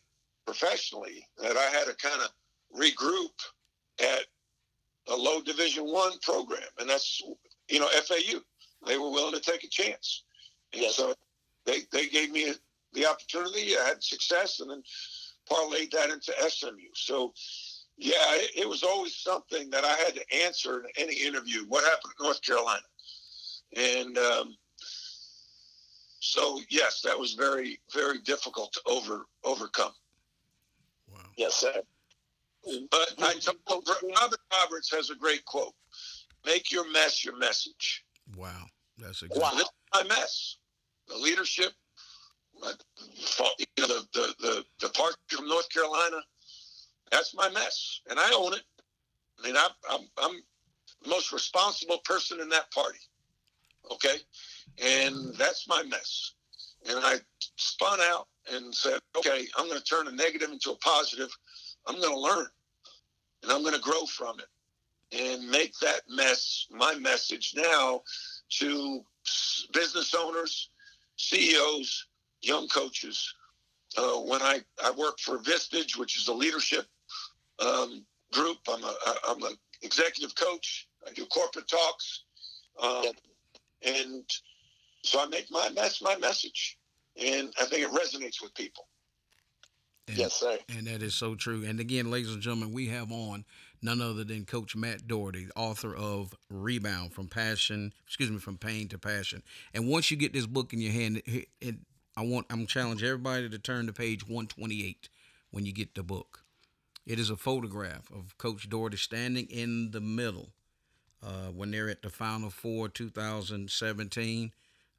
professionally 0.48 1.22
that 1.42 1.58
I 1.58 1.64
had 1.64 1.84
to 1.84 1.94
kind 1.96 2.22
of 2.22 2.30
regroup 2.74 3.34
at 4.00 4.24
a 5.08 5.14
low 5.14 5.42
division 5.42 5.84
one 5.84 6.12
program. 6.22 6.62
And 6.78 6.88
that's, 6.88 7.22
you 7.68 7.78
know, 7.78 7.88
FAU. 7.88 8.38
They 8.86 8.96
were 8.96 9.10
willing 9.10 9.34
to 9.34 9.40
take 9.40 9.62
a 9.62 9.68
chance. 9.68 10.24
And 10.72 10.82
yes. 10.82 10.96
so 10.96 11.12
they, 11.66 11.80
they 11.92 12.08
gave 12.08 12.30
me 12.30 12.54
the 12.94 13.04
opportunity. 13.04 13.76
I 13.76 13.88
had 13.88 14.02
success 14.02 14.60
and 14.60 14.70
then 14.70 14.82
parlayed 15.50 15.90
that 15.90 16.08
into 16.08 16.32
SMU. 16.48 16.88
So, 16.94 17.34
yeah, 17.98 18.14
it, 18.36 18.62
it, 18.62 18.68
was 18.68 18.82
always 18.82 19.16
something 19.16 19.68
that 19.68 19.84
I 19.84 19.92
had 19.96 20.14
to 20.14 20.44
answer 20.46 20.80
in 20.80 20.86
any 20.96 21.16
interview. 21.16 21.66
What 21.68 21.84
happened 21.84 22.14
in 22.18 22.24
North 22.24 22.40
Carolina? 22.40 22.80
And 23.76 24.16
um, 24.16 24.56
so, 26.20 26.58
yes, 26.70 27.02
that 27.02 27.18
was 27.18 27.34
very, 27.34 27.80
very 27.92 28.18
difficult 28.20 28.72
to 28.72 28.80
over 28.86 29.26
overcome. 29.44 29.92
Wow. 31.38 31.44
Yes, 31.44 31.54
sir. 31.54 31.82
But 32.90 33.14
I 33.18 33.34
told, 33.34 33.88
Robin 33.88 34.38
Roberts 34.52 34.90
has 34.92 35.10
a 35.10 35.14
great 35.14 35.44
quote: 35.44 35.74
"Make 36.44 36.70
your 36.72 36.90
mess 36.90 37.24
your 37.24 37.36
message." 37.38 38.04
Wow, 38.36 38.64
that's 38.98 39.22
a 39.22 39.26
wow. 39.30 39.52
This 39.56 39.68
my 39.94 40.02
mess. 40.04 40.56
The 41.08 41.16
leadership, 41.16 41.72
you 42.62 42.68
know, 43.78 43.86
the, 43.86 44.06
the 44.12 44.34
the 44.40 44.64
departure 44.78 45.16
from 45.30 45.48
North 45.48 45.70
Carolina 45.70 46.20
that's 47.10 47.34
my 47.34 47.48
mess, 47.50 48.00
and 48.10 48.18
I 48.18 48.30
own 48.34 48.54
it. 48.54 48.62
I 49.38 49.46
mean, 49.46 49.56
I, 49.56 49.68
I'm, 49.90 50.00
I'm 50.18 50.42
the 51.02 51.08
most 51.08 51.32
responsible 51.32 51.98
person 52.04 52.40
in 52.40 52.48
that 52.50 52.70
party. 52.72 52.98
Okay, 53.90 54.16
and 54.82 55.34
that's 55.36 55.68
my 55.68 55.82
mess. 55.84 56.32
And 56.88 56.98
I 56.98 57.16
spun 57.58 58.00
out 58.00 58.28
and 58.52 58.74
said, 58.74 59.00
okay, 59.16 59.46
I'm 59.56 59.68
going 59.68 59.78
to 59.78 59.84
turn 59.84 60.08
a 60.08 60.12
negative 60.12 60.50
into 60.50 60.70
a 60.70 60.76
positive. 60.76 61.30
I'm 61.86 62.00
going 62.00 62.14
to 62.14 62.20
learn, 62.20 62.46
and 63.42 63.52
I'm 63.52 63.62
going 63.62 63.74
to 63.74 63.80
grow 63.80 64.06
from 64.06 64.36
it, 64.40 64.46
and 65.20 65.48
make 65.50 65.72
that 65.80 66.02
mess 66.08 66.66
my 66.70 66.94
message 66.94 67.54
now 67.56 68.02
to 68.60 69.04
business 69.72 70.14
owners, 70.14 70.70
CEOs, 71.16 72.06
young 72.42 72.68
coaches. 72.68 73.34
Uh, 73.96 74.20
when 74.20 74.42
I, 74.42 74.60
I 74.84 74.90
work 74.92 75.18
for 75.18 75.38
Vistage, 75.38 75.96
which 75.96 76.18
is 76.18 76.28
a 76.28 76.32
leadership 76.32 76.86
um, 77.60 78.04
group. 78.32 78.58
I'm 78.68 78.84
a 78.84 78.94
I'm 79.28 79.42
an 79.42 79.56
executive 79.82 80.34
coach. 80.34 80.88
I 81.06 81.12
do 81.12 81.26
corporate 81.26 81.68
talks, 81.68 82.24
um, 82.82 83.06
and 83.82 84.24
so 85.02 85.20
I 85.20 85.26
make 85.26 85.50
my 85.50 85.70
that's 85.74 86.02
my 86.02 86.16
message, 86.16 86.77
and 87.22 87.52
I 87.60 87.64
think 87.64 87.82
it 87.82 87.90
resonates 87.90 88.42
with 88.42 88.54
people. 88.54 88.86
And, 90.08 90.16
yes, 90.16 90.34
sir. 90.34 90.58
And 90.76 90.86
that 90.86 91.02
is 91.02 91.14
so 91.14 91.34
true. 91.34 91.64
And 91.64 91.80
again, 91.80 92.10
ladies 92.10 92.32
and 92.32 92.40
gentlemen, 92.40 92.72
we 92.72 92.86
have 92.88 93.12
on 93.12 93.44
none 93.82 94.00
other 94.00 94.24
than 94.24 94.44
Coach 94.44 94.74
Matt 94.74 95.06
Doherty, 95.06 95.48
author 95.54 95.94
of 95.94 96.34
Rebound 96.48 97.12
from 97.12 97.28
Passion, 97.28 97.92
excuse 98.06 98.30
me, 98.30 98.38
from 98.38 98.56
Pain 98.56 98.88
to 98.88 98.98
Passion. 98.98 99.42
And 99.74 99.88
once 99.88 100.10
you 100.10 100.16
get 100.16 100.32
this 100.32 100.46
book 100.46 100.72
in 100.72 100.80
your 100.80 100.92
hand, 100.92 101.22
it, 101.26 101.48
it, 101.60 101.74
I 102.16 102.22
want 102.22 102.46
I'm 102.50 102.66
challenge 102.66 103.02
everybody 103.02 103.48
to 103.48 103.58
turn 103.58 103.86
to 103.86 103.92
page 103.92 104.22
128 104.22 105.08
when 105.50 105.66
you 105.66 105.72
get 105.72 105.94
the 105.94 106.02
book. 106.02 106.44
It 107.06 107.18
is 107.18 107.30
a 107.30 107.36
photograph 107.36 108.10
of 108.10 108.36
Coach 108.38 108.68
Doherty 108.68 108.96
standing 108.96 109.46
in 109.46 109.92
the 109.92 110.00
middle 110.00 110.50
uh, 111.22 111.50
when 111.54 111.70
they're 111.70 111.88
at 111.88 112.02
the 112.02 112.10
Final 112.10 112.50
Four 112.50 112.88
2017. 112.88 114.52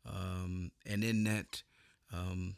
Um, 0.08 0.72
and 0.86 1.04
in 1.04 1.24
that, 1.26 1.64
um, 2.14 2.56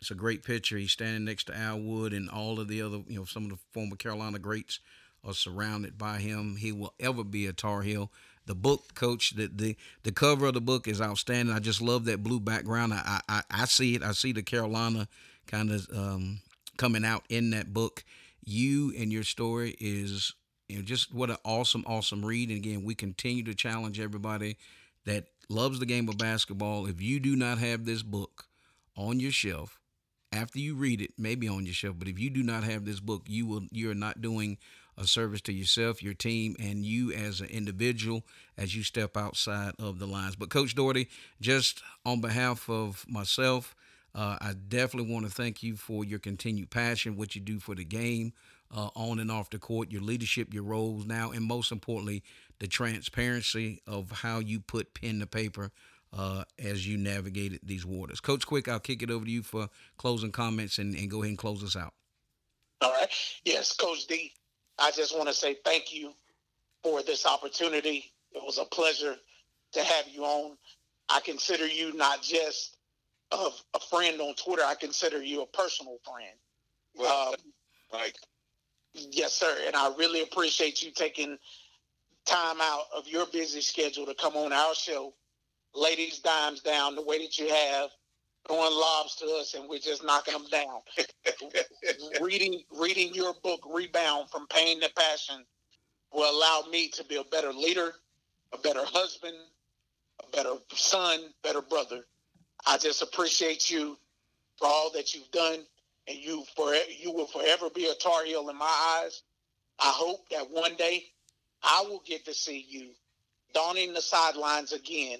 it's 0.00 0.10
a 0.10 0.14
great 0.14 0.42
picture. 0.42 0.78
He's 0.78 0.92
standing 0.92 1.24
next 1.24 1.44
to 1.44 1.56
Al 1.56 1.78
Wood 1.80 2.12
and 2.12 2.28
all 2.30 2.58
of 2.58 2.68
the 2.68 2.80
other, 2.82 3.00
you 3.06 3.18
know, 3.18 3.24
some 3.24 3.44
of 3.44 3.50
the 3.50 3.58
former 3.72 3.96
Carolina 3.96 4.38
greats 4.38 4.80
are 5.24 5.34
surrounded 5.34 5.98
by 5.98 6.18
him. 6.18 6.56
He 6.56 6.72
will 6.72 6.94
ever 6.98 7.22
be 7.22 7.46
a 7.46 7.52
Tar 7.52 7.82
Heel. 7.82 8.10
The 8.46 8.54
book, 8.54 8.94
Coach, 8.94 9.32
the 9.32 9.48
the, 9.48 9.76
the 10.02 10.12
cover 10.12 10.46
of 10.46 10.54
the 10.54 10.60
book 10.60 10.88
is 10.88 11.00
outstanding. 11.00 11.54
I 11.54 11.58
just 11.58 11.82
love 11.82 12.06
that 12.06 12.22
blue 12.22 12.40
background. 12.40 12.94
I 12.94 13.20
I, 13.28 13.42
I 13.50 13.64
see 13.66 13.94
it. 13.94 14.02
I 14.02 14.12
see 14.12 14.32
the 14.32 14.42
Carolina 14.42 15.06
kind 15.46 15.70
of 15.70 15.86
um, 15.94 16.40
coming 16.76 17.04
out 17.04 17.24
in 17.28 17.50
that 17.50 17.74
book 17.74 18.04
you 18.44 18.92
and 18.98 19.12
your 19.12 19.22
story 19.22 19.76
is 19.80 20.34
you 20.68 20.76
know 20.76 20.82
just 20.82 21.14
what 21.14 21.30
an 21.30 21.36
awesome 21.44 21.84
awesome 21.86 22.24
read 22.24 22.48
and 22.48 22.58
again 22.58 22.84
we 22.84 22.94
continue 22.94 23.44
to 23.44 23.54
challenge 23.54 24.00
everybody 24.00 24.56
that 25.04 25.26
loves 25.48 25.78
the 25.78 25.86
game 25.86 26.08
of 26.08 26.16
basketball 26.16 26.86
if 26.86 27.00
you 27.00 27.20
do 27.20 27.36
not 27.36 27.58
have 27.58 27.84
this 27.84 28.02
book 28.02 28.46
on 29.00 29.18
your 29.18 29.32
shelf 29.32 29.80
after 30.32 30.58
you 30.58 30.74
read 30.74 31.00
it 31.00 31.10
maybe 31.16 31.48
on 31.48 31.64
your 31.64 31.74
shelf 31.74 31.96
but 31.98 32.06
if 32.06 32.18
you 32.18 32.30
do 32.30 32.42
not 32.42 32.62
have 32.62 32.84
this 32.84 33.00
book 33.00 33.22
you 33.26 33.46
will 33.46 33.62
you're 33.70 33.94
not 33.94 34.20
doing 34.20 34.58
a 34.98 35.06
service 35.06 35.40
to 35.40 35.52
yourself 35.52 36.02
your 36.02 36.14
team 36.14 36.54
and 36.60 36.84
you 36.84 37.10
as 37.12 37.40
an 37.40 37.46
individual 37.46 38.22
as 38.58 38.76
you 38.76 38.82
step 38.82 39.16
outside 39.16 39.72
of 39.78 39.98
the 39.98 40.06
lines. 40.06 40.36
But 40.36 40.50
coach 40.50 40.74
doherty 40.74 41.08
just 41.40 41.82
on 42.04 42.20
behalf 42.20 42.68
of 42.68 43.06
myself 43.08 43.74
uh, 44.14 44.36
I 44.40 44.54
definitely 44.54 45.12
want 45.12 45.26
to 45.26 45.32
thank 45.32 45.62
you 45.62 45.76
for 45.76 46.04
your 46.04 46.18
continued 46.18 46.70
passion, 46.70 47.16
what 47.16 47.34
you 47.34 47.40
do 47.40 47.60
for 47.60 47.74
the 47.74 47.84
game, 47.84 48.32
uh, 48.74 48.88
on 48.96 49.20
and 49.20 49.30
off 49.30 49.50
the 49.50 49.58
court, 49.58 49.90
your 49.90 50.02
leadership, 50.02 50.52
your 50.52 50.64
roles 50.64 51.06
now, 51.06 51.30
and 51.30 51.44
most 51.44 51.70
importantly, 51.70 52.22
the 52.58 52.66
transparency 52.66 53.80
of 53.86 54.10
how 54.10 54.38
you 54.38 54.60
put 54.60 54.94
pen 54.94 55.20
to 55.20 55.26
paper 55.26 55.70
uh, 56.16 56.44
as 56.58 56.86
you 56.86 56.96
navigated 56.96 57.60
these 57.62 57.86
waters. 57.86 58.20
Coach 58.20 58.46
Quick, 58.46 58.68
I'll 58.68 58.80
kick 58.80 59.02
it 59.02 59.10
over 59.10 59.24
to 59.24 59.30
you 59.30 59.42
for 59.42 59.68
closing 59.96 60.32
comments 60.32 60.78
and, 60.78 60.94
and 60.94 61.10
go 61.10 61.18
ahead 61.18 61.30
and 61.30 61.38
close 61.38 61.62
us 61.62 61.76
out. 61.76 61.92
All 62.80 62.92
right. 62.92 63.08
Yes, 63.44 63.74
Coach 63.74 64.06
D, 64.06 64.32
I 64.78 64.90
just 64.90 65.16
want 65.16 65.28
to 65.28 65.34
say 65.34 65.56
thank 65.64 65.94
you 65.94 66.12
for 66.82 67.02
this 67.02 67.26
opportunity. 67.26 68.10
It 68.32 68.42
was 68.42 68.58
a 68.58 68.64
pleasure 68.64 69.16
to 69.72 69.82
have 69.82 70.08
you 70.08 70.24
on. 70.24 70.56
I 71.08 71.20
consider 71.20 71.66
you 71.66 71.94
not 71.94 72.22
just 72.22 72.76
of 73.32 73.62
a 73.74 73.80
friend 73.80 74.20
on 74.20 74.34
Twitter, 74.34 74.62
I 74.64 74.74
consider 74.74 75.22
you 75.22 75.42
a 75.42 75.46
personal 75.46 75.98
friend. 76.04 76.36
Well, 76.96 77.28
um, 77.28 77.34
right. 77.92 78.16
Yes, 78.94 79.34
sir. 79.34 79.56
And 79.66 79.76
I 79.76 79.92
really 79.96 80.22
appreciate 80.22 80.82
you 80.82 80.90
taking 80.90 81.38
time 82.26 82.56
out 82.60 82.84
of 82.96 83.06
your 83.06 83.26
busy 83.26 83.60
schedule 83.60 84.06
to 84.06 84.14
come 84.14 84.36
on 84.36 84.52
our 84.52 84.74
show, 84.74 85.12
ladies 85.74 86.18
dimes 86.18 86.60
down 86.60 86.94
the 86.94 87.02
way 87.02 87.18
that 87.18 87.38
you 87.38 87.48
have, 87.48 87.90
throwing 88.46 88.74
lobs 88.74 89.16
to 89.16 89.26
us, 89.40 89.54
and 89.54 89.68
we're 89.68 89.78
just 89.78 90.04
knocking 90.04 90.34
them 90.34 90.46
down. 90.50 90.80
reading 92.20 92.62
reading 92.78 93.14
your 93.14 93.34
book, 93.42 93.60
Rebound 93.72 94.30
from 94.30 94.46
Pain 94.48 94.80
to 94.80 94.90
Passion, 94.94 95.44
will 96.12 96.30
allow 96.30 96.64
me 96.70 96.88
to 96.88 97.04
be 97.04 97.16
a 97.16 97.24
better 97.24 97.52
leader, 97.52 97.92
a 98.52 98.58
better 98.58 98.84
husband, 98.84 99.36
a 100.22 100.36
better 100.36 100.54
son, 100.72 101.20
better 101.42 101.62
brother. 101.62 102.06
I 102.66 102.78
just 102.78 103.02
appreciate 103.02 103.70
you 103.70 103.96
for 104.58 104.66
all 104.66 104.90
that 104.92 105.14
you've 105.14 105.30
done, 105.30 105.60
and 106.08 106.18
you 106.18 106.44
for 106.56 106.74
you 106.74 107.12
will 107.12 107.26
forever 107.26 107.70
be 107.70 107.86
a 107.86 107.94
Tar 107.94 108.24
Heel 108.24 108.48
in 108.48 108.56
my 108.56 109.00
eyes. 109.02 109.22
I 109.78 109.92
hope 109.94 110.28
that 110.30 110.50
one 110.50 110.74
day 110.76 111.04
I 111.62 111.84
will 111.88 112.02
get 112.04 112.24
to 112.26 112.34
see 112.34 112.66
you 112.68 112.90
donning 113.54 113.94
the 113.94 114.02
sidelines 114.02 114.72
again 114.72 115.18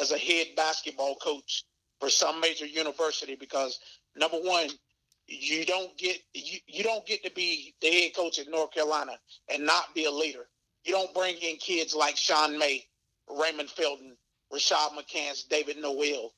as 0.00 0.12
a 0.12 0.18
head 0.18 0.48
basketball 0.56 1.16
coach 1.16 1.64
for 2.00 2.08
some 2.08 2.40
major 2.40 2.66
university 2.66 3.34
because 3.34 3.78
number 4.16 4.38
one, 4.38 4.68
you 5.26 5.64
don't 5.66 5.96
get 5.98 6.18
you, 6.32 6.58
you 6.66 6.82
don't 6.82 7.06
get 7.06 7.22
to 7.24 7.30
be 7.32 7.74
the 7.80 7.90
head 7.90 8.14
coach 8.16 8.38
at 8.38 8.48
North 8.48 8.72
Carolina 8.72 9.12
and 9.52 9.64
not 9.64 9.94
be 9.94 10.06
a 10.06 10.10
leader. 10.10 10.46
You 10.84 10.92
don't 10.92 11.12
bring 11.12 11.36
in 11.36 11.56
kids 11.56 11.94
like 11.94 12.16
Sean 12.16 12.58
May, 12.58 12.84
Raymond 13.28 13.68
Felton, 13.68 14.16
Rashad 14.52 14.90
McCants, 14.96 15.46
David 15.48 15.76
Noel, 15.78 16.32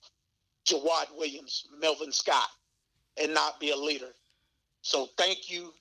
Jawad 0.66 1.06
Williams, 1.16 1.66
Melvin 1.80 2.12
Scott, 2.12 2.48
and 3.22 3.32
not 3.32 3.61
be 3.61 3.70
a 3.70 3.76
leader. 3.76 4.12
So 4.82 5.08
thank 5.16 5.50
you 5.50 5.72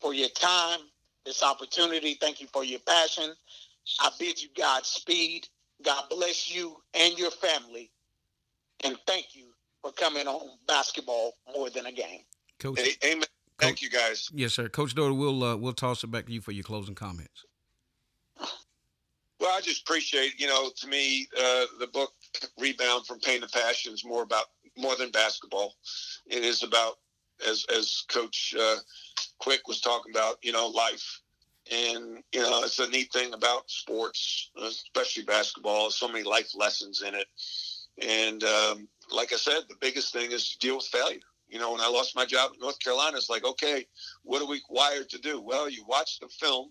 for 0.00 0.12
your 0.14 0.28
time, 0.30 0.80
this 1.24 1.42
opportunity. 1.42 2.14
Thank 2.14 2.40
you 2.40 2.48
for 2.52 2.64
your 2.64 2.80
passion. 2.80 3.32
I 4.00 4.10
bid 4.18 4.42
you 4.42 4.48
Godspeed. 4.56 5.46
God 5.84 6.04
bless 6.10 6.54
you 6.54 6.76
and 6.94 7.18
your 7.18 7.30
family. 7.30 7.90
And 8.84 8.96
thank 9.06 9.34
you 9.34 9.46
for 9.82 9.92
coming 9.92 10.26
on 10.26 10.50
basketball 10.66 11.34
more 11.54 11.70
than 11.70 11.86
a 11.86 11.92
game. 11.92 12.20
Coach, 12.58 12.80
hey, 12.80 13.12
amen. 13.12 13.26
Thank 13.58 13.82
you 13.82 13.90
guys. 13.90 14.28
Yes, 14.34 14.52
sir. 14.52 14.68
Coach 14.68 14.94
Doherty, 14.94 15.16
we'll 15.16 15.42
uh, 15.42 15.56
we'll 15.56 15.72
toss 15.72 16.04
it 16.04 16.10
back 16.10 16.26
to 16.26 16.32
you 16.32 16.40
for 16.40 16.52
your 16.52 16.64
closing 16.64 16.94
comments. 16.94 17.44
Well, 19.38 19.54
I 19.56 19.60
just 19.60 19.82
appreciate, 19.82 20.40
you 20.40 20.46
know, 20.46 20.70
to 20.74 20.88
me, 20.88 21.28
uh, 21.38 21.66
the 21.78 21.86
book 21.92 22.12
Rebound 22.58 23.06
from 23.06 23.20
Pain 23.20 23.42
to 23.42 23.48
Passion 23.48 23.92
is 23.92 24.04
more 24.04 24.22
about 24.22 24.46
more 24.76 24.96
than 24.96 25.10
basketball. 25.10 25.74
It 26.26 26.42
is 26.42 26.62
about, 26.62 26.98
as 27.46 27.64
as 27.74 28.04
Coach 28.08 28.54
uh, 28.58 28.76
Quick 29.38 29.68
was 29.68 29.80
talking 29.80 30.12
about, 30.14 30.38
you 30.42 30.52
know, 30.52 30.66
life. 30.68 31.20
And, 31.72 32.22
you 32.32 32.40
know, 32.40 32.62
it's 32.62 32.78
a 32.78 32.88
neat 32.88 33.12
thing 33.12 33.34
about 33.34 33.68
sports, 33.68 34.50
especially 34.62 35.24
basketball. 35.24 35.90
So 35.90 36.06
many 36.06 36.22
life 36.22 36.54
lessons 36.54 37.02
in 37.02 37.14
it. 37.14 37.26
And 38.00 38.44
um, 38.44 38.88
like 39.10 39.32
I 39.32 39.36
said, 39.36 39.62
the 39.68 39.74
biggest 39.80 40.12
thing 40.12 40.30
is 40.30 40.50
to 40.50 40.58
deal 40.58 40.76
with 40.76 40.86
failure. 40.86 41.18
You 41.48 41.58
know, 41.58 41.72
when 41.72 41.80
I 41.80 41.88
lost 41.88 42.14
my 42.14 42.24
job 42.24 42.52
in 42.54 42.60
North 42.60 42.78
Carolina, 42.78 43.16
it's 43.16 43.30
like, 43.30 43.44
okay, 43.44 43.86
what 44.22 44.42
are 44.42 44.48
we 44.48 44.60
wired 44.68 45.08
to 45.10 45.18
do? 45.18 45.40
Well, 45.40 45.68
you 45.68 45.84
watch 45.88 46.18
the 46.20 46.28
film 46.28 46.70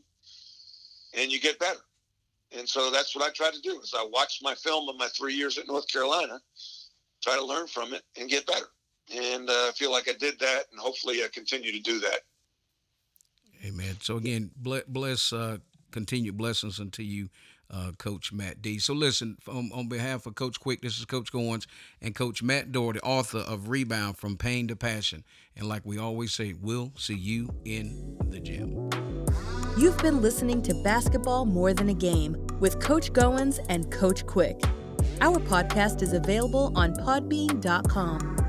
and 1.17 1.31
you 1.31 1.39
get 1.39 1.59
better. 1.59 1.79
And 2.57 2.67
so 2.67 2.91
that's 2.91 3.15
what 3.15 3.25
I 3.25 3.31
try 3.31 3.51
to 3.51 3.61
do 3.61 3.79
is 3.81 3.93
I 3.97 4.07
watch 4.11 4.39
my 4.41 4.53
film 4.55 4.87
of 4.87 4.97
my 4.97 5.07
three 5.07 5.33
years 5.33 5.57
at 5.57 5.67
North 5.67 5.87
Carolina, 5.87 6.39
try 7.21 7.35
to 7.35 7.43
learn 7.43 7.67
from 7.67 7.93
it 7.93 8.03
and 8.19 8.29
get 8.29 8.45
better. 8.45 8.67
And 9.13 9.49
uh, 9.49 9.53
I 9.53 9.71
feel 9.75 9.91
like 9.91 10.09
I 10.09 10.13
did 10.13 10.39
that, 10.39 10.63
and 10.71 10.79
hopefully 10.79 11.23
I 11.23 11.27
continue 11.33 11.71
to 11.71 11.79
do 11.79 11.99
that. 11.99 12.21
Amen. 13.65 13.97
So 14.01 14.17
again, 14.17 14.51
bless, 14.55 15.33
uh, 15.33 15.57
continued 15.91 16.37
blessings 16.37 16.79
unto 16.79 17.01
you, 17.01 17.29
uh, 17.71 17.91
Coach 17.97 18.31
Matt 18.31 18.61
D. 18.61 18.77
So 18.77 18.93
listen, 18.93 19.37
on, 19.47 19.71
on, 19.73 19.87
behalf 19.87 20.27
of 20.27 20.35
Coach 20.35 20.59
Quick, 20.59 20.81
this 20.81 20.99
is 20.99 21.05
Coach 21.05 21.31
Goins 21.31 21.65
and 22.01 22.13
Coach 22.13 22.43
Matt 22.43 22.71
Doherty, 22.71 22.99
author 22.99 23.39
of 23.39 23.69
Rebound 23.69 24.17
from 24.17 24.37
Pain 24.37 24.67
to 24.67 24.75
Passion. 24.75 25.23
And 25.55 25.67
like 25.67 25.81
we 25.83 25.97
always 25.97 26.31
say, 26.31 26.53
we'll 26.53 26.91
see 26.95 27.15
you 27.15 27.49
in 27.65 28.17
the 28.29 28.39
gym. 28.39 28.89
You've 29.77 29.97
been 29.97 30.21
listening 30.21 30.61
to 30.63 30.73
Basketball 30.75 31.45
More 31.45 31.73
Than 31.73 31.89
a 31.89 31.93
Game 31.93 32.45
with 32.59 32.79
Coach 32.79 33.11
Goins 33.13 33.59
and 33.67 33.91
Coach 33.91 34.27
Quick. 34.27 34.61
Our 35.21 35.39
podcast 35.39 36.01
is 36.01 36.13
available 36.13 36.71
on 36.75 36.93
podbean.com. 36.93 38.44